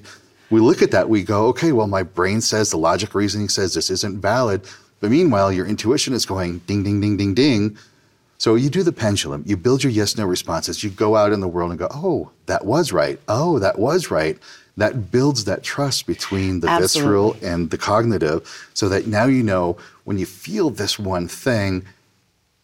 we 0.49 0.59
look 0.59 0.81
at 0.81 0.89
that. 0.91 1.09
We 1.09 1.23
go, 1.23 1.45
okay, 1.47 1.71
well, 1.73 1.85
my 1.85 2.01
brain 2.01 2.41
says 2.41 2.71
the 2.71 2.77
logic 2.77 3.13
reasoning 3.13 3.49
says 3.49 3.75
this 3.75 3.91
isn't 3.91 4.19
valid, 4.19 4.65
but 4.99 5.11
meanwhile, 5.11 5.51
your 5.51 5.67
intuition 5.67 6.13
is 6.13 6.25
going 6.25 6.59
ding, 6.59 6.83
ding, 6.83 6.99
ding, 7.01 7.17
ding, 7.17 7.33
ding. 7.35 7.77
So 8.39 8.55
you 8.55 8.69
do 8.69 8.83
the 8.83 8.91
pendulum. 8.91 9.43
You 9.45 9.57
build 9.57 9.83
your 9.83 9.91
yes/no 9.91 10.25
responses. 10.25 10.83
You 10.83 10.89
go 10.89 11.15
out 11.15 11.33
in 11.33 11.41
the 11.41 11.47
world 11.47 11.69
and 11.71 11.79
go, 11.79 11.89
oh, 11.91 12.31
that 12.47 12.65
was 12.65 12.91
right. 12.91 13.19
Oh, 13.27 13.59
that 13.59 13.77
was 13.77 14.09
right. 14.09 14.39
That 14.77 15.11
builds 15.11 15.43
that 15.43 15.61
trust 15.61 16.07
between 16.07 16.61
the 16.61 16.67
visceral 16.79 17.35
and 17.43 17.69
the 17.69 17.77
cognitive, 17.77 18.69
so 18.73 18.87
that 18.87 19.07
now 19.07 19.25
you 19.25 19.43
know 19.43 19.77
when 20.05 20.17
you 20.17 20.25
feel 20.25 20.69
this 20.69 20.97
one 20.97 21.27
thing. 21.27 21.85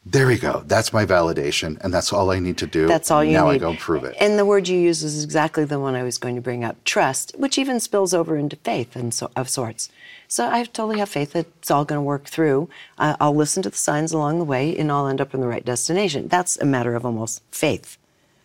There 0.07 0.27
we 0.27 0.37
go. 0.37 0.61
That's 0.67 0.93
my 0.93 1.03
validation, 1.03 1.81
and 1.81 1.91
that's 1.91 2.13
all 2.13 2.29
I 2.29 2.37
need 2.37 2.57
to 2.59 2.67
do. 2.67 2.85
That's 2.85 3.09
all 3.09 3.23
you 3.23 3.33
now 3.33 3.51
need. 3.51 3.61
Now 3.61 3.69
I 3.69 3.73
go 3.73 3.77
prove 3.79 4.03
it. 4.03 4.15
And 4.19 4.37
the 4.37 4.45
word 4.45 4.67
you 4.67 4.77
use 4.77 5.01
is 5.01 5.23
exactly 5.23 5.65
the 5.65 5.79
one 5.79 5.95
I 5.95 6.03
was 6.03 6.19
going 6.19 6.35
to 6.35 6.41
bring 6.41 6.63
up 6.63 6.83
trust, 6.83 7.33
which 7.39 7.57
even 7.57 7.79
spills 7.79 8.13
over 8.13 8.37
into 8.37 8.55
faith 8.57 8.95
and 8.95 9.11
so, 9.11 9.31
of 9.35 9.49
sorts. 9.49 9.89
So 10.27 10.47
I 10.47 10.63
totally 10.63 10.99
have 10.99 11.09
faith 11.09 11.33
that 11.33 11.47
it's 11.57 11.71
all 11.71 11.85
going 11.85 11.97
to 11.97 12.03
work 12.03 12.25
through. 12.25 12.69
Uh, 12.99 13.15
I'll 13.19 13.35
listen 13.35 13.63
to 13.63 13.71
the 13.71 13.77
signs 13.77 14.11
along 14.11 14.37
the 14.37 14.45
way 14.45 14.77
and 14.77 14.91
I'll 14.91 15.07
end 15.07 15.21
up 15.21 15.33
in 15.33 15.41
the 15.41 15.47
right 15.47 15.65
destination. 15.65 16.27
That's 16.27 16.57
a 16.57 16.65
matter 16.65 16.95
of 16.95 17.03
almost 17.03 17.41
faith. 17.51 17.97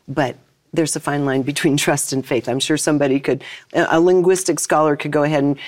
But 0.09 0.37
there's 0.73 0.95
a 0.97 1.01
fine 1.01 1.25
line 1.25 1.43
between 1.43 1.77
trust 1.87 2.13
and 2.13 2.27
faith. 2.27 2.49
I'm 2.49 2.61
sure 2.61 2.77
somebody 2.77 3.21
could, 3.21 3.43
a 3.73 4.01
linguistic 4.01 4.61
scholar 4.61 4.97
could 4.97 5.11
go 5.11 5.23
ahead 5.23 5.45
and, 5.45 5.59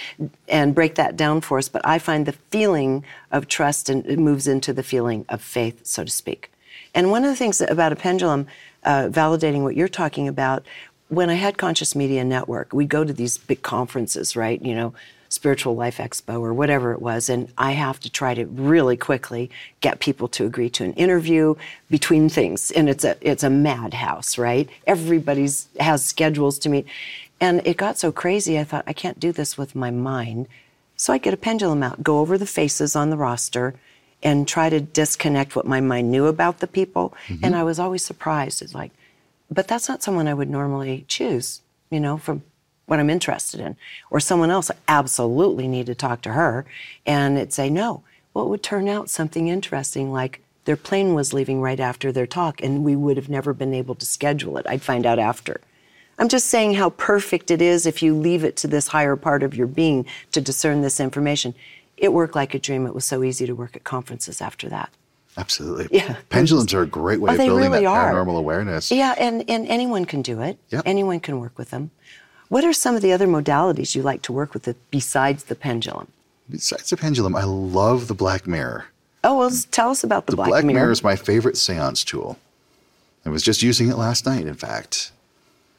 and 0.48 0.74
break 0.74 0.94
that 0.96 1.16
down 1.16 1.40
for 1.40 1.58
us. 1.58 1.68
But 1.68 1.82
I 1.84 1.98
find 1.98 2.26
the 2.26 2.32
feeling 2.50 3.04
of 3.30 3.48
trust 3.48 3.88
and 3.88 4.04
it 4.06 4.18
moves 4.18 4.46
into 4.46 4.72
the 4.72 4.82
feeling 4.82 5.24
of 5.28 5.42
faith, 5.42 5.80
so 5.84 6.04
to 6.04 6.10
speak. 6.10 6.52
And 6.94 7.10
one 7.10 7.24
of 7.24 7.30
the 7.30 7.36
things 7.36 7.60
about 7.60 7.92
a 7.92 7.96
pendulum, 7.96 8.46
uh, 8.84 9.08
validating 9.08 9.62
what 9.62 9.76
you're 9.76 9.88
talking 9.88 10.28
about, 10.28 10.64
when 11.08 11.28
I 11.28 11.34
had 11.34 11.58
Conscious 11.58 11.94
Media 11.94 12.24
Network, 12.24 12.72
we 12.72 12.86
go 12.86 13.04
to 13.04 13.12
these 13.12 13.36
big 13.36 13.62
conferences, 13.62 14.34
right? 14.34 14.62
You 14.62 14.74
know, 14.74 14.94
Spiritual 15.32 15.74
Life 15.74 15.96
Expo 15.96 16.40
or 16.40 16.52
whatever 16.52 16.92
it 16.92 17.00
was, 17.00 17.28
and 17.28 17.50
I 17.56 17.72
have 17.72 17.98
to 18.00 18.10
try 18.10 18.34
to 18.34 18.44
really 18.46 18.96
quickly 18.96 19.50
get 19.80 19.98
people 19.98 20.28
to 20.28 20.44
agree 20.44 20.68
to 20.70 20.84
an 20.84 20.92
interview 20.92 21.54
between 21.90 22.28
things, 22.28 22.70
and 22.70 22.88
it's 22.88 23.04
a 23.04 23.16
it's 23.20 23.42
a 23.42 23.50
madhouse, 23.50 24.36
right? 24.36 24.68
Everybody's 24.86 25.68
has 25.80 26.04
schedules 26.04 26.58
to 26.60 26.68
meet, 26.68 26.86
and 27.40 27.66
it 27.66 27.76
got 27.76 27.98
so 27.98 28.12
crazy. 28.12 28.58
I 28.58 28.64
thought 28.64 28.84
I 28.86 28.92
can't 28.92 29.18
do 29.18 29.32
this 29.32 29.56
with 29.56 29.74
my 29.74 29.90
mind, 29.90 30.48
so 30.96 31.12
I 31.12 31.18
get 31.18 31.34
a 31.34 31.38
pendulum 31.38 31.82
out, 31.82 32.02
go 32.02 32.18
over 32.18 32.36
the 32.36 32.46
faces 32.46 32.94
on 32.94 33.10
the 33.10 33.16
roster, 33.16 33.74
and 34.22 34.46
try 34.46 34.68
to 34.68 34.80
disconnect 34.80 35.56
what 35.56 35.66
my 35.66 35.80
mind 35.80 36.10
knew 36.10 36.26
about 36.26 36.58
the 36.58 36.66
people, 36.66 37.14
mm-hmm. 37.26 37.44
and 37.44 37.56
I 37.56 37.62
was 37.62 37.78
always 37.78 38.04
surprised. 38.04 38.60
It's 38.60 38.74
like, 38.74 38.92
but 39.50 39.66
that's 39.66 39.88
not 39.88 40.02
someone 40.02 40.28
I 40.28 40.34
would 40.34 40.50
normally 40.50 41.04
choose, 41.08 41.62
you 41.90 42.00
know, 42.00 42.18
from 42.18 42.42
what 42.86 43.00
I'm 43.00 43.10
interested 43.10 43.60
in. 43.60 43.76
Or 44.10 44.20
someone 44.20 44.50
else, 44.50 44.70
I 44.70 44.74
absolutely 44.88 45.68
need 45.68 45.86
to 45.86 45.94
talk 45.94 46.20
to 46.22 46.32
her. 46.32 46.64
And 47.06 47.36
it'd 47.38 47.52
say, 47.52 47.70
no. 47.70 48.02
Well, 48.34 48.46
it 48.46 48.48
would 48.48 48.62
turn 48.62 48.88
out 48.88 49.10
something 49.10 49.48
interesting, 49.48 50.10
like 50.12 50.40
their 50.64 50.76
plane 50.76 51.14
was 51.14 51.32
leaving 51.34 51.60
right 51.60 51.80
after 51.80 52.12
their 52.12 52.26
talk, 52.26 52.62
and 52.62 52.82
we 52.84 52.96
would 52.96 53.16
have 53.16 53.28
never 53.28 53.52
been 53.52 53.74
able 53.74 53.94
to 53.96 54.06
schedule 54.06 54.56
it. 54.56 54.66
I'd 54.68 54.82
find 54.82 55.04
out 55.04 55.18
after. 55.18 55.60
I'm 56.18 56.28
just 56.28 56.46
saying 56.46 56.74
how 56.74 56.90
perfect 56.90 57.50
it 57.50 57.60
is 57.60 57.84
if 57.84 58.02
you 58.02 58.14
leave 58.14 58.44
it 58.44 58.56
to 58.58 58.68
this 58.68 58.88
higher 58.88 59.16
part 59.16 59.42
of 59.42 59.54
your 59.54 59.66
being 59.66 60.06
to 60.32 60.40
discern 60.40 60.80
this 60.82 61.00
information. 61.00 61.54
It 61.96 62.12
worked 62.12 62.34
like 62.34 62.54
a 62.54 62.58
dream. 62.58 62.86
It 62.86 62.94
was 62.94 63.04
so 63.04 63.22
easy 63.22 63.46
to 63.46 63.54
work 63.54 63.76
at 63.76 63.84
conferences 63.84 64.40
after 64.40 64.68
that. 64.68 64.90
Absolutely. 65.36 65.88
Yeah. 65.90 66.16
Pendulums 66.28 66.72
are 66.74 66.82
a 66.82 66.86
great 66.86 67.20
way 67.20 67.30
Oh, 67.30 67.32
of 67.32 67.38
building 67.38 67.56
really 67.56 67.80
that 67.80 67.86
are. 67.86 68.12
paranormal 68.12 68.38
awareness. 68.38 68.90
Yeah, 68.90 69.14
and, 69.18 69.48
and 69.48 69.66
anyone 69.66 70.04
can 70.04 70.20
do 70.22 70.40
it. 70.42 70.58
Yep. 70.70 70.82
Anyone 70.86 71.20
can 71.20 71.40
work 71.40 71.56
with 71.58 71.70
them. 71.70 71.90
What 72.52 72.66
are 72.66 72.74
some 72.74 72.94
of 72.94 73.00
the 73.00 73.14
other 73.14 73.26
modalities 73.26 73.94
you 73.94 74.02
like 74.02 74.20
to 74.22 74.32
work 74.32 74.52
with 74.52 74.68
besides 74.90 75.44
the 75.44 75.54
pendulum? 75.54 76.08
Besides 76.50 76.90
the 76.90 76.98
pendulum, 76.98 77.34
I 77.34 77.44
love 77.44 78.08
the 78.08 78.14
black 78.14 78.46
mirror. 78.46 78.84
Oh, 79.24 79.38
well, 79.38 79.50
tell 79.70 79.88
us 79.88 80.04
about 80.04 80.26
the, 80.26 80.36
Black 80.36 80.48
Mirror. 80.48 80.48
The 80.48 80.50
black, 80.50 80.60
black, 80.60 80.64
mirror. 80.66 80.80
mirror 80.80 80.92
is 80.92 81.02
my 81.02 81.16
favorite 81.16 81.56
seance 81.56 82.04
tool. 82.04 82.38
I 83.24 83.30
was 83.30 83.42
just 83.42 83.62
using 83.62 83.88
it 83.88 83.96
last 83.96 84.26
night, 84.26 84.46
in 84.46 84.52
fact. 84.52 85.12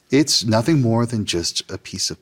It's 0.10 0.46
nothing 0.46 0.82
more 0.82 1.06
than 1.06 1.26
just 1.26 1.62
a 1.72 1.78
piece 1.78 2.10
of 2.10 2.18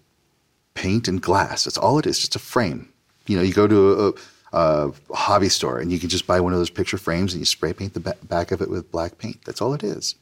paint 0.74 1.08
and 1.08 1.22
glass. 1.22 1.64
That's 1.64 1.78
all 1.78 1.98
it 1.98 2.06
is, 2.06 2.20
just 2.20 2.36
a 2.36 2.40
frame. 2.40 2.90
You 3.28 3.38
know, 3.38 3.44
you 3.44 3.54
go 3.54 3.68
to 3.70 4.18
a, 4.52 4.58
a 4.58 4.92
hobby 5.14 5.48
store 5.48 5.80
and 5.80 5.94
you 5.94 5.98
can 5.98 6.10
just 6.10 6.28
buy 6.28 6.42
one 6.42 6.52
of 6.52 6.60
those 6.60 6.70
picture 6.70 6.98
frames 6.98 7.32
and 7.32 7.40
you 7.40 7.46
spray 7.46 7.72
paint 7.72 7.94
the 7.94 8.02
ba- 8.02 8.18
back 8.24 8.52
of 8.52 8.62
it 8.62 8.70
with 8.70 8.92
black 8.92 9.18
paint. 9.18 9.46
That's 9.46 9.62
all 9.62 9.74
it 9.74 9.82
is. 9.82 10.16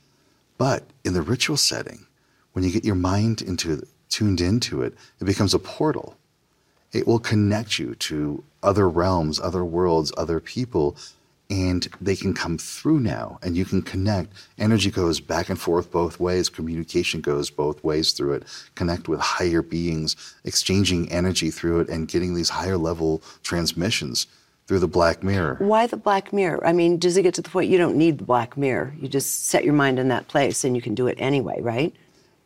But 0.60 0.84
in 1.04 1.14
the 1.14 1.24
ritual 1.24 1.58
setting, 1.58 2.06
when 2.54 2.64
you 2.64 2.70
get 2.72 2.86
your 2.86 2.94
mind 2.94 3.42
into 3.42 3.88
tuned 4.10 4.42
into 4.42 4.82
it, 4.82 4.94
it 5.20 5.26
becomes 5.26 5.54
a 5.54 5.60
portal. 5.60 6.16
It 6.92 7.08
will 7.08 7.20
connect 7.20 7.78
you 7.78 7.96
to 7.96 8.44
other 8.64 8.90
realms, 8.90 9.40
other 9.40 9.64
worlds, 9.64 10.12
other 10.18 10.40
people, 10.40 10.98
and 11.50 11.88
they 12.00 12.16
can 12.16 12.34
come 12.34 12.58
through 12.58 13.00
now 13.00 13.40
and 13.42 13.58
you 13.58 13.66
can 13.66 13.82
connect. 13.82 14.34
Energy 14.58 14.92
goes 14.92 15.20
back 15.20 15.50
and 15.50 15.60
forth 15.60 15.92
both 15.92 16.20
ways, 16.20 16.48
communication 16.48 17.22
goes 17.22 17.50
both 17.50 17.84
ways 17.84 18.12
through 18.12 18.34
it. 18.34 18.44
Connect 18.76 19.08
with 19.08 19.20
higher 19.20 19.62
beings, 19.62 20.16
exchanging 20.44 21.12
energy 21.12 21.50
through 21.50 21.80
it 21.82 21.90
and 21.90 22.08
getting 22.08 22.36
these 22.36 22.50
higher 22.50 22.78
level 22.78 23.24
transmissions 23.42 24.28
through 24.68 24.80
the 24.80 24.88
black 24.88 25.24
mirror. 25.24 25.56
Why 25.58 25.88
the 25.88 25.98
black 25.98 26.32
mirror? 26.32 26.66
I 26.66 26.74
mean, 26.74 27.00
does 27.00 27.18
it 27.18 27.24
get 27.24 27.34
to 27.36 27.42
the 27.42 27.50
point 27.50 27.72
you 27.72 27.80
don't 27.80 27.98
need 27.98 28.20
the 28.20 28.26
black 28.26 28.56
mirror? 28.56 28.94
You 29.00 29.08
just 29.08 29.48
set 29.48 29.64
your 29.64 29.74
mind 29.74 29.98
in 29.98 30.10
that 30.10 30.28
place 30.28 30.64
and 30.64 30.76
you 30.76 30.82
can 30.82 30.94
do 30.94 31.08
it 31.08 31.18
anyway, 31.20 31.60
right? 31.62 31.96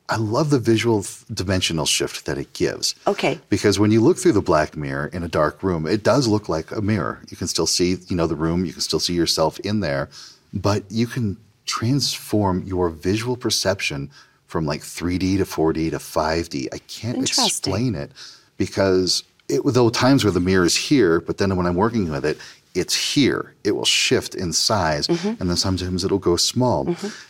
I 0.10 0.18
love 0.18 0.50
the 0.50 0.60
visual 0.60 1.06
dimensional 1.34 1.86
shift 1.86 2.26
that 2.26 2.38
it 2.38 2.54
gives. 2.54 2.94
Okay. 3.08 3.40
Because 3.50 3.80
when 3.80 3.92
you 3.92 4.02
look 4.02 4.18
through 4.18 4.34
the 4.34 4.42
black 4.42 4.76
mirror 4.76 5.08
in 5.08 5.24
a 5.24 5.30
dark 5.30 5.64
room, 5.64 5.88
it 5.88 6.04
does 6.04 6.28
look 6.28 6.50
like 6.50 6.72
a 6.72 6.82
mirror. 6.82 7.22
You 7.30 7.38
can 7.38 7.48
still 7.48 7.68
see, 7.68 7.98
you 8.08 8.16
know, 8.16 8.28
the 8.28 8.36
room, 8.36 8.66
you 8.66 8.74
can 8.74 8.82
still 8.82 9.00
see 9.00 9.14
yourself 9.14 9.60
in 9.62 9.80
there, 9.80 10.10
but 10.54 10.84
you 10.90 11.08
can 11.08 11.38
transform 11.66 12.64
your 12.64 12.90
visual 12.90 13.38
perception 13.38 14.12
from 14.48 14.66
like 14.66 14.82
3D 14.82 15.38
to 15.38 15.46
4D 15.46 15.92
to 15.92 15.98
5D. 15.98 16.68
I 16.74 16.78
can't 16.80 17.18
explain 17.18 17.96
it 17.96 18.12
because 18.58 19.24
it 19.50 19.62
though 19.66 19.90
times 19.90 20.24
where 20.24 20.32
the 20.32 20.40
mirror 20.40 20.66
is 20.66 20.76
here, 20.76 21.20
but 21.20 21.38
then 21.38 21.56
when 21.56 21.66
I'm 21.66 21.76
working 21.76 22.10
with 22.10 22.26
it, 22.26 22.38
it's 22.76 23.14
here. 23.14 23.54
It 23.64 23.74
will 23.74 23.86
shift 23.86 24.34
in 24.36 24.52
size, 24.54 25.08
Mm-hmm. 25.08 25.40
and 25.42 25.50
then 25.50 25.58
sometimes 25.58 26.04
it'll 26.04 26.18
go 26.20 26.36
small. 26.38 26.86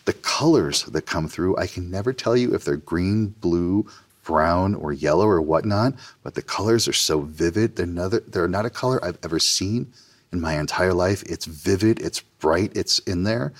The 0.05 0.13
colors 0.13 0.83
that 0.83 1.05
come 1.05 1.27
through, 1.27 1.57
I 1.57 1.67
can 1.67 1.91
never 1.91 2.13
tell 2.13 2.37
you 2.37 2.53
if 2.55 2.63
they're 2.63 2.77
green, 2.77 3.27
blue, 3.41 3.85
brown, 4.23 4.73
or 4.75 4.93
yellow 4.93 5.27
or 5.27 5.41
whatnot, 5.41 5.93
but 6.23 6.35
the 6.35 6.41
colors 6.41 6.87
are 6.87 6.93
so 6.93 7.21
vivid. 7.21 7.75
They're, 7.75 7.85
another, 7.85 8.21
they're 8.21 8.47
not 8.47 8.65
a 8.65 8.69
color 8.69 9.03
I've 9.03 9.17
ever 9.23 9.37
seen 9.39 9.91
in 10.31 10.39
my 10.39 10.57
entire 10.59 10.93
life. 10.93 11.23
It's 11.23 11.45
vivid, 11.45 11.99
it's 12.01 12.21
bright, 12.21 12.71
it's 12.75 12.99
in 12.99 13.23
there. 13.23 13.51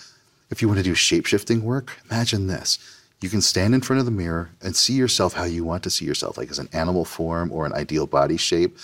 If 0.50 0.62
you 0.62 0.68
want 0.70 0.78
to 0.78 0.84
do 0.84 0.94
shape 0.96 1.26
shifting 1.26 1.64
work, 1.64 2.00
imagine 2.10 2.48
this. 2.48 2.80
You 3.20 3.30
can 3.30 3.42
stand 3.42 3.74
in 3.74 3.82
front 3.82 4.00
of 4.00 4.06
the 4.06 4.12
mirror 4.12 4.52
and 4.62 4.76
see 4.76 4.94
yourself 4.94 5.34
how 5.34 5.44
you 5.46 5.64
want 5.66 5.84
to 5.84 5.90
see 5.90 6.06
yourself, 6.06 6.38
like 6.38 6.50
as 6.52 6.60
an 6.60 6.70
animal 6.74 7.04
form 7.06 7.52
or 7.52 7.66
an 7.66 7.74
ideal 7.74 8.06
body 8.08 8.38
shape. 8.38 8.78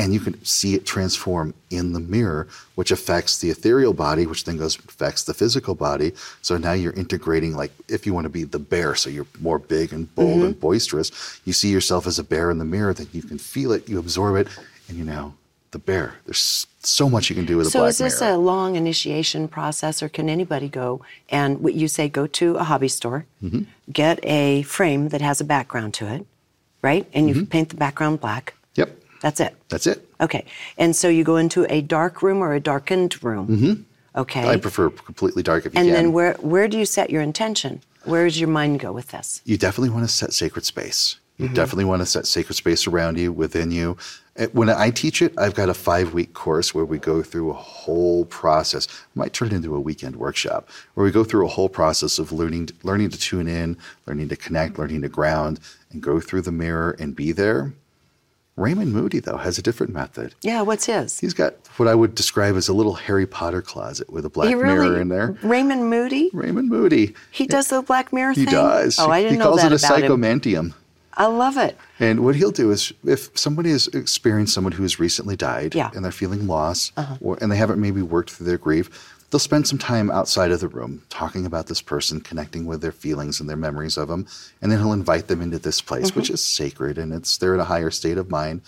And 0.00 0.14
you 0.14 0.20
can 0.26 0.34
see 0.44 0.74
it 0.76 0.82
transform 0.86 1.52
in 1.78 1.92
the 1.96 2.00
mirror, 2.00 2.42
which 2.78 2.90
affects 2.90 3.32
the 3.42 3.50
ethereal 3.50 3.92
body, 3.92 4.24
which 4.30 4.44
then 4.46 4.56
goes 4.56 4.74
affects 4.92 5.22
the 5.24 5.34
physical 5.34 5.74
body. 5.74 6.12
So 6.42 6.56
now 6.56 6.72
you're 6.80 6.94
integrating, 7.04 7.52
like 7.62 7.72
if 7.96 8.00
you 8.06 8.12
want 8.16 8.24
to 8.24 8.30
be 8.40 8.44
the 8.44 8.58
bear, 8.58 8.94
so 8.94 9.10
you're 9.10 9.26
more 9.40 9.58
big 9.58 9.92
and 9.92 10.12
bold 10.14 10.42
and 10.46 10.58
boisterous, 10.68 11.08
you 11.44 11.52
see 11.52 11.70
yourself 11.76 12.06
as 12.06 12.18
a 12.18 12.24
bear 12.24 12.50
in 12.50 12.58
the 12.58 12.64
mirror, 12.76 12.94
then 12.94 13.08
you 13.12 13.22
can 13.30 13.38
feel 13.38 13.70
it, 13.72 13.88
you 13.90 13.98
absorb 13.98 14.34
it, 14.42 14.48
and 14.88 14.96
you 14.98 15.04
know 15.04 15.34
the 15.72 15.78
bear. 15.78 16.14
There's 16.24 16.66
so 16.82 17.10
much 17.14 17.28
you 17.30 17.36
can 17.36 17.44
do 17.44 17.56
with 17.58 17.66
a 17.66 17.70
black. 17.70 17.72
So 17.72 17.78
black 17.80 17.90
is 17.90 17.98
this 17.98 18.20
mirror. 18.22 18.34
a 18.34 18.38
long 18.38 18.76
initiation 18.76 19.48
process, 19.48 20.02
or 20.02 20.08
can 20.08 20.28
anybody 20.30 20.68
go 20.68 21.02
and 21.28 21.60
what 21.64 21.74
you 21.74 21.88
say 21.88 22.08
go 22.08 22.26
to 22.40 22.46
a 22.56 22.64
hobby 22.64 22.88
store, 22.88 23.26
Mm-hmm. 23.44 23.62
get 23.92 24.18
a 24.24 24.62
frame 24.62 25.10
that 25.10 25.20
has 25.20 25.40
a 25.40 25.44
background 25.44 25.92
to 26.00 26.06
it, 26.14 26.26
right? 26.80 27.06
And 27.12 27.28
Mm-hmm. 27.28 27.40
you 27.40 27.46
paint 27.46 27.68
the 27.68 27.76
background 27.76 28.20
black. 28.20 28.54
That's 29.20 29.40
it. 29.40 29.54
that's 29.68 29.86
it. 29.86 30.08
Okay. 30.20 30.44
And 30.78 30.94
so 30.96 31.08
you 31.08 31.24
go 31.24 31.36
into 31.36 31.66
a 31.72 31.80
dark 31.82 32.22
room 32.22 32.42
or 32.42 32.54
a 32.54 32.60
darkened 32.60 33.22
room. 33.22 33.46
Mm-hmm. 33.48 33.82
Okay. 34.20 34.48
I 34.48 34.56
prefer 34.56 34.90
completely 34.90 35.42
dark 35.42 35.66
if 35.66 35.74
you 35.74 35.78
and 35.80 35.86
can. 35.88 35.94
then 35.94 36.12
where 36.12 36.34
where 36.40 36.68
do 36.68 36.78
you 36.78 36.84
set 36.84 37.10
your 37.10 37.22
intention? 37.22 37.80
Where 38.04 38.24
does 38.24 38.40
your 38.40 38.48
mind 38.48 38.80
go 38.80 38.92
with 38.92 39.08
this? 39.08 39.42
you 39.44 39.56
definitely 39.58 39.90
want 39.90 40.08
to 40.08 40.12
set 40.12 40.32
sacred 40.32 40.64
space. 40.64 41.16
You 41.36 41.46
Mm-hmm. 41.46 41.54
definitely 41.54 41.84
want 41.86 42.02
to 42.02 42.06
set 42.06 42.26
sacred 42.26 42.54
space 42.56 42.86
around 42.86 43.18
you, 43.18 43.32
within 43.32 43.70
you. 43.70 43.96
Uh, 44.38 44.46
When 44.52 44.68
I 44.68 44.90
teach 44.90 45.22
it, 45.22 45.32
I've 45.38 45.54
got 45.54 45.70
a 45.70 45.74
five 45.74 46.12
week 46.12 46.34
course 46.34 46.74
where 46.74 46.84
we 46.84 46.98
go 46.98 47.22
through 47.22 47.48
a 47.50 47.54
whole 47.54 48.26
process. 48.26 48.88
I 48.90 49.18
might 49.18 49.32
turn 49.32 49.48
it 49.48 49.54
into 49.54 49.74
a 49.74 49.80
weekend 49.80 50.16
workshop 50.16 50.68
where 50.94 51.04
we 51.04 51.10
go 51.10 51.24
through 51.24 51.46
a 51.46 51.48
whole 51.48 51.70
process 51.70 52.18
of 52.18 52.30
learning, 52.32 52.70
learning 52.82 53.08
to 53.10 53.18
tune 53.18 53.48
in, 53.48 53.78
learning 54.06 54.28
to 54.28 54.36
connect, 54.36 54.78
learning 54.78 55.00
to 55.02 55.08
ground, 55.08 55.60
and 55.90 56.02
go 56.02 56.20
through 56.20 56.42
the 56.42 56.52
mirror 56.52 56.94
and 56.98 57.16
be 57.16 57.32
there. 57.32 57.72
Raymond 58.56 58.92
Moody, 58.92 59.20
though, 59.20 59.38
has 59.38 59.58
a 59.58 59.62
different 59.62 59.92
method. 59.92 60.34
Yeah, 60.42 60.62
what's 60.62 60.86
his? 60.86 61.18
He's 61.18 61.32
got 61.34 61.54
what 61.76 61.88
I 61.88 61.94
would 61.94 62.14
describe 62.14 62.56
as 62.56 62.68
a 62.68 62.72
little 62.74 62.94
Harry 62.94 63.26
Potter 63.26 63.62
closet 63.62 64.10
with 64.10 64.24
a 64.26 64.28
black 64.30 64.54
really, 64.54 64.62
mirror 64.88 65.00
in 65.00 65.08
there. 65.08 65.36
Raymond 65.42 65.88
Moody? 65.88 66.30
Raymond 66.32 66.68
Moody. 66.68 67.14
He 67.30 67.46
does 67.46 67.68
the 67.68 67.80
black 67.82 68.12
mirror 68.12 68.32
He 68.32 68.44
thing? 68.44 68.52
does. 68.52 68.98
Oh, 68.98 69.10
I 69.10 69.20
didn't 69.22 69.32
he 69.34 69.38
know 69.38 69.44
calls 69.46 69.62
that 69.62 69.72
it 69.72 69.82
a 69.82 69.86
about 69.86 70.44
him. 70.54 70.74
I 71.14 71.26
love 71.26 71.56
it. 71.56 71.76
And 71.98 72.24
what 72.24 72.36
he'll 72.36 72.50
do 72.50 72.70
is, 72.70 72.92
if 73.04 73.36
somebody 73.36 73.70
has 73.70 73.88
experienced 73.88 74.54
someone 74.54 74.72
who 74.72 74.82
has 74.82 74.98
recently 75.00 75.36
died 75.36 75.74
Yeah. 75.74 75.86
Uh-huh. 75.86 75.92
and 75.96 76.04
they're 76.04 76.12
feeling 76.12 76.46
loss, 76.46 76.92
or, 77.20 77.38
and 77.40 77.50
they 77.50 77.56
haven't 77.56 77.80
maybe 77.80 78.02
worked 78.02 78.30
through 78.30 78.46
their 78.46 78.58
grief, 78.58 79.16
they'll 79.30 79.38
spend 79.38 79.66
some 79.66 79.78
time 79.78 80.10
outside 80.10 80.50
of 80.50 80.60
the 80.60 80.68
room 80.68 81.02
talking 81.08 81.46
about 81.46 81.66
this 81.66 81.80
person, 81.80 82.20
connecting 82.20 82.66
with 82.66 82.80
their 82.80 82.92
feelings 82.92 83.40
and 83.40 83.48
their 83.48 83.56
memories 83.56 83.96
of 83.96 84.08
them. 84.08 84.26
And 84.60 84.70
then 84.70 84.78
he'll 84.80 84.92
invite 84.92 85.28
them 85.28 85.40
into 85.40 85.58
this 85.58 85.80
place, 85.80 86.10
Mm-hmm. 86.10 86.20
which 86.20 86.30
is 86.30 86.44
sacred 86.44 86.98
and 86.98 87.12
it's 87.12 87.36
they're 87.38 87.54
in 87.54 87.60
a 87.60 87.64
higher 87.64 87.90
state 87.90 88.18
of 88.18 88.30
mind. 88.30 88.62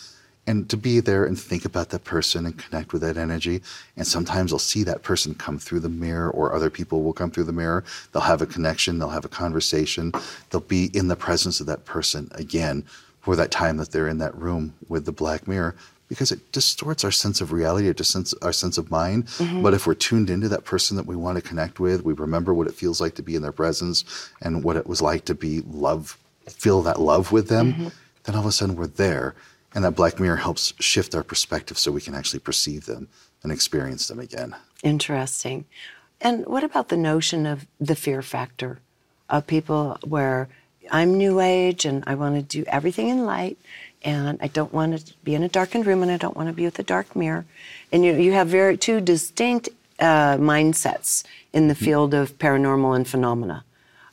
And 0.44 0.68
to 0.70 0.77
be 0.77 0.98
there 0.98 1.25
and 1.25 1.38
think 1.38 1.64
about 1.64 1.90
that 1.90 2.03
person 2.03 2.46
and 2.46 2.59
connect 2.59 2.92
with 2.92 3.03
that 3.03 3.16
energy. 3.16 3.62
And 3.96 4.05
sometimes 4.05 4.51
they'll 4.51 4.59
see 4.59 4.83
that 4.83 5.05
person 5.05 5.37
come 5.37 5.57
through 5.57 5.81
the 5.81 5.88
mirror, 5.88 6.31
or 6.31 6.53
other 6.53 6.68
people 6.68 7.05
will 7.05 7.12
come 7.12 7.31
through 7.31 7.44
the 7.44 7.53
mirror. 7.53 7.85
They'll 8.11 8.22
have 8.22 8.42
a 8.42 8.46
connection, 8.46 8.98
they'll 8.98 9.09
have 9.09 9.25
a 9.25 9.29
conversation, 9.29 10.12
they'll 10.51 10.61
be 10.61 10.87
in 10.94 11.07
the 11.07 11.14
presence 11.14 11.61
of 11.61 11.66
that 11.66 11.85
person 11.85 12.29
again 12.33 12.85
for 13.20 13.37
that 13.37 13.53
time 13.53 13.77
that 13.77 13.92
they're 13.92 14.09
in 14.09 14.18
that 14.18 14.37
room 14.37 14.75
with 14.88 15.05
the 15.05 15.12
black 15.12 15.46
mirror 15.46 15.77
because 16.09 16.31
it 16.31 16.53
distorts 16.53 17.05
our 17.05 17.11
sense 17.11 17.41
of 17.41 17.53
reality, 17.53 17.88
it 17.88 17.97
distorts 17.97 18.35
our 18.43 18.53
sense 18.53 18.77
of 18.79 18.91
mind. 18.91 19.27
Mm-hmm. 19.27 19.62
But 19.62 19.75
if 19.75 19.87
we're 19.87 19.95
tuned 19.95 20.29
into 20.29 20.49
that 20.49 20.65
person 20.65 20.97
that 20.97 21.07
we 21.07 21.17
want 21.17 21.37
to 21.37 21.43
connect 21.43 21.81
with, 21.81 22.05
we 22.05 22.12
remember 22.12 22.53
what 22.53 22.67
it 22.67 22.75
feels 22.75 23.01
like 23.01 23.14
to 23.14 23.22
be 23.22 23.35
in 23.35 23.43
their 23.43 23.53
presence 23.53 24.05
and 24.43 24.62
what 24.62 24.76
it 24.76 24.87
was 24.87 25.01
like 25.01 25.24
to 25.26 25.35
be 25.35 25.61
love, 25.61 26.18
feel 26.49 26.83
that 26.83 27.01
love 27.01 27.33
with 27.33 27.49
them, 27.49 27.72
mm-hmm. 27.72 27.89
then 28.24 28.35
all 28.35 28.43
of 28.43 28.47
a 28.47 28.53
sudden 28.53 28.76
we're 28.76 28.87
there. 28.87 29.35
And 29.74 29.85
that 29.85 29.93
black 29.93 30.20
mirror 30.20 30.37
helps 30.37 30.74
shift 30.81 31.14
our 31.14 31.22
perspective 31.22 31.79
so 31.79 31.91
we 31.91 32.03
can 32.03 32.14
actually 32.14 32.41
perceive 32.41 32.85
them 32.85 33.09
and 33.43 33.51
experience 33.51 34.07
them 34.09 34.18
again. 34.18 34.55
Interesting. 34.83 35.64
And 36.20 36.47
what 36.47 36.62
about 36.62 36.89
the 36.89 36.97
notion 36.97 37.47
of 37.47 37.66
the 37.81 37.97
fear 37.97 38.20
factor 38.20 38.81
of 39.31 39.47
people 39.47 39.99
where 40.05 40.49
I'm 40.91 41.16
New 41.16 41.41
Age 41.41 41.85
and 41.85 42.05
I 42.07 42.14
want 42.14 42.37
to 42.37 42.43
do 42.43 42.64
everything 42.68 43.09
in 43.09 43.24
light 43.24 43.59
and 44.05 44.38
I 44.40 44.48
don't 44.48 44.72
want 44.72 45.07
to 45.07 45.14
be 45.24 45.34
in 45.34 45.42
a 45.42 45.48
darkened 45.48 45.86
room 45.86 46.03
and 46.03 46.11
I 46.11 46.16
don't 46.16 46.36
want 46.36 46.48
to 46.48 46.53
be 46.53 46.64
with 46.64 46.78
a 46.78 46.82
dark 46.82 47.14
mirror. 47.14 47.44
And 47.90 48.05
you, 48.05 48.14
you 48.14 48.32
have 48.32 48.48
very 48.48 48.76
two 48.76 49.00
distinct 49.00 49.68
uh, 49.98 50.36
mindsets 50.36 51.24
in 51.53 51.68
the 51.68 51.74
field 51.74 52.14
of 52.14 52.38
paranormal 52.38 52.96
and 52.96 53.07
phenomena. 53.07 53.64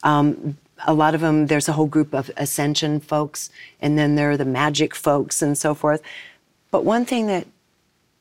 Um, 0.03 0.57
a 0.85 0.93
lot 0.93 1.15
of 1.15 1.21
them, 1.21 1.47
there's 1.47 1.67
a 1.67 1.73
whole 1.73 1.87
group 1.87 2.13
of 2.13 2.31
ascension 2.37 2.99
folks, 2.99 3.49
and 3.81 3.97
then 3.97 4.15
there 4.15 4.31
are 4.31 4.37
the 4.37 4.45
magic 4.45 4.95
folks 4.95 5.41
and 5.41 5.57
so 5.57 5.73
forth. 5.73 6.01
But 6.71 6.85
one 6.85 7.05
thing 7.05 7.27
that 7.27 7.47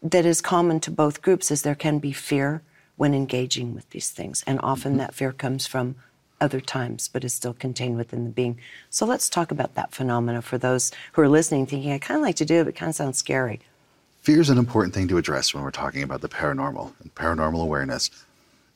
that 0.02 0.24
is 0.24 0.40
common 0.40 0.80
to 0.80 0.90
both 0.90 1.22
groups 1.22 1.50
is 1.50 1.62
there 1.62 1.74
can 1.74 1.98
be 1.98 2.12
fear 2.12 2.62
when 2.96 3.14
engaging 3.14 3.74
with 3.74 3.88
these 3.90 4.10
things, 4.10 4.42
and 4.46 4.58
often 4.62 4.96
that 4.96 5.14
fear 5.14 5.32
comes 5.32 5.66
from 5.66 5.96
other 6.40 6.60
times, 6.60 7.08
but 7.08 7.24
is 7.24 7.34
still 7.34 7.54
contained 7.54 7.96
within 7.96 8.24
the 8.24 8.30
being. 8.30 8.58
So 8.90 9.06
let's 9.06 9.28
talk 9.28 9.50
about 9.50 9.74
that 9.74 9.92
phenomena 9.92 10.42
for 10.42 10.58
those 10.58 10.92
who 11.12 11.22
are 11.22 11.28
listening, 11.28 11.66
thinking, 11.66 11.92
I 11.92 11.98
kind 11.98 12.18
of 12.18 12.22
like 12.22 12.36
to 12.36 12.44
do 12.44 12.60
it, 12.60 12.64
but 12.64 12.70
it 12.70 12.76
kind 12.76 12.90
of 12.90 12.96
sounds 12.96 13.18
scary. 13.18 13.60
Fear 14.22 14.40
is 14.40 14.50
an 14.50 14.58
important 14.58 14.94
thing 14.94 15.08
to 15.08 15.18
address 15.18 15.54
when 15.54 15.62
we're 15.62 15.70
talking 15.70 16.02
about 16.02 16.20
the 16.20 16.28
paranormal 16.28 16.92
and 17.00 17.14
paranormal 17.14 17.62
awareness. 17.62 18.10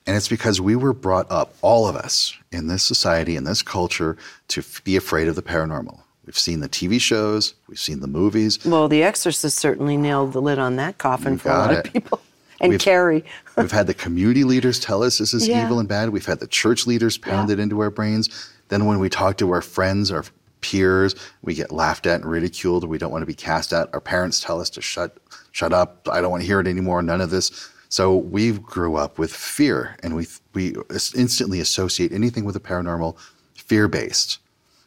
And 0.06 0.16
it's 0.16 0.28
because 0.28 0.60
we 0.60 0.74
were 0.74 0.92
brought 0.92 1.30
up, 1.30 1.54
all 1.62 1.86
of 1.86 1.94
us 1.94 2.36
in 2.50 2.66
this 2.66 2.82
society, 2.82 3.36
in 3.36 3.44
this 3.44 3.62
culture, 3.62 4.16
to 4.48 4.60
f- 4.60 4.82
be 4.82 4.96
afraid 4.96 5.28
of 5.28 5.36
the 5.36 5.42
paranormal. 5.42 6.00
We've 6.26 6.38
seen 6.38 6.60
the 6.60 6.68
TV 6.68 7.00
shows, 7.00 7.54
we've 7.68 7.78
seen 7.78 8.00
the 8.00 8.06
movies. 8.06 8.64
Well, 8.64 8.88
The 8.88 9.02
Exorcist 9.02 9.58
certainly 9.58 9.96
nailed 9.96 10.32
the 10.32 10.40
lid 10.42 10.58
on 10.58 10.76
that 10.76 10.98
coffin 10.98 11.32
You 11.32 11.38
for 11.38 11.50
a 11.50 11.58
lot 11.58 11.70
got 11.70 11.86
of 11.86 11.92
people. 11.92 12.20
And 12.62 12.70
We've- 12.70 12.82
Carrie. 12.82 13.24
We've 13.56 13.70
had 13.72 13.86
the 13.86 13.94
community 13.94 14.44
leaders 14.44 14.78
tell 14.80 15.02
us 15.02 15.18
this 15.18 15.34
is 15.34 15.46
Yeah. 15.48 15.64
evil 15.66 15.78
and 15.80 15.88
bad. 15.88 16.10
We've 16.10 16.24
had 16.24 16.40
the 16.40 16.46
church 16.46 16.86
leaders 16.86 17.18
pound 17.18 17.48
Yeah. 17.48 17.54
it 17.54 17.58
into 17.60 17.80
our 17.80 17.90
brains. 17.90 18.30
Then 18.68 18.86
when 18.86 18.98
we 19.00 19.08
talk 19.10 19.36
to 19.38 19.50
our 19.50 19.60
friends, 19.60 20.10
our 20.10 20.24
peers, 20.62 21.14
we 21.42 21.54
get 21.54 21.72
laughed 21.72 22.06
at 22.06 22.20
and 22.22 22.30
ridiculed. 22.30 22.84
We 22.88 22.96
don't 22.96 23.10
want 23.10 23.22
to 23.22 23.26
be 23.26 23.34
cast 23.34 23.72
out. 23.72 23.90
Our 23.92 24.00
parents 24.00 24.40
tell 24.40 24.60
us 24.60 24.70
to 24.70 24.80
shut 24.80 25.18
shut 25.50 25.72
up. 25.74 26.08
I 26.10 26.20
don't 26.22 26.30
want 26.30 26.42
to 26.42 26.46
hear 26.46 26.60
it 26.60 26.66
anymore. 26.66 27.02
None 27.02 27.20
of 27.20 27.30
this. 27.30 27.50
So 27.90 28.16
we 28.16 28.52
grew 28.52 28.96
up 28.96 29.18
with 29.18 29.34
fear, 29.34 29.96
and 30.02 30.14
we 30.16 30.26
we 30.54 30.76
instantly 31.14 31.60
associate 31.60 32.12
anything 32.12 32.44
with 32.44 32.54
the 32.54 32.60
paranormal 32.60 33.16
fear 33.54 33.86
based. 33.88 34.38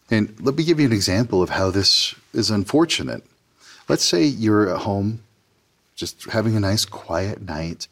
And 0.10 0.34
let 0.40 0.56
me 0.56 0.64
give 0.64 0.80
you 0.80 0.86
an 0.88 0.94
example 0.94 1.44
of 1.44 1.50
how 1.52 1.70
this 1.72 2.16
is 2.34 2.50
unfortunate. 2.50 3.24
Let's 3.90 4.04
say 4.06 4.24
you're 4.24 4.70
at 4.74 4.82
home 4.82 5.20
just 5.96 6.26
having 6.26 6.56
a 6.56 6.60
nice 6.60 6.86
quiet 6.86 7.42
night, 7.42 7.88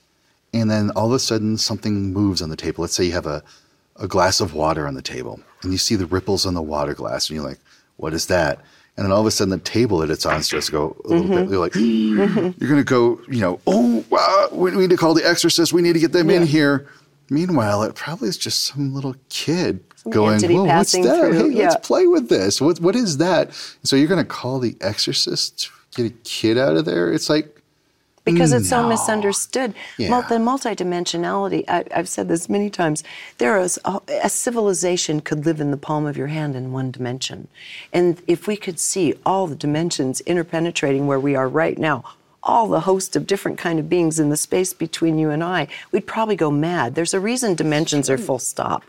and 0.54 0.70
then 0.70 0.92
all 0.92 1.08
of 1.08 1.14
a 1.14 1.20
sudden 1.20 1.58
something 1.58 2.14
moves 2.14 2.42
on 2.42 2.50
the 2.50 2.56
table. 2.56 2.82
Let's 2.82 2.94
say 2.96 3.06
you 3.06 3.14
have 3.14 3.26
a, 3.26 3.44
a 3.98 4.08
glass 4.08 4.40
of 4.42 4.54
water 4.54 4.88
on 4.88 4.94
the 4.94 5.02
table, 5.02 5.40
and 5.62 5.72
you 5.72 5.78
see 5.78 5.96
the 5.96 6.06
ripples 6.06 6.46
on 6.46 6.54
the 6.54 6.62
water 6.62 6.94
glass, 6.94 7.30
and 7.30 7.36
you're 7.36 7.48
like, 7.48 7.60
what 7.98 8.14
is 8.14 8.28
that? 8.28 8.60
And 8.96 9.06
then 9.06 9.12
all 9.12 9.22
of 9.22 9.26
a 9.26 9.32
sudden 9.32 9.50
the 9.50 9.58
table 9.58 10.00
that 10.00 10.12
it's 10.12 10.26
on 10.26 10.44
starts 10.44 10.68
to 10.68 10.72
go 10.72 10.96
a 11.04 11.08
little 11.08 11.28
bit. 11.28 11.50
You're 11.50 11.60
like, 11.60 11.74
you're 12.60 12.70
going 12.70 12.80
to 12.80 12.84
go, 12.84 13.20
you 13.28 13.42
know, 13.42 13.60
oh, 13.66 14.06
wow, 14.10 14.50
we 14.52 14.70
need 14.72 14.92
to 14.92 14.98
call 14.98 15.16
the 15.16 15.28
exorcist. 15.28 15.74
We 15.74 15.82
need 15.82 15.94
to 15.94 16.00
get 16.00 16.12
them 16.12 16.30
in 16.30 16.46
here. 16.46 16.88
Meanwhile, 17.30 17.84
it 17.84 17.96
probably 17.96 18.30
is 18.30 18.38
just 18.38 18.66
some 18.66 18.94
little 18.94 19.16
kid 19.30 19.84
going, 20.12 20.40
whoa, 20.42 20.66
what's 20.66 20.92
that? 20.92 21.02
through, 21.20 21.50
Hey, 21.50 21.58
yeah. 21.58 21.70
let's 21.70 21.88
play 21.88 22.06
with 22.06 22.30
this. 22.30 22.62
What, 22.62 22.80
what 22.82 22.96
is 22.96 23.18
that? 23.18 23.54
So 23.84 23.96
you're 23.96 24.08
going 24.08 24.24
to 24.24 24.30
call 24.30 24.60
the 24.60 24.76
exorcist 24.82 25.72
to 25.94 26.04
get 26.04 26.12
a 26.12 26.16
kid 26.24 26.60
out 26.60 26.76
of 26.76 26.86
there? 26.86 27.12
It's 27.12 27.30
like, 27.32 27.63
because 28.26 28.54
it's 28.54 28.70
so 28.70 28.82
No. 28.84 28.90
misunderstood. 28.90 29.74
Yeah. 29.98 30.10
Multidimensionality, 30.10 31.64
I, 31.68 31.84
I've 31.94 32.10
said 32.10 32.28
this 32.28 32.50
many 32.50 32.70
times, 32.70 33.04
there 33.38 33.60
is 33.60 33.80
a, 33.86 34.00
a 34.24 34.30
civilization 34.30 35.20
could 35.22 35.46
live 35.46 35.60
in 35.60 35.72
the 35.72 35.78
palm 35.78 36.06
of 36.06 36.18
your 36.18 36.28
hand 36.28 36.56
in 36.56 36.72
one 36.72 36.92
dimension. 36.92 37.48
And 37.92 38.22
if 38.28 38.48
we 38.48 38.56
could 38.56 38.80
see 38.80 39.16
all 39.26 39.48
the 39.48 39.56
dimensions 39.56 40.22
interpenetrating 40.26 41.06
where 41.06 41.20
we 41.20 41.36
are 41.36 41.48
right 41.48 41.78
now, 41.78 42.04
all 42.44 42.68
the 42.68 42.82
host 42.82 43.16
of 43.16 43.26
different 43.26 43.58
kind 43.58 43.80
of 43.80 43.88
beings 43.90 44.20
in 44.20 44.30
the 44.30 44.38
space 44.38 44.74
between 44.74 45.18
you 45.18 45.30
and 45.30 45.44
I, 45.44 45.68
we'd 45.92 46.08
probably 46.08 46.36
go 46.36 46.52
mad. 46.52 46.96
There's 46.96 47.14
a 47.14 47.20
reason 47.20 47.56
dimensions 47.56 48.10
are 48.10 48.18
full 48.18 48.40
stop. 48.40 48.84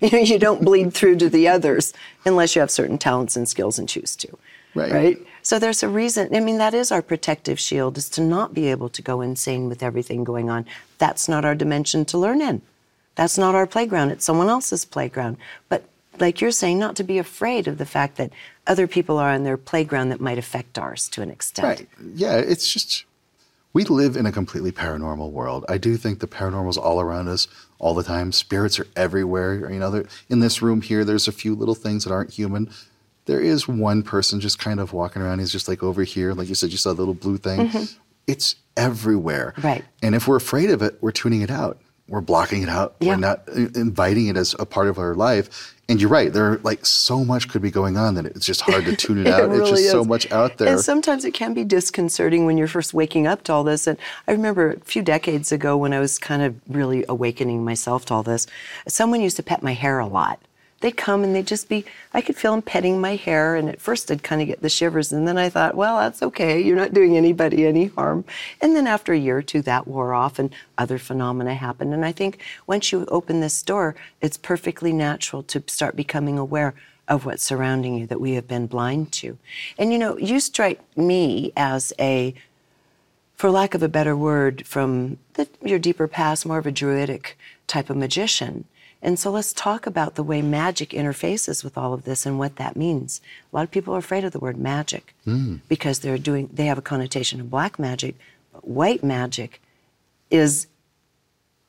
You 0.00 0.10
know, 0.12 0.18
you 0.18 0.38
don't 0.38 0.64
bleed 0.64 0.92
through 0.94 1.16
to 1.16 1.28
the 1.30 1.48
others 1.48 1.92
unless 2.24 2.54
you 2.54 2.60
have 2.60 2.70
certain 2.70 2.98
talents 2.98 3.34
and 3.36 3.48
skills 3.48 3.78
and 3.78 3.88
choose 3.88 4.14
to. 4.16 4.28
Right. 4.74 4.92
Right? 4.92 5.18
So 5.48 5.58
there's 5.58 5.82
a 5.82 5.88
reason. 5.88 6.36
I 6.36 6.40
mean, 6.40 6.58
that 6.58 6.74
is 6.74 6.92
our 6.92 7.00
protective 7.00 7.58
shield, 7.58 7.96
is 7.96 8.10
to 8.10 8.20
not 8.20 8.52
be 8.52 8.66
able 8.66 8.90
to 8.90 9.00
go 9.00 9.22
insane 9.22 9.66
with 9.66 9.82
everything 9.82 10.22
going 10.22 10.50
on. 10.50 10.66
That's 10.98 11.26
not 11.26 11.42
our 11.46 11.54
dimension 11.54 12.04
to 12.04 12.18
learn 12.18 12.42
in. 12.42 12.60
That's 13.14 13.38
not 13.38 13.54
our 13.54 13.66
playground. 13.66 14.10
It's 14.10 14.26
someone 14.26 14.50
else's 14.50 14.84
playground. 14.84 15.38
But 15.70 15.84
like 16.20 16.42
you're 16.42 16.50
saying, 16.50 16.78
not 16.78 16.96
to 16.96 17.02
be 17.02 17.16
afraid 17.16 17.66
of 17.66 17.78
the 17.78 17.86
fact 17.86 18.18
that 18.18 18.30
other 18.66 18.86
people 18.86 19.16
are 19.16 19.30
on 19.30 19.44
their 19.44 19.56
playground 19.56 20.10
that 20.10 20.20
might 20.20 20.36
affect 20.36 20.78
ours 20.78 21.08
to 21.08 21.22
an 21.22 21.30
extent. 21.30 21.66
Right. 21.66 21.88
Yeah, 22.14 22.36
it's 22.36 22.70
just 22.70 23.06
we 23.72 23.84
live 23.84 24.18
in 24.18 24.26
a 24.26 24.32
completely 24.32 24.70
paranormal 24.70 25.30
world. 25.30 25.64
I 25.66 25.78
do 25.78 25.96
think 25.96 26.20
the 26.20 26.28
paranormal 26.28 26.68
is 26.68 26.76
all 26.76 27.00
around 27.00 27.28
us 27.28 27.48
all 27.78 27.94
the 27.94 28.02
time. 28.02 28.32
Spirits 28.32 28.78
are 28.78 28.86
everywhere. 28.96 29.72
You 29.72 29.78
know, 29.78 30.04
in 30.28 30.40
this 30.40 30.60
room 30.60 30.82
here, 30.82 31.06
there's 31.06 31.26
a 31.26 31.32
few 31.32 31.54
little 31.54 31.74
things 31.74 32.04
that 32.04 32.12
aren't 32.12 32.34
human. 32.34 32.68
There 33.28 33.40
is 33.42 33.68
one 33.68 34.02
person 34.02 34.40
just 34.40 34.58
kind 34.58 34.80
of 34.80 34.94
walking 34.94 35.20
around. 35.20 35.38
He's 35.38 35.52
just 35.52 35.68
like 35.68 35.82
over 35.82 36.02
here, 36.02 36.32
like 36.32 36.48
you 36.48 36.54
said, 36.54 36.70
you 36.70 36.78
saw 36.78 36.94
the 36.94 37.02
little 37.02 37.12
blue 37.12 37.36
thing. 37.36 37.70
It's 38.26 38.56
everywhere. 38.74 39.52
Mm-hmm. 39.58 39.66
Right. 39.66 39.84
And 40.02 40.14
if 40.14 40.26
we're 40.26 40.36
afraid 40.36 40.70
of 40.70 40.80
it, 40.80 40.96
we're 41.02 41.12
tuning 41.12 41.42
it 41.42 41.50
out. 41.50 41.78
We're 42.08 42.22
blocking 42.22 42.62
it 42.62 42.70
out. 42.70 42.96
Yeah. 43.00 43.10
We're 43.10 43.20
not 43.20 43.46
inviting 43.48 44.28
it 44.28 44.38
as 44.38 44.54
a 44.58 44.64
part 44.64 44.88
of 44.88 44.98
our 44.98 45.14
life. 45.14 45.74
And 45.90 46.00
you're 46.00 46.08
right. 46.08 46.32
There, 46.32 46.56
like, 46.62 46.86
so 46.86 47.22
much 47.22 47.50
could 47.50 47.60
be 47.60 47.70
going 47.70 47.98
on 47.98 48.14
that 48.14 48.24
it's 48.24 48.46
just 48.46 48.62
hard 48.62 48.86
to 48.86 48.96
tune 48.96 49.18
it 49.18 49.26
out. 49.32 49.42
it's 49.50 49.58
really 49.58 49.70
just 49.82 49.90
so 49.90 50.04
much 50.04 50.30
out 50.32 50.56
there. 50.56 50.68
And 50.68 50.80
sometimes 50.80 51.26
it 51.26 51.34
can 51.34 51.52
be 51.52 51.64
disconcerting 51.64 52.46
when 52.46 52.56
you're 52.56 52.66
first 52.66 52.94
waking 52.94 53.26
up 53.26 53.44
to 53.44 53.52
all 53.52 53.62
this. 53.62 53.86
And 53.86 53.98
I 54.26 54.32
remember 54.32 54.72
a 54.72 54.80
few 54.80 55.02
decades 55.02 55.52
ago 55.52 55.76
when 55.76 55.92
I 55.92 56.00
was 56.00 56.18
kind 56.18 56.42
of 56.42 56.54
really 56.66 57.04
awakening 57.10 57.62
myself 57.62 58.06
to 58.06 58.14
all 58.14 58.22
this, 58.22 58.46
someone 58.86 59.20
used 59.20 59.36
to 59.36 59.42
pet 59.42 59.62
my 59.62 59.74
hair 59.74 59.98
a 59.98 60.06
lot. 60.06 60.40
They'd 60.80 60.96
come 60.96 61.24
and 61.24 61.34
they'd 61.34 61.46
just 61.46 61.68
be, 61.68 61.84
I 62.14 62.20
could 62.20 62.36
feel 62.36 62.52
them 62.52 62.62
petting 62.62 63.00
my 63.00 63.16
hair. 63.16 63.56
And 63.56 63.68
at 63.68 63.80
first 63.80 64.10
I'd 64.10 64.22
kind 64.22 64.40
of 64.40 64.46
get 64.46 64.62
the 64.62 64.68
shivers. 64.68 65.12
And 65.12 65.26
then 65.26 65.36
I 65.36 65.48
thought, 65.48 65.74
well, 65.74 65.98
that's 65.98 66.22
okay. 66.22 66.60
You're 66.60 66.76
not 66.76 66.94
doing 66.94 67.16
anybody 67.16 67.66
any 67.66 67.86
harm. 67.86 68.24
And 68.60 68.76
then 68.76 68.86
after 68.86 69.12
a 69.12 69.18
year 69.18 69.38
or 69.38 69.42
two, 69.42 69.60
that 69.62 69.88
wore 69.88 70.14
off 70.14 70.38
and 70.38 70.54
other 70.76 70.98
phenomena 70.98 71.54
happened. 71.54 71.94
And 71.94 72.04
I 72.04 72.12
think 72.12 72.40
once 72.66 72.92
you 72.92 73.06
open 73.06 73.40
this 73.40 73.62
door, 73.62 73.96
it's 74.20 74.36
perfectly 74.36 74.92
natural 74.92 75.42
to 75.44 75.62
start 75.66 75.96
becoming 75.96 76.38
aware 76.38 76.74
of 77.08 77.24
what's 77.24 77.42
surrounding 77.42 77.96
you 77.96 78.06
that 78.06 78.20
we 78.20 78.34
have 78.34 78.46
been 78.46 78.66
blind 78.66 79.10
to. 79.10 79.36
And 79.78 79.92
you 79.92 79.98
know, 79.98 80.16
you 80.18 80.38
strike 80.38 80.80
me 80.96 81.52
as 81.56 81.92
a, 81.98 82.34
for 83.34 83.50
lack 83.50 83.74
of 83.74 83.82
a 83.82 83.88
better 83.88 84.16
word, 84.16 84.66
from 84.66 85.18
the, 85.34 85.48
your 85.62 85.78
deeper 85.78 86.06
past, 86.06 86.46
more 86.46 86.58
of 86.58 86.66
a 86.66 86.72
druidic 86.72 87.36
type 87.66 87.90
of 87.90 87.96
magician. 87.96 88.64
And 89.00 89.18
so 89.18 89.30
let's 89.30 89.52
talk 89.52 89.86
about 89.86 90.16
the 90.16 90.24
way 90.24 90.42
magic 90.42 90.90
interfaces 90.90 91.62
with 91.62 91.78
all 91.78 91.94
of 91.94 92.04
this 92.04 92.26
and 92.26 92.38
what 92.38 92.56
that 92.56 92.76
means. 92.76 93.20
A 93.52 93.56
lot 93.56 93.62
of 93.62 93.70
people 93.70 93.94
are 93.94 93.98
afraid 93.98 94.24
of 94.24 94.32
the 94.32 94.40
word 94.40 94.58
magic 94.58 95.14
hmm. 95.24 95.56
because 95.68 96.00
they're 96.00 96.18
doing 96.18 96.50
they 96.52 96.66
have 96.66 96.78
a 96.78 96.82
connotation 96.82 97.40
of 97.40 97.50
black 97.50 97.78
magic, 97.78 98.16
but 98.52 98.66
white 98.66 99.04
magic 99.04 99.62
is 100.30 100.66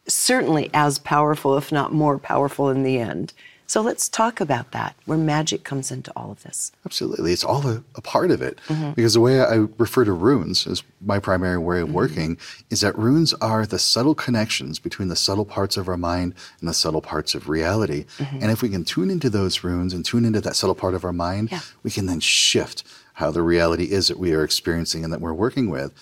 certainly 0.08 0.70
as 0.74 0.98
powerful, 0.98 1.56
if 1.58 1.72
not 1.72 1.94
more 1.94 2.18
powerful 2.18 2.70
in 2.70 2.84
the 2.84 2.98
end. 2.98 3.34
So 3.70 3.82
let's 3.82 4.10
talk 4.10 4.42
about 4.42 4.72
that, 4.72 4.96
where 5.06 5.16
magic 5.16 5.64
comes 5.64 5.92
into 5.92 6.12
all 6.16 6.32
of 6.32 6.42
this. 6.42 6.72
Absolutely. 6.88 7.34
It's 7.34 7.44
all 7.44 7.68
a, 7.68 7.84
a 7.94 8.02
part 8.02 8.32
of 8.32 8.42
it. 8.42 8.58
Mm-hmm. 8.68 8.94
Because 8.94 9.14
the 9.14 9.20
way 9.20 9.40
I 9.42 9.68
refer 9.78 10.06
to 10.06 10.12
runes 10.12 10.66
as 10.66 10.82
my 11.06 11.20
primary 11.20 11.60
way 11.60 11.82
of 11.82 11.94
working 11.94 12.40
is 12.72 12.82
that 12.82 12.98
runes 12.98 13.32
are 13.36 13.68
the 13.68 13.78
subtle 13.78 14.16
connections 14.16 14.80
between 14.80 15.10
the 15.10 15.16
subtle 15.16 15.46
parts 15.46 15.78
of 15.78 15.88
our 15.88 15.98
mind 15.98 16.34
and 16.60 16.68
the 16.68 16.74
subtle 16.74 17.04
parts 17.04 17.36
of 17.36 17.48
reality. 17.48 18.06
Mm-hmm. 18.18 18.40
And 18.42 18.50
if 18.52 18.64
we 18.64 18.70
can 18.70 18.84
tune 18.86 19.12
into 19.12 19.30
those 19.30 19.64
runes 19.64 19.94
and 19.94 20.04
tune 20.04 20.26
into 20.26 20.42
that 20.42 20.56
subtle 20.56 20.74
part 20.74 20.96
of 20.96 21.06
our 21.06 21.14
mind, 21.14 21.52
Yeah. 21.52 21.60
we 21.84 21.92
can 21.92 22.08
then 22.08 22.22
shift 22.22 22.84
how 23.14 23.30
the 23.30 23.44
reality 23.44 23.92
is 23.92 24.08
that 24.08 24.18
we 24.18 24.34
are 24.34 24.44
experiencing 24.44 25.04
and 25.04 25.14
that 25.14 25.22
we're 25.22 25.32
working 25.32 25.70
with. 25.70 25.94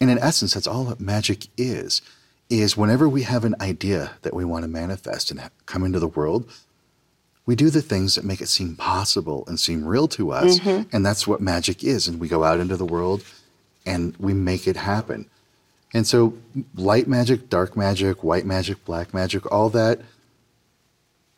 And 0.00 0.10
in 0.10 0.18
essence, 0.20 0.54
that's 0.54 0.68
all 0.68 0.84
that 0.84 1.00
magic 1.00 1.48
is. 1.56 2.02
Is 2.48 2.76
whenever 2.76 3.08
we 3.08 3.22
have 3.22 3.44
an 3.44 3.56
idea 3.60 4.12
that 4.22 4.32
we 4.32 4.44
want 4.44 4.62
to 4.62 4.68
manifest 4.68 5.32
and 5.32 5.40
come 5.66 5.82
into 5.82 5.98
the 5.98 6.06
world, 6.06 6.48
we 7.46 7.54
do 7.54 7.70
the 7.70 7.82
things 7.82 8.16
that 8.16 8.24
make 8.24 8.40
it 8.40 8.48
seem 8.48 8.74
possible 8.76 9.44
and 9.46 9.58
seem 9.58 9.84
real 9.84 10.08
to 10.08 10.32
us. 10.32 10.58
Mm-hmm. 10.58 10.94
And 10.94 11.06
that's 11.06 11.26
what 11.26 11.40
magic 11.40 11.84
is. 11.84 12.08
And 12.08 12.20
we 12.20 12.28
go 12.28 12.44
out 12.44 12.60
into 12.60 12.76
the 12.76 12.84
world 12.84 13.24
and 13.86 14.16
we 14.18 14.34
make 14.34 14.66
it 14.66 14.76
happen. 14.76 15.30
And 15.94 16.06
so, 16.06 16.34
light 16.74 17.06
magic, 17.06 17.48
dark 17.48 17.76
magic, 17.76 18.24
white 18.24 18.44
magic, 18.44 18.84
black 18.84 19.14
magic, 19.14 19.50
all 19.50 19.70
that 19.70 20.00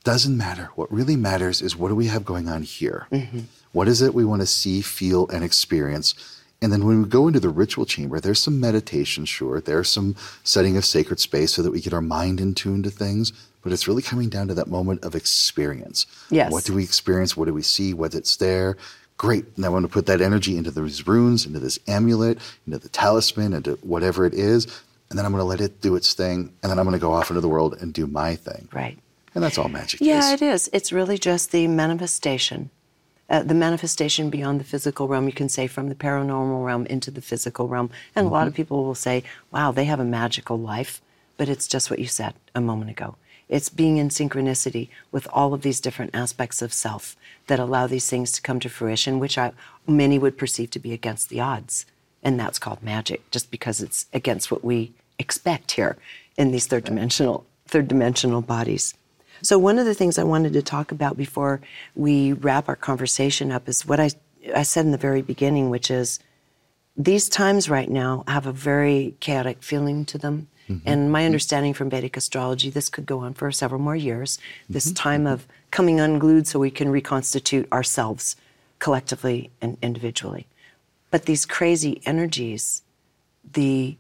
doesn't 0.03 0.37
matter. 0.37 0.71
What 0.75 0.91
really 0.91 1.17
matters 1.17 1.61
is 1.61 1.77
what 1.77 1.89
do 1.89 1.95
we 1.95 2.07
have 2.07 2.25
going 2.25 2.49
on 2.49 2.63
here? 2.63 3.07
Mm-hmm. 3.13 3.41
What 3.73 3.89
is 3.89 4.01
it 4.01 4.15
we 4.15 4.25
want 4.25 4.41
to 4.41 4.47
see, 4.47 4.81
feel, 4.81 5.29
and 5.29 5.45
experience? 5.45 6.15
And 6.61 6.73
then 6.73 6.87
when 6.87 7.03
we 7.03 7.09
go 7.09 7.29
into 7.29 7.41
the 7.41 7.51
ritual 7.51 7.85
chamber, 7.85 8.19
there's 8.19 8.41
some 8.41 8.59
meditation, 8.59 9.27
sure. 9.27 9.61
There's 9.61 9.89
some 9.89 10.17
setting 10.43 10.77
of 10.77 10.85
sacred 10.85 11.21
space 11.21 11.53
so 11.53 11.63
that 11.63 11.71
we 11.71 11.81
get 11.81 11.93
our 11.93 12.01
mind 12.01 12.41
in 12.41 12.55
tune 12.55 12.83
to 12.83 12.91
things. 12.91 13.33
But 13.63 13.73
it's 13.73 13.89
really 13.89 14.03
coming 14.03 14.29
down 14.29 14.49
to 14.49 14.55
that 14.55 14.69
moment 14.69 15.05
of 15.05 15.15
experience. 15.15 16.07
Yes. 16.31 16.53
What 16.53 16.65
do 16.65 16.75
we 16.75 16.83
experience? 16.85 17.37
What 17.37 17.47
do 17.47 17.55
we 17.55 17.63
see? 17.63 17.95
What's 17.95 18.37
there? 18.37 18.77
Great. 19.17 19.59
Now 19.59 19.67
I 19.67 19.71
want 19.71 19.85
to 19.85 19.91
put 19.91 20.07
that 20.07 20.21
energy 20.21 20.57
into 20.57 20.71
these 20.71 21.07
runes, 21.07 21.45
into 21.45 21.59
this 21.59 21.79
amulet, 21.89 22.39
into 22.67 22.79
the 22.79 22.89
talisman, 22.89 23.53
into 23.53 23.73
whatever 23.83 24.25
it 24.25 24.35
is. 24.35 24.67
And 25.11 25.19
then 25.19 25.27
I'm 25.27 25.33
going 25.33 25.41
to 25.41 25.47
let 25.47 25.61
it 25.61 25.81
do 25.81 25.97
its 25.97 26.15
thing. 26.15 26.53
And 26.63 26.71
then 26.71 26.79
I'm 26.79 26.85
going 26.85 26.93
to 26.93 27.01
go 27.01 27.13
off 27.13 27.31
into 27.31 27.41
the 27.41 27.49
world 27.49 27.77
and 27.81 27.93
do 27.93 28.07
my 28.07 28.37
thing. 28.37 28.69
Right. 28.73 28.99
And 29.35 29.43
that's 29.43 29.59
all 29.59 29.69
magic 29.69 30.01
Yeah, 30.01 30.33
is. 30.33 30.33
it 30.35 30.43
is. 30.43 30.71
It's 30.73 30.93
really 30.93 31.19
just 31.19 31.51
the 31.51 31.67
manifestation. 31.67 32.71
Uh, 33.31 33.43
the 33.43 33.55
manifestation 33.55 34.31
beyond 34.31 34.59
the 34.59 34.65
physical 34.65 35.07
realm, 35.07 35.27
you 35.27 35.33
can 35.33 35.49
say 35.49 35.67
from 35.67 35.89
the 35.89 35.95
paranormal 35.95 36.65
realm 36.65 36.87
into 36.87 37.11
the 37.11 37.21
physical 37.21 37.69
realm. 37.69 37.91
And 38.17 38.27
a 38.27 38.31
lot 38.31 38.47
of 38.49 38.55
people 38.55 38.85
will 38.85 38.95
say, 38.95 39.23
wow, 39.51 39.71
they 39.71 39.85
have 39.85 40.01
a 40.01 40.05
magical 40.05 40.59
life. 40.59 41.03
But 41.37 41.49
it's 41.49 41.69
just 41.69 41.91
what 41.91 41.99
you 41.99 42.07
said 42.07 42.35
a 42.55 42.61
moment 42.61 42.91
ago. 42.91 43.17
It's 43.49 43.69
being 43.69 43.97
in 43.97 44.09
synchronicity 44.09 44.89
with 45.11 45.27
all 45.33 45.55
of 45.55 45.63
these 45.63 45.81
different 45.81 46.15
aspects 46.15 46.61
of 46.61 46.73
self 46.73 47.17
that 47.47 47.59
allow 47.59 47.87
these 47.87 48.09
things 48.09 48.33
to 48.33 48.43
come 48.43 48.61
to 48.61 48.69
fruition, 48.69 49.19
which 49.19 49.39
I, 49.39 49.53
many 49.87 50.19
would 50.19 50.37
perceive 50.37 50.71
to 50.73 50.79
be 50.79 50.93
against 50.93 51.29
the 51.29 51.41
odds. 51.41 51.87
And 52.23 52.39
that's 52.39 52.59
called 52.59 52.83
magic, 52.83 53.31
just 53.31 53.51
because 53.51 53.81
it's 53.81 54.07
against 54.13 54.51
what 54.51 54.65
we 54.65 54.93
expect 55.19 55.73
here 55.73 55.97
in 56.37 56.51
these 56.51 56.67
third 56.67 56.85
dimensional, 56.85 57.47
third 57.67 57.89
dimensional 57.89 58.43
bodies. 58.43 58.95
So 59.43 59.59
one 59.59 59.79
of 59.79 59.87
the 59.87 59.95
things 59.95 60.19
I 60.19 60.25
wanted 60.25 60.53
to 60.55 60.63
talk 60.63 60.91
about 60.91 61.17
before 61.17 61.61
we 61.95 62.33
wrap 62.33 62.69
our 62.69 62.77
conversation 62.77 63.53
up 63.53 63.69
is 63.69 63.87
what 63.87 64.01
I, 64.01 64.11
I 64.55 64.63
said 64.63 64.85
in 64.85 64.93
the 64.93 64.99
very 64.99 65.23
beginning, 65.23 65.71
which 65.71 65.91
is 65.91 66.19
these 66.97 67.29
times 67.29 67.71
right 67.71 67.89
now 67.89 68.25
have 68.27 68.47
a 68.47 68.53
very 68.53 69.15
chaotic 69.21 69.63
feeling 69.63 70.05
to 70.07 70.19
them. 70.19 70.49
Mm-hmm. 70.69 70.89
And 70.89 71.13
my 71.13 71.25
understanding 71.25 71.75
from 71.75 71.91
Vedic 71.91 72.17
astrology, 72.17 72.71
this 72.71 72.89
could 72.89 73.07
go 73.07 73.21
on 73.21 73.35
for 73.35 73.51
several 73.51 73.81
more 73.81 73.97
years. 73.97 74.39
This 74.69 74.87
mm-hmm. 74.87 74.95
time 74.95 75.25
mm-hmm. 75.25 75.35
of 75.35 75.47
coming 75.71 76.01
unglued 76.01 76.47
so 76.47 76.59
we 76.59 76.71
can 76.71 76.91
reconstitute 76.91 77.71
ourselves 77.73 78.37
collectively 78.79 79.51
and 79.61 79.77
individually. 79.83 80.47
But 81.11 81.25
these 81.25 81.47
crazy 81.47 82.01
energies, 82.05 82.83
the 83.53 83.97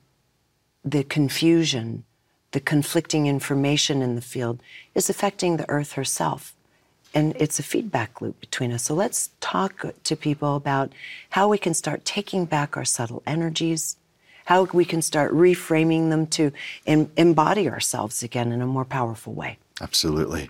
the 0.84 1.02
confusion, 1.04 2.04
the 2.52 2.60
conflicting 2.60 3.26
information 3.26 4.00
in 4.00 4.14
the 4.14 4.22
field 4.22 4.60
is 4.94 5.10
affecting 5.10 5.56
the 5.56 5.68
earth 5.68 5.92
herself. 5.92 6.54
And 7.14 7.34
it's 7.36 7.58
a 7.58 7.62
feedback 7.62 8.20
loop 8.20 8.38
between 8.40 8.72
us. 8.72 8.84
So 8.84 8.94
let's 8.94 9.30
talk 9.40 9.84
to 10.04 10.16
people 10.16 10.56
about 10.56 10.92
how 11.30 11.48
we 11.48 11.58
can 11.58 11.74
start 11.74 12.04
taking 12.04 12.44
back 12.44 12.76
our 12.76 12.84
subtle 12.84 13.22
energies, 13.26 13.96
how 14.48 14.64
we 14.72 14.82
can 14.82 15.02
start 15.02 15.30
reframing 15.34 16.08
them 16.08 16.26
to 16.26 16.50
em- 16.86 17.10
embody 17.18 17.68
ourselves 17.68 18.22
again 18.22 18.50
in 18.50 18.62
a 18.62 18.66
more 18.66 18.84
powerful 18.86 19.34
way. 19.34 19.58
Absolutely. 19.82 20.48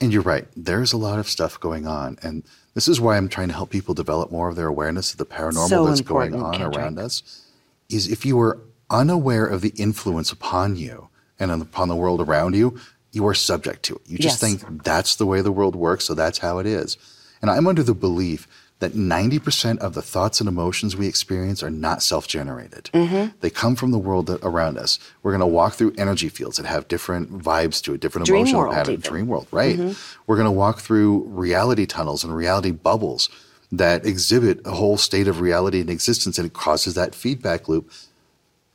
And 0.00 0.12
you're 0.12 0.22
right. 0.22 0.46
There's 0.56 0.92
a 0.92 0.96
lot 0.96 1.18
of 1.18 1.28
stuff 1.28 1.58
going 1.58 1.84
on. 1.84 2.16
And 2.22 2.44
this 2.74 2.86
is 2.86 3.00
why 3.00 3.16
I'm 3.16 3.28
trying 3.28 3.48
to 3.48 3.54
help 3.54 3.70
people 3.70 3.92
develop 3.92 4.30
more 4.30 4.48
of 4.48 4.54
their 4.54 4.68
awareness 4.68 5.10
of 5.10 5.18
the 5.18 5.26
paranormal 5.26 5.68
So 5.68 5.84
that's 5.84 6.00
going 6.00 6.32
on 6.40 6.54
Kaedrich. 6.54 6.76
around 6.76 7.00
us. 7.00 7.44
Is 7.88 8.06
if 8.06 8.24
you 8.24 8.38
are 8.40 8.56
unaware 8.88 9.46
of 9.46 9.62
the 9.62 9.70
influence 9.76 10.30
upon 10.30 10.76
you 10.76 11.08
and 11.40 11.50
upon 11.50 11.88
the 11.88 11.96
world 11.96 12.20
around 12.20 12.54
you, 12.54 12.78
you 13.10 13.26
are 13.26 13.34
subject 13.34 13.82
to 13.86 13.96
it. 13.96 14.02
You 14.06 14.18
just 14.18 14.40
Yes. 14.40 14.60
think 14.60 14.84
that's 14.84 15.16
the 15.16 15.26
way 15.26 15.40
the 15.42 15.50
world 15.50 15.74
works, 15.74 16.04
so 16.04 16.14
that's 16.14 16.38
how 16.38 16.58
it 16.58 16.66
is. 16.66 16.96
And 17.42 17.50
I'm 17.50 17.66
under 17.66 17.82
the 17.82 17.94
belief 17.94 18.46
that 18.80 18.92
90% 18.94 19.78
of 19.78 19.94
the 19.94 20.02
thoughts 20.02 20.40
and 20.40 20.48
emotions 20.48 20.96
we 20.96 21.06
experience 21.06 21.62
are 21.62 21.70
not 21.70 22.02
self 22.02 22.26
generated. 22.26 22.90
Mm-hmm. 22.92 23.36
They 23.40 23.50
come 23.50 23.76
from 23.76 23.92
the 23.92 23.98
world 23.98 24.26
that, 24.26 24.40
around 24.42 24.78
us. 24.78 24.98
We're 25.22 25.32
going 25.32 25.40
to 25.40 25.46
walk 25.46 25.74
through 25.74 25.94
energy 25.96 26.28
fields 26.28 26.56
that 26.56 26.66
have 26.66 26.88
different 26.88 27.30
vibes 27.30 27.82
to 27.84 27.94
it, 27.94 28.00
different 28.00 28.26
Dream 28.26 28.40
emotional 28.40 28.62
world 28.62 28.74
patterns. 28.74 28.98
Mm-hmm. 28.98 29.14
dream 29.14 29.26
world, 29.28 29.46
right? 29.52 29.78
We're 30.26 30.36
going 30.36 30.46
to 30.46 30.50
walk 30.50 30.80
through 30.80 31.24
reality 31.26 31.86
tunnels 31.86 32.24
and 32.24 32.34
reality 32.34 32.72
bubbles 32.72 33.28
that 33.70 34.04
exhibit 34.04 34.66
a 34.66 34.72
whole 34.72 34.96
state 34.96 35.28
of 35.28 35.40
reality 35.40 35.80
and 35.80 35.90
existence, 35.90 36.38
and 36.38 36.46
it 36.46 36.52
causes 36.52 36.94
that 36.94 37.14
feedback 37.14 37.68
loop. 37.68 37.90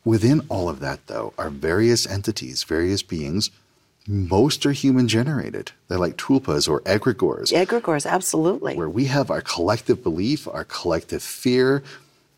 Within 0.06 0.46
all 0.50 0.70
of 0.70 0.80
that, 0.82 1.08
though, 1.08 1.34
are 1.38 1.50
various 1.50 2.06
entities, 2.06 2.64
various 2.64 3.02
beings. 3.02 3.50
Most 4.08 4.66
are 4.66 4.72
human 4.72 5.08
generated. 5.08 5.72
They're 5.88 5.98
like 5.98 6.18
tulpas 6.18 6.70
or 6.70 6.82
egregores 6.82 7.52
Egregores, 7.52 8.06
absolutely. 8.06 8.76
where 8.76 8.90
we 8.90 9.06
have 9.06 9.32
our 9.32 9.42
collective 9.42 10.04
belief, 10.04 10.48
our 10.48 10.64
collective 10.64 11.24
fear, 11.24 11.84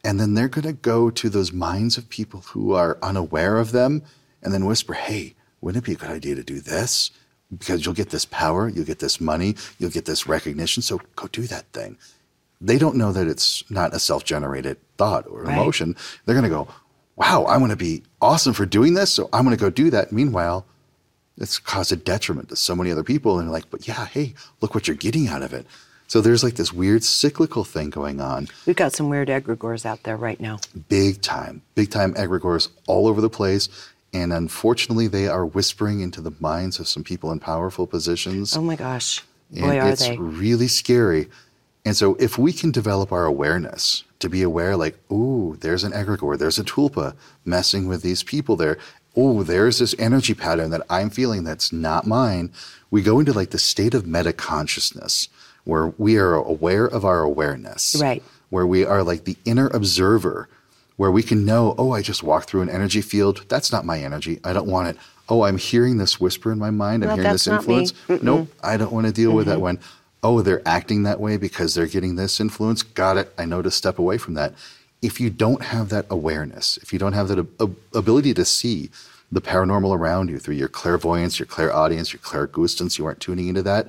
and 0.03 0.19
then 0.19 0.33
they're 0.33 0.47
going 0.47 0.65
to 0.65 0.73
go 0.73 1.09
to 1.09 1.29
those 1.29 1.51
minds 1.51 1.97
of 1.97 2.07
people 2.09 2.41
who 2.47 2.73
are 2.73 2.97
unaware 3.01 3.57
of 3.57 3.71
them 3.73 4.01
and 4.41 4.53
then 4.53 4.65
whisper, 4.65 4.93
hey, 4.93 5.35
wouldn't 5.59 5.83
it 5.83 5.87
be 5.87 5.93
a 5.93 5.97
good 5.97 6.09
idea 6.11 6.35
to 6.35 6.43
do 6.43 6.61
this? 6.61 7.11
Because 7.57 7.83
you'll 7.85 7.95
get 7.95 8.11
this 8.11 8.25
power, 8.25 8.69
you'll 8.69 8.85
get 8.85 8.99
this 8.99 9.19
money, 9.19 9.55
you'll 9.79 9.89
get 9.89 10.05
this 10.05 10.27
recognition. 10.27 10.81
So 10.83 11.01
go 11.15 11.27
do 11.27 11.43
that 11.47 11.65
thing. 11.73 11.97
They 12.61 12.77
don't 12.77 12.95
know 12.95 13.11
that 13.11 13.27
it's 13.27 13.69
not 13.69 13.93
a 13.93 13.99
self 13.99 14.23
generated 14.23 14.77
thought 14.97 15.27
or 15.27 15.43
Right. 15.43 15.53
emotion. 15.53 15.95
They're 16.25 16.35
going 16.35 16.43
to 16.43 16.49
go, 16.49 16.67
wow, 17.17 17.45
I'm 17.47 17.59
going 17.59 17.71
to 17.71 17.75
be 17.75 18.03
awesome 18.21 18.53
for 18.53 18.65
doing 18.65 18.93
this. 18.93 19.11
So 19.11 19.29
I'm 19.33 19.43
going 19.43 19.55
to 19.55 19.59
go 19.61 19.69
do 19.69 19.89
that. 19.89 20.11
Meanwhile, 20.11 20.65
it's 21.37 21.59
caused 21.59 21.91
a 21.91 21.95
detriment 21.95 22.49
to 22.49 22.55
so 22.55 22.75
many 22.75 22.91
other 22.91 23.03
people. 23.03 23.39
And 23.39 23.47
they're 23.47 23.53
like, 23.53 23.69
but 23.69 23.87
yeah, 23.87 24.05
hey, 24.07 24.33
look 24.61 24.73
what 24.73 24.87
you're 24.87 24.97
getting 24.97 25.27
out 25.27 25.41
of 25.43 25.53
it. 25.53 25.65
So 26.07 26.21
there's 26.21 26.43
like 26.43 26.55
this 26.55 26.71
weird 26.71 27.03
cyclical 27.03 27.63
thing 27.65 27.89
going 27.89 28.21
on, 28.21 28.47
We've 28.65 28.77
got 28.77 28.93
some 28.93 29.09
weird 29.09 29.27
egregores 29.27 29.85
out 29.85 30.03
there 30.03 30.15
right 30.15 30.39
now. 30.39 30.59
big 30.87 31.21
time, 31.21 31.61
big 31.75 31.91
time 31.91 32.13
egregores 32.13 32.69
all 32.87 33.07
over 33.07 33.19
the 33.19 33.29
place. 33.29 33.67
And 34.13 34.31
unfortunately, 34.31 35.07
they 35.07 35.27
are 35.27 35.45
whispering 35.45 35.99
into 35.99 36.21
the 36.21 36.31
minds 36.39 36.79
of 36.79 36.87
some 36.87 37.03
people 37.03 37.29
in 37.33 37.39
powerful 37.39 37.85
positions. 37.85 38.55
Oh 38.55 38.61
my 38.61 38.77
gosh. 38.77 39.21
and 39.51 39.61
Boy, 39.63 39.79
are 39.79 39.89
it's 39.89 40.07
they. 40.07 40.17
really 40.17 40.69
scary. 40.69 41.27
And 41.83 41.95
so, 41.95 42.15
if 42.15 42.37
we 42.37 42.53
can 42.53 42.71
develop 42.71 43.11
our 43.11 43.25
awareness 43.25 44.03
to 44.19 44.29
be 44.29 44.41
aware, 44.43 44.75
like, 44.77 44.97
ooh, 45.11 45.57
there's 45.59 45.83
an 45.83 45.91
egregore, 45.91 46.37
there's 46.37 46.57
a 46.57 46.63
tulpa 46.63 47.15
messing 47.45 47.87
with 47.87 48.01
these 48.01 48.23
people 48.23 48.55
there. 48.55 48.77
Oh, 49.19 49.41
there's 49.43 49.79
this 49.79 49.95
energy 49.97 50.35
pattern 50.35 50.69
that 50.69 50.83
I'm 50.89 51.09
feeling 51.09 51.43
that's 51.43 51.73
not 51.73 52.05
mine. 52.05 52.51
We 52.91 53.01
go 53.01 53.19
into 53.19 53.33
like 53.33 53.49
the 53.49 53.57
state 53.57 53.93
of 53.95 54.05
meta 54.05 54.31
consciousness 54.31 55.27
where 55.63 55.87
we 55.97 56.17
are 56.17 56.35
aware 56.35 56.85
of 56.85 57.03
our 57.03 57.21
awareness. 57.21 57.95
Right. 57.99 58.23
Where 58.49 58.67
we 58.67 58.85
are 58.85 59.03
like 59.03 59.25
the 59.25 59.35
inner 59.43 59.67
observer, 59.67 60.47
where 60.97 61.11
we 61.11 61.23
can 61.23 61.45
know, 61.45 61.75
oh, 61.77 61.91
I 61.91 62.01
just 62.01 62.23
walked 62.23 62.49
through 62.49 62.61
an 62.61 62.69
energy 62.69 63.01
field. 63.01 63.43
That's 63.49 63.71
not 63.71 63.85
my 63.85 63.99
energy. 63.99 64.39
I 64.43 64.53
don't 64.53 64.67
want 64.67 64.89
it. 64.89 64.97
Oh, 65.27 65.41
I'm 65.43 65.57
hearing 65.57 65.97
this 65.97 66.21
whisper 66.21 66.51
in 66.53 66.59
my 66.59 66.69
mind. 66.69 67.03
I'm 67.03 67.09
No, 67.09 67.15
hearing 67.15 67.31
this 67.33 67.47
influence. 67.47 67.93
Nope, 68.07 68.47
I 68.63 68.77
don't 68.77 68.93
want 68.93 69.07
to 69.07 69.11
deal 69.11 69.33
with 69.33 69.47
Mm-hmm. 69.47 69.55
that 69.55 69.61
one. 69.61 69.79
Oh, 70.23 70.41
they're 70.41 70.65
acting 70.65 71.03
that 71.03 71.19
way 71.19 71.37
because 71.37 71.75
they're 71.75 71.85
getting 71.87 72.15
this 72.15 72.39
influence. 72.39 72.83
Got 72.83 73.17
it. 73.17 73.33
I 73.37 73.45
know 73.45 73.61
to 73.61 73.69
step 73.71 73.99
away 73.99 74.17
from 74.17 74.35
that. 74.35 74.53
If 75.01 75.19
you 75.21 75.29
don't 75.29 75.61
have 75.63 75.89
that 75.89 76.05
awareness, 76.09 76.77
if 76.81 76.91
you 76.91 76.99
don't 76.99 77.13
have 77.13 77.27
that 77.27 77.39
ab- 77.39 77.49
ab- 77.61 77.75
ability 77.93 78.33
to 78.35 78.45
see 78.45 78.89
the 79.31 79.41
paranormal 79.41 79.95
around 79.95 80.29
you 80.29 80.39
through 80.39 80.55
your 80.55 80.67
clairvoyance, 80.69 81.37
your 81.39 81.45
clairaudience, 81.45 82.13
your 82.13 82.19
clairgustance, 82.21 82.97
you 82.97 83.05
aren't 83.05 83.19
tuning 83.19 83.47
into 83.47 83.61
that, 83.61 83.87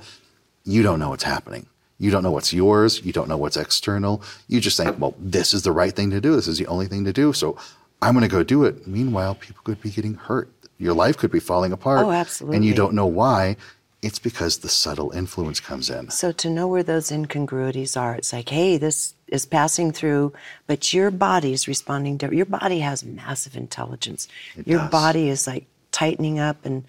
you 0.65 0.83
don't 0.83 0.99
know 0.99 1.11
what's 1.11 1.25
happening. 1.25 1.67
You 2.01 2.11
don't 2.11 2.23
know 2.23 2.31
what's 2.31 2.53
yours. 2.53 3.05
You 3.05 3.13
don't 3.13 3.29
know 3.29 3.37
what's 3.37 3.57
external. 3.57 4.23
You 4.49 4.61
just 4.61 4.77
think, 4.77 5.01
well, 5.01 5.15
this 5.19 5.53
is 5.53 5.63
the 5.63 5.73
right 5.73 5.93
thing 5.95 6.11
to 6.11 6.21
do. 6.21 6.37
This 6.37 6.47
is 6.47 6.59
the 6.59 6.67
only 6.67 6.87
thing 6.87 7.05
to 7.05 7.13
do. 7.13 7.33
So 7.33 7.57
I'm 8.03 8.15
going 8.15 8.23
to 8.23 8.29
go 8.29 8.45
do 8.45 8.65
it. 8.65 8.87
Meanwhile, 8.87 9.35
people 9.37 9.63
could 9.65 9.81
be 9.81 9.91
getting 9.91 10.15
hurt. 10.15 10.49
Your 10.79 10.95
life 10.95 11.17
could 11.17 11.33
be 11.33 11.41
falling 11.41 11.73
apart. 11.73 12.05
Oh, 12.07 12.11
And 12.55 12.65
you 12.65 12.75
don't 12.75 12.95
know 12.95 13.07
why. 13.07 13.57
It's 14.01 14.21
because 14.21 14.59
the 14.59 14.69
subtle 14.69 15.11
influence 15.11 15.59
comes 15.59 15.91
in. 15.91 16.11
So 16.11 16.31
to 16.31 16.49
know 16.49 16.69
where 16.69 16.85
those 16.85 17.11
incongruities 17.11 17.97
are, 17.97 18.15
it's 18.15 18.33
like, 18.33 18.51
hey, 18.51 18.77
this 18.77 19.15
is 19.29 19.47
passing 19.47 19.93
through, 19.93 20.33
but 20.67 20.93
your 20.93 21.11
body 21.11 21.53
is 21.53 21.69
responding 21.69 22.19
to 22.19 22.35
your 22.35 22.47
body 22.47 22.81
has 22.81 23.05
massive 23.05 23.57
intelligence. 23.57 24.29
your 24.65 24.81
does. 24.81 24.91
body 24.91 25.29
is 25.29 25.47
like 25.47 25.67
tightening 25.93 26.39
up 26.39 26.65
and 26.65 26.85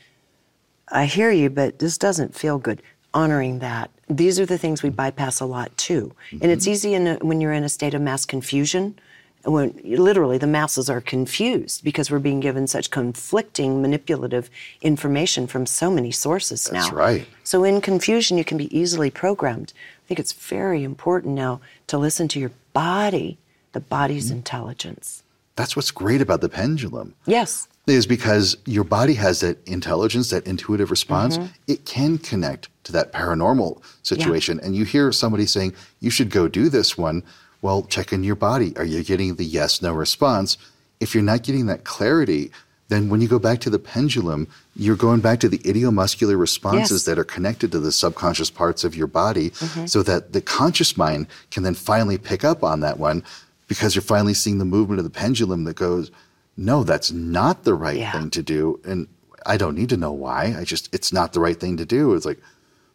I 0.92 1.06
hear 1.06 1.32
you, 1.32 1.50
but 1.50 1.80
this 1.80 1.98
doesn't 1.98 2.36
feel 2.36 2.58
good. 2.58 2.82
Honoring 3.14 3.60
that. 3.60 3.90
These 4.08 4.40
are 4.40 4.46
the 4.46 4.58
things 4.58 4.84
we 4.84 4.90
bypass 4.90 5.40
a 5.40 5.46
lot 5.46 5.76
too. 5.78 6.14
And 6.32 6.52
it's 6.52 6.66
mm-hmm. 6.66 6.72
easy 6.72 6.94
in 6.94 7.08
a, 7.08 7.16
when 7.16 7.42
you're 7.42 7.54
in 7.54 7.64
a 7.64 7.70
state 7.70 7.94
of 7.94 8.02
mass 8.02 8.26
confusion, 8.26 9.00
when 9.46 9.80
literally 9.84 10.38
the 10.38 10.48
masses 10.48 10.90
are 10.90 11.02
confused 11.02 11.84
because 11.84 12.12
we're 12.12 12.20
being 12.20 12.40
given 12.40 12.68
such 12.68 12.92
conflicting, 12.92 13.82
manipulative 13.82 14.50
information 14.82 15.48
from 15.48 15.66
so 15.66 15.90
many 15.90 16.12
sources 16.12 16.72
now. 16.72 16.82
That's 16.82 16.94
right. 16.94 17.28
So 17.44 17.64
in 17.64 17.82
confusion, 17.82 18.38
you 18.38 18.44
can 18.44 18.58
be 18.58 18.76
easily 18.78 19.10
programmed. 19.10 19.74
I 20.10 20.16
think 20.16 20.20
it's 20.22 20.34
very 20.34 20.84
important 20.84 21.36
now 21.36 21.62
to 21.86 22.00
listen 22.00 22.28
to 22.30 22.40
your 22.40 22.50
body, 22.74 23.38
the 23.74 23.80
body's 23.80 24.30
Mm-hmm. 24.30 24.38
intelligence. 24.38 25.22
That's 25.56 25.76
what's 25.76 25.92
great 25.92 26.20
about 26.20 26.42
the 26.42 26.50
pendulum. 26.50 27.14
Yes. 27.28 27.68
is 27.86 28.08
because 28.08 28.58
your 28.66 28.84
body 28.84 29.14
has 29.14 29.42
that 29.42 29.58
intelligence, 29.68 30.32
that 30.32 30.48
intuitive 30.48 30.90
response. 30.90 31.38
Mm-hmm. 31.38 31.48
It 31.68 31.86
can 31.86 32.18
connect 32.18 32.70
to 32.86 32.92
that 32.94 33.14
paranormal 33.14 33.84
situation. 34.02 34.60
And 34.64 34.76
you 34.76 34.84
hear 34.84 35.12
somebody 35.12 35.46
saying, 35.46 35.76
you 36.00 36.10
should 36.10 36.32
go 36.32 36.48
do 36.48 36.70
this 36.70 36.98
one. 36.98 37.22
Well, 37.62 37.84
check 37.84 38.12
in 38.12 38.24
your 38.24 38.36
body. 38.36 38.76
Are 38.78 38.86
you 38.86 39.04
getting 39.04 39.36
the 39.36 39.46
yes, 39.46 39.80
no 39.80 39.94
response? 39.94 40.58
If 41.00 41.14
you're 41.14 41.24
not 41.24 41.44
getting 41.44 41.68
that 41.68 41.84
clarity, 41.84 42.50
then 42.90 43.10
when 43.10 43.22
you 43.22 43.28
go 43.28 43.40
back 43.40 43.60
to 43.62 43.70
the 43.70 43.80
pendulum, 43.80 44.48
you're 44.76 44.96
going 44.96 45.22
back 45.22 45.40
to 45.40 45.50
the 45.50 45.60
idiomuscular 45.60 46.38
responses 46.38 46.92
Yes. 47.02 47.04
that 47.06 47.18
are 47.20 47.24
connected 47.24 47.72
to 47.72 47.80
the 47.80 47.92
subconscious 47.92 48.50
parts 48.50 48.84
of 48.84 48.96
your 48.96 49.08
body 49.08 49.52
mm-hmm. 49.52 49.86
so 49.86 50.04
that 50.04 50.34
the 50.34 50.42
conscious 50.42 50.98
mind 50.98 51.28
can 51.52 51.64
then 51.64 51.76
finally 51.76 52.18
pick 52.18 52.44
up 52.44 52.64
on 52.64 52.80
that 52.82 53.00
one 53.00 53.24
because 53.68 53.96
you're 53.96 54.02
finally 54.02 54.34
seeing 54.34 54.58
the 54.58 54.66
movement 54.66 55.00
of 55.00 55.04
the 55.06 55.12
pendulum 55.12 55.64
that 55.66 55.76
goes, 55.76 56.10
no, 56.58 56.84
that's 56.84 57.12
not 57.12 57.64
the 57.64 57.74
right 57.76 57.98
Yeah. 57.98 58.12
thing 58.12 58.30
to 58.32 58.42
do. 58.44 58.80
And 58.84 59.08
I 59.46 59.56
don't 59.56 59.76
need 59.76 59.90
to 59.90 59.98
know 59.98 60.12
why. 60.12 60.56
I 60.60 60.64
just, 60.66 60.94
it's 60.94 61.14
not 61.14 61.34
the 61.34 61.40
right 61.40 61.58
thing 61.60 61.78
to 61.78 61.86
do. 61.86 62.14
It's 62.16 62.26
like, 62.26 62.40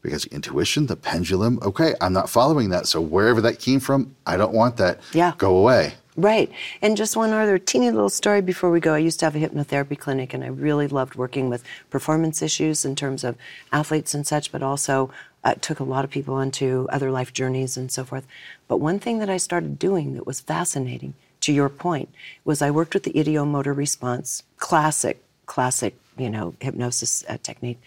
because 0.03 0.27
intuition, 0.27 0.87
the 0.87 0.97
pendulum, 0.97 1.59
okay, 1.63 1.95
I'm 2.01 2.13
not 2.13 2.29
following 2.29 2.69
that. 2.71 2.87
So 2.87 3.01
wherever 3.01 3.41
that 3.41 3.59
came 3.59 3.81
from, 3.81 4.15
I 4.27 4.37
don't 4.37 4.53
want 4.53 4.77
that. 4.77 5.01
Yeah. 5.13 5.33
Go 5.39 5.57
away. 5.57 5.95
Right. 6.17 6.51
And 6.81 6.97
just 6.97 7.17
one 7.17 7.33
other 7.33 7.59
teeny 7.59 7.91
little 7.91 8.09
story 8.09 8.41
before 8.41 8.71
we 8.71 8.79
go. 8.79 8.95
I 8.95 8.99
used 8.99 9.19
to 9.21 9.27
have 9.27 9.35
a 9.35 9.41
hypnotherapy 9.41 9.99
clinic 9.99 10.33
and 10.33 10.45
I 10.45 10.47
really 10.47 10.87
loved 10.87 11.17
working 11.17 11.49
with 11.49 11.65
performance 11.91 12.41
issues 12.41 12.85
in 12.85 12.95
terms 12.95 13.25
of 13.25 13.37
athletes 13.73 14.15
and 14.15 14.25
such, 14.25 14.53
but 14.53 14.63
also 14.63 15.11
uh, 15.43 15.55
took 15.61 15.81
a 15.81 15.85
lot 15.85 16.05
of 16.05 16.11
people 16.11 16.35
onto 16.35 16.87
other 16.89 17.11
life 17.11 17.33
journeys 17.33 17.77
and 17.77 17.91
so 17.91 18.05
forth. 18.05 18.27
But 18.69 18.77
one 18.79 19.01
thing 19.01 19.19
that 19.19 19.29
I 19.29 19.39
started 19.39 19.79
doing 19.79 20.15
that 20.15 20.27
was 20.27 20.41
fascinating, 20.41 21.15
to 21.41 21.53
your 21.53 21.69
point, 21.69 22.09
was 22.45 22.63
I 22.63 22.71
worked 22.71 22.95
with 22.95 23.03
the 23.03 23.13
ideomotor 23.13 23.77
response, 23.77 24.45
classic, 24.59 25.23
classic, 25.47 25.95
you 26.17 26.31
know, 26.31 26.55
hypnosis 26.61 27.25
uh, 27.29 27.39
technique, 27.43 27.81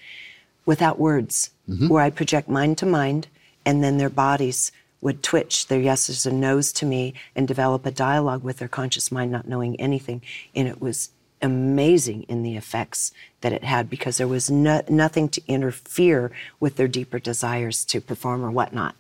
without 0.66 1.00
words, 1.00 1.50
where 1.88 2.04
I 2.04 2.10
project 2.10 2.50
mind 2.50 2.78
to 2.80 2.86
mind, 2.86 3.28
and 3.66 3.84
then 3.84 3.98
their 3.98 4.10
bodies 4.10 4.72
would 5.02 5.24
twitch 5.24 5.68
their 5.68 5.80
yeses 5.80 6.26
and 6.26 6.42
nos 6.42 6.72
to 6.74 6.86
me 6.86 7.14
and 7.36 7.48
develop 7.48 7.86
a 7.86 7.92
dialogue 7.92 8.44
with 8.44 8.58
their 8.58 8.68
conscious 8.68 9.12
mind, 9.12 9.32
not 9.32 9.48
knowing 9.48 9.80
anything. 9.80 10.22
And 10.56 10.68
it 10.68 10.82
was 10.82 11.10
amazing 11.42 12.24
in 12.24 12.44
the 12.44 12.58
effects 12.58 13.12
that 13.42 13.54
it 13.54 13.64
had 13.64 13.90
because 13.90 14.18
there 14.18 14.28
was 14.28 14.50
no, 14.50 14.82
nothing 14.90 15.30
to 15.30 15.42
interfere 15.48 16.32
with 16.60 16.76
their 16.76 16.88
deeper 16.88 17.20
desires 17.20 17.86
to 17.86 18.02
perform 18.02 18.44
or 18.44 18.52
whatnot. 18.52 18.96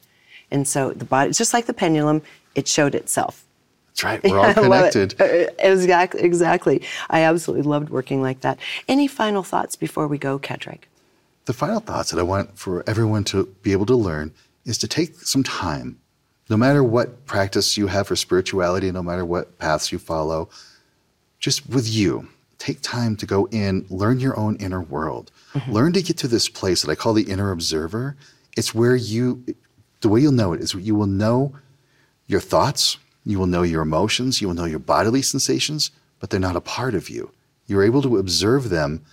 And 0.52 0.68
so 0.68 0.92
the 0.92 1.06
body, 1.06 1.32
just 1.32 1.54
like 1.54 1.66
the 1.66 1.74
pendulum, 1.74 2.22
it 2.56 2.68
showed 2.68 2.96
itself. 2.96 3.44
That's 3.90 4.04
right. 4.04 4.24
We're 4.32 4.40
all 4.40 4.50
it. 4.50 4.54
connected. 4.54 5.20
Uh, 5.20 5.52
Exactly, 5.60 6.22
exactly. 6.22 6.82
I 7.10 7.22
absolutely 7.22 7.68
loved 7.68 7.90
working 7.90 8.22
like 8.22 8.42
that. 8.42 8.60
Any 8.88 9.08
final 9.08 9.44
thoughts 9.44 9.76
before 9.76 10.08
we 10.08 10.18
go, 10.18 10.38
Kaedrich? 10.38 10.84
The 11.46 11.54
final 11.54 11.80
thoughts 11.80 12.12
that 12.12 12.20
I 12.20 12.24
want 12.24 12.58
for 12.58 12.84
everyone 12.88 13.24
to 13.26 13.46
be 13.64 13.72
able 13.72 13.86
to 13.88 13.96
learn 13.96 14.34
is 14.68 14.78
to 14.80 14.88
take 14.88 15.16
some 15.16 15.44
time, 15.44 16.00
no 16.50 16.58
matter 16.58 16.84
what 16.84 17.26
practice 17.26 17.78
you 17.78 17.88
have 17.88 18.08
for 18.08 18.16
spirituality, 18.16 18.92
no 18.92 19.02
matter 19.02 19.26
what 19.26 19.58
paths 19.58 19.92
you 19.92 19.98
follow, 19.98 20.50
just 21.40 21.68
with 21.70 21.88
you. 21.88 22.28
Take 22.58 22.82
time 22.82 23.16
to 23.18 23.26
go 23.26 23.48
in, 23.52 23.86
learn 23.90 24.20
your 24.20 24.38
own 24.38 24.56
inner 24.58 24.82
world. 24.82 25.32
Mm-hmm. 25.54 25.72
Learn 25.72 25.94
to 25.94 26.02
get 26.02 26.18
to 26.18 26.28
this 26.28 26.50
place 26.50 26.82
that 26.82 26.92
I 26.92 26.96
call 26.96 27.14
the 27.14 27.24
inner 27.24 27.52
observer. 27.52 28.16
It's 28.56 28.74
where 28.74 28.96
you, 28.96 29.44
the 30.02 30.10
way 30.10 30.22
you'll 30.22 30.32
know 30.32 30.54
it 30.54 30.62
is 30.62 30.74
you 30.74 30.96
will 30.96 31.08
know 31.08 31.54
your 32.26 32.40
thoughts, 32.40 32.98
you 33.26 33.40
will 33.40 33.48
know 33.48 33.64
your 33.64 33.82
emotions, 33.82 34.42
you 34.42 34.48
will 34.48 34.56
know 34.56 34.66
your 34.66 34.80
bodily 34.80 35.22
sensations, 35.22 35.92
but 36.20 36.30
they're 36.30 36.40
not 36.40 36.56
a 36.56 36.62
part 36.62 36.96
of 36.96 37.10
you. 37.10 37.32
You're 37.68 37.84
able 37.84 38.02
to 38.02 38.18
observe 38.18 38.70
them 38.70 39.06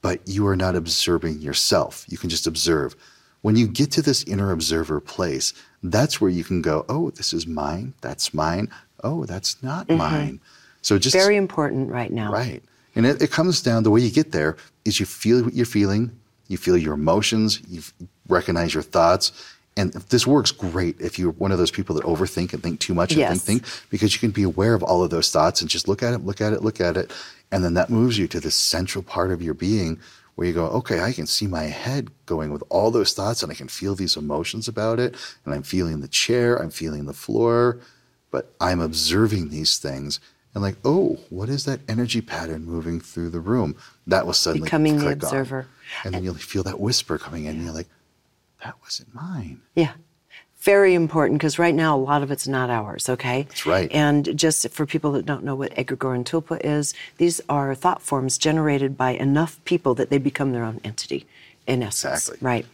but 0.00 0.20
you 0.26 0.46
are 0.46 0.56
not 0.56 0.76
observing 0.76 1.40
yourself. 1.40 2.04
You 2.08 2.18
can 2.18 2.30
just 2.30 2.46
observe. 2.46 2.94
When 3.42 3.56
you 3.56 3.68
get 3.68 3.90
to 3.92 4.02
this 4.02 4.24
inner 4.24 4.50
observer 4.50 5.00
place, 5.00 5.54
that's 5.82 6.20
where 6.20 6.30
you 6.30 6.44
can 6.44 6.60
go, 6.60 6.84
oh, 6.88 7.10
this 7.10 7.32
is 7.32 7.46
mine, 7.46 7.94
that's 8.00 8.34
mine, 8.34 8.68
oh, 9.04 9.24
that's 9.24 9.62
not 9.62 9.86
mm-hmm. 9.86 9.98
mine. 9.98 10.40
So 10.82 10.98
just 10.98 11.14
Very 11.14 11.36
important 11.36 11.90
right 11.90 12.10
now. 12.10 12.32
right. 12.32 12.62
And 12.96 13.06
it, 13.06 13.22
it 13.22 13.30
comes 13.30 13.62
down 13.62 13.84
the 13.84 13.90
way 13.90 14.00
you 14.00 14.10
get 14.10 14.32
there 14.32 14.56
is 14.84 14.98
you 14.98 15.06
feel 15.06 15.44
what 15.44 15.54
you're 15.54 15.66
feeling, 15.66 16.10
you 16.48 16.56
feel 16.56 16.76
your 16.76 16.94
emotions, 16.94 17.60
you 17.68 17.82
recognize 18.28 18.74
your 18.74 18.82
thoughts. 18.82 19.30
And 19.76 19.94
if 19.94 20.08
this 20.08 20.26
works 20.26 20.50
great 20.50 21.00
if 21.00 21.16
you're 21.18 21.30
one 21.32 21.52
of 21.52 21.58
those 21.58 21.70
people 21.70 21.94
that 21.94 22.04
overthink 22.04 22.52
and 22.52 22.60
think 22.60 22.80
too 22.80 22.94
much 22.94 23.12
and 23.12 23.20
Yes. 23.20 23.44
think, 23.44 23.64
think, 23.64 23.84
because 23.90 24.12
you 24.14 24.18
can 24.18 24.32
be 24.32 24.42
aware 24.42 24.74
of 24.74 24.82
all 24.82 25.04
of 25.04 25.10
those 25.10 25.30
thoughts 25.30 25.60
and 25.60 25.70
just 25.70 25.86
look 25.86 26.02
at 26.02 26.12
it, 26.12 26.24
look 26.24 26.40
at 26.40 26.52
it, 26.52 26.64
look 26.64 26.80
at 26.80 26.96
it. 26.96 27.12
And 27.52 27.62
then 27.62 27.74
that 27.74 27.88
moves 27.88 28.18
you 28.18 28.26
to 28.28 28.40
this 28.40 28.56
central 28.56 29.04
part 29.04 29.30
of 29.30 29.40
your 29.40 29.54
being 29.54 30.00
where 30.38 30.46
you 30.46 30.54
go, 30.54 30.66
okay, 30.66 31.00
I 31.00 31.12
can 31.12 31.26
see 31.26 31.48
my 31.48 31.64
head 31.64 32.10
going 32.24 32.52
with 32.52 32.62
all 32.68 32.92
those 32.92 33.12
thoughts 33.12 33.42
and 33.42 33.50
I 33.50 33.56
can 33.56 33.66
feel 33.66 33.96
these 33.96 34.16
emotions 34.16 34.68
about 34.68 35.00
it. 35.00 35.16
And 35.44 35.52
I'm 35.52 35.64
feeling 35.64 36.00
the 36.00 36.06
chair, 36.06 36.54
I'm 36.54 36.70
feeling 36.70 37.06
the 37.06 37.12
floor, 37.12 37.80
but 38.30 38.54
I'm 38.60 38.78
observing 38.78 39.48
these 39.48 39.78
things. 39.78 40.20
And 40.54 40.62
like, 40.62 40.76
oh, 40.84 41.18
what 41.28 41.48
is 41.48 41.64
that 41.64 41.80
energy 41.88 42.20
pattern 42.20 42.64
moving 42.64 43.00
through 43.00 43.30
the 43.30 43.40
room? 43.40 43.74
That 44.06 44.28
was 44.28 44.38
suddenly 44.38 44.66
Becoming 44.66 44.98
the 44.98 45.02
click 45.02 45.24
on. 45.24 45.28
observer. 45.28 45.66
And 46.04 46.14
then 46.14 46.22
you'll 46.22 46.34
feel 46.34 46.62
that 46.62 46.78
whisper 46.78 47.18
coming 47.18 47.46
in, 47.46 47.56
and 47.56 47.64
you're 47.64 47.74
like, 47.74 47.88
that 48.62 48.76
wasn't 48.80 49.12
mine. 49.12 49.62
Yeah. 49.74 49.94
Very 50.60 50.94
important 50.94 51.38
because 51.38 51.58
right 51.58 51.74
now 51.74 51.96
a 51.96 51.98
lot 51.98 52.22
of 52.22 52.32
it's 52.32 52.48
not 52.48 52.68
ours, 52.68 53.08
okay? 53.08 53.42
That's 53.42 53.64
right. 53.64 53.90
And 53.92 54.36
just 54.36 54.68
for 54.70 54.86
people 54.86 55.12
that 55.12 55.24
don't 55.24 55.44
know 55.44 55.54
what 55.54 55.74
egregore 55.76 56.16
and 56.16 56.26
tulpa 56.26 56.60
is, 56.64 56.94
these 57.16 57.40
are 57.48 57.74
thought 57.76 58.02
forms 58.02 58.38
generated 58.38 58.96
by 58.96 59.12
enough 59.12 59.62
people 59.64 59.94
that 59.94 60.10
they 60.10 60.18
become 60.18 60.52
their 60.52 60.64
own 60.64 60.80
entity, 60.82 61.26
in 61.66 61.82
essence. 61.82 62.28
Exactly. 62.28 62.46
Right. 62.46 62.66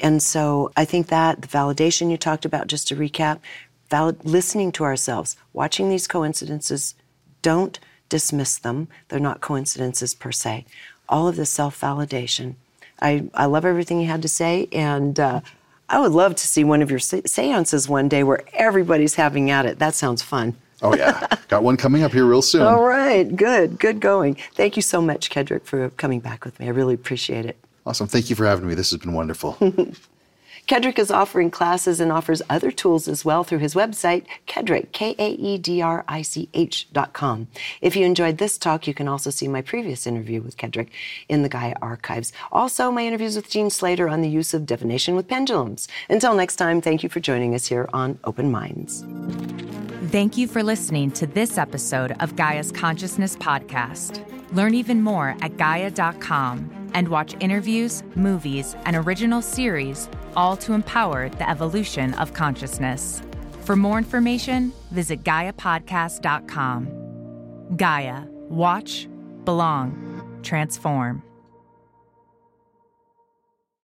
And 0.00 0.22
so 0.22 0.70
I 0.76 0.84
think 0.84 1.08
that 1.08 1.40
the 1.42 1.48
validation 1.48 2.10
you 2.10 2.16
talked 2.16 2.44
about, 2.44 2.66
just 2.66 2.88
to 2.88 2.96
recap, 2.96 3.38
valid, 3.88 4.24
listening 4.24 4.72
to 4.72 4.84
ourselves, 4.84 5.36
watching 5.52 5.88
these 5.88 6.06
coincidences, 6.06 6.94
don't 7.42 7.78
dismiss 8.08 8.58
them. 8.58 8.88
They're 9.08 9.18
not 9.18 9.40
coincidences 9.40 10.14
per 10.14 10.32
se. 10.32 10.66
All 11.08 11.28
of 11.28 11.36
the 11.36 11.46
self 11.46 11.80
validation. 11.80 12.54
I, 13.00 13.30
I 13.34 13.46
love 13.46 13.64
everything 13.64 14.00
you 14.00 14.08
had 14.08 14.22
to 14.22 14.28
say, 14.28 14.68
and 14.72 15.18
uh, 15.18 15.40
I 15.90 15.98
would 15.98 16.12
love 16.12 16.36
to 16.36 16.46
see 16.46 16.62
one 16.62 16.82
of 16.82 16.90
your 16.90 17.00
se- 17.00 17.22
seances 17.26 17.88
one 17.88 18.08
day 18.08 18.22
where 18.22 18.42
everybody's 18.52 19.16
having 19.16 19.50
at 19.50 19.66
it. 19.66 19.80
That 19.80 19.94
sounds 19.94 20.22
fun. 20.22 20.54
Oh, 20.82 20.94
yeah. 20.94 21.26
Got 21.48 21.64
one 21.64 21.76
coming 21.76 22.04
up 22.04 22.12
here 22.12 22.24
real 22.24 22.42
soon. 22.42 22.62
All 22.62 22.82
right, 22.84 23.34
good, 23.34 23.78
good 23.78 24.00
going. 24.00 24.36
Thank 24.54 24.76
you 24.76 24.82
so 24.82 25.02
much, 25.02 25.28
Kaedrich, 25.30 25.64
for 25.64 25.90
coming 25.90 26.20
back 26.20 26.44
with 26.44 26.58
me. 26.60 26.66
I 26.66 26.70
really 26.70 26.94
appreciate 26.94 27.44
it. 27.44 27.56
Awesome. 27.84 28.06
Thank 28.06 28.30
you 28.30 28.36
for 28.36 28.46
having 28.46 28.68
me. 28.68 28.74
This 28.74 28.90
has 28.90 29.00
been 29.00 29.12
wonderful. 29.12 29.58
Kaedrich 30.66 30.98
is 30.98 31.10
offering 31.10 31.50
classes 31.50 32.00
and 32.00 32.12
offers 32.12 32.42
other 32.48 32.70
tools 32.70 33.08
as 33.08 33.24
well 33.24 33.44
through 33.44 33.58
his 33.58 33.74
website, 33.74 34.24
Kaedrich, 34.46 34.92
K 34.92 35.14
A 35.18 35.30
E 35.30 35.58
D 35.58 35.82
R 35.82 36.04
I 36.08 36.22
C 36.22 36.48
H 36.54 36.92
dot 36.92 37.12
com. 37.12 37.48
If 37.80 37.96
you 37.96 38.04
enjoyed 38.04 38.38
this 38.38 38.58
talk, 38.58 38.86
you 38.86 38.94
can 38.94 39.08
also 39.08 39.30
see 39.30 39.48
my 39.48 39.62
previous 39.62 40.06
interview 40.06 40.40
with 40.40 40.56
Kaedrich 40.56 40.88
in 41.28 41.42
the 41.42 41.48
Gaia 41.48 41.74
archives. 41.82 42.32
Also, 42.52 42.90
my 42.90 43.06
interviews 43.06 43.36
with 43.36 43.50
Gene 43.50 43.70
Slater 43.70 44.08
on 44.08 44.20
the 44.20 44.28
use 44.28 44.54
of 44.54 44.66
divination 44.66 45.16
with 45.16 45.28
pendulums. 45.28 45.88
Until 46.08 46.34
next 46.34 46.56
time, 46.56 46.80
thank 46.80 47.02
you 47.02 47.08
for 47.08 47.20
joining 47.20 47.54
us 47.54 47.66
here 47.66 47.88
on 47.92 48.18
Open 48.24 48.50
Minds. 48.50 49.04
Thank 50.10 50.36
you 50.36 50.48
for 50.48 50.62
listening 50.62 51.10
to 51.12 51.26
this 51.26 51.58
episode 51.58 52.16
of 52.20 52.34
Gaia's 52.34 52.72
Consciousness 52.72 53.36
Podcast. 53.36 54.24
Learn 54.52 54.74
even 54.74 55.02
more 55.02 55.36
at 55.40 55.56
Gaia.com 55.56 56.79
and 56.94 57.08
watch 57.08 57.34
interviews, 57.40 58.02
movies, 58.14 58.76
and 58.84 58.96
original 58.96 59.42
series, 59.42 60.08
all 60.36 60.56
to 60.58 60.72
empower 60.72 61.28
the 61.28 61.48
evolution 61.48 62.14
of 62.14 62.32
consciousness. 62.32 63.22
For 63.64 63.76
more 63.76 63.98
information, 63.98 64.72
visit 64.90 65.22
GaiaPodcast.com. 65.22 67.76
Gaia, 67.76 68.24
watch, 68.48 69.08
belong, 69.44 70.40
transform. 70.42 71.22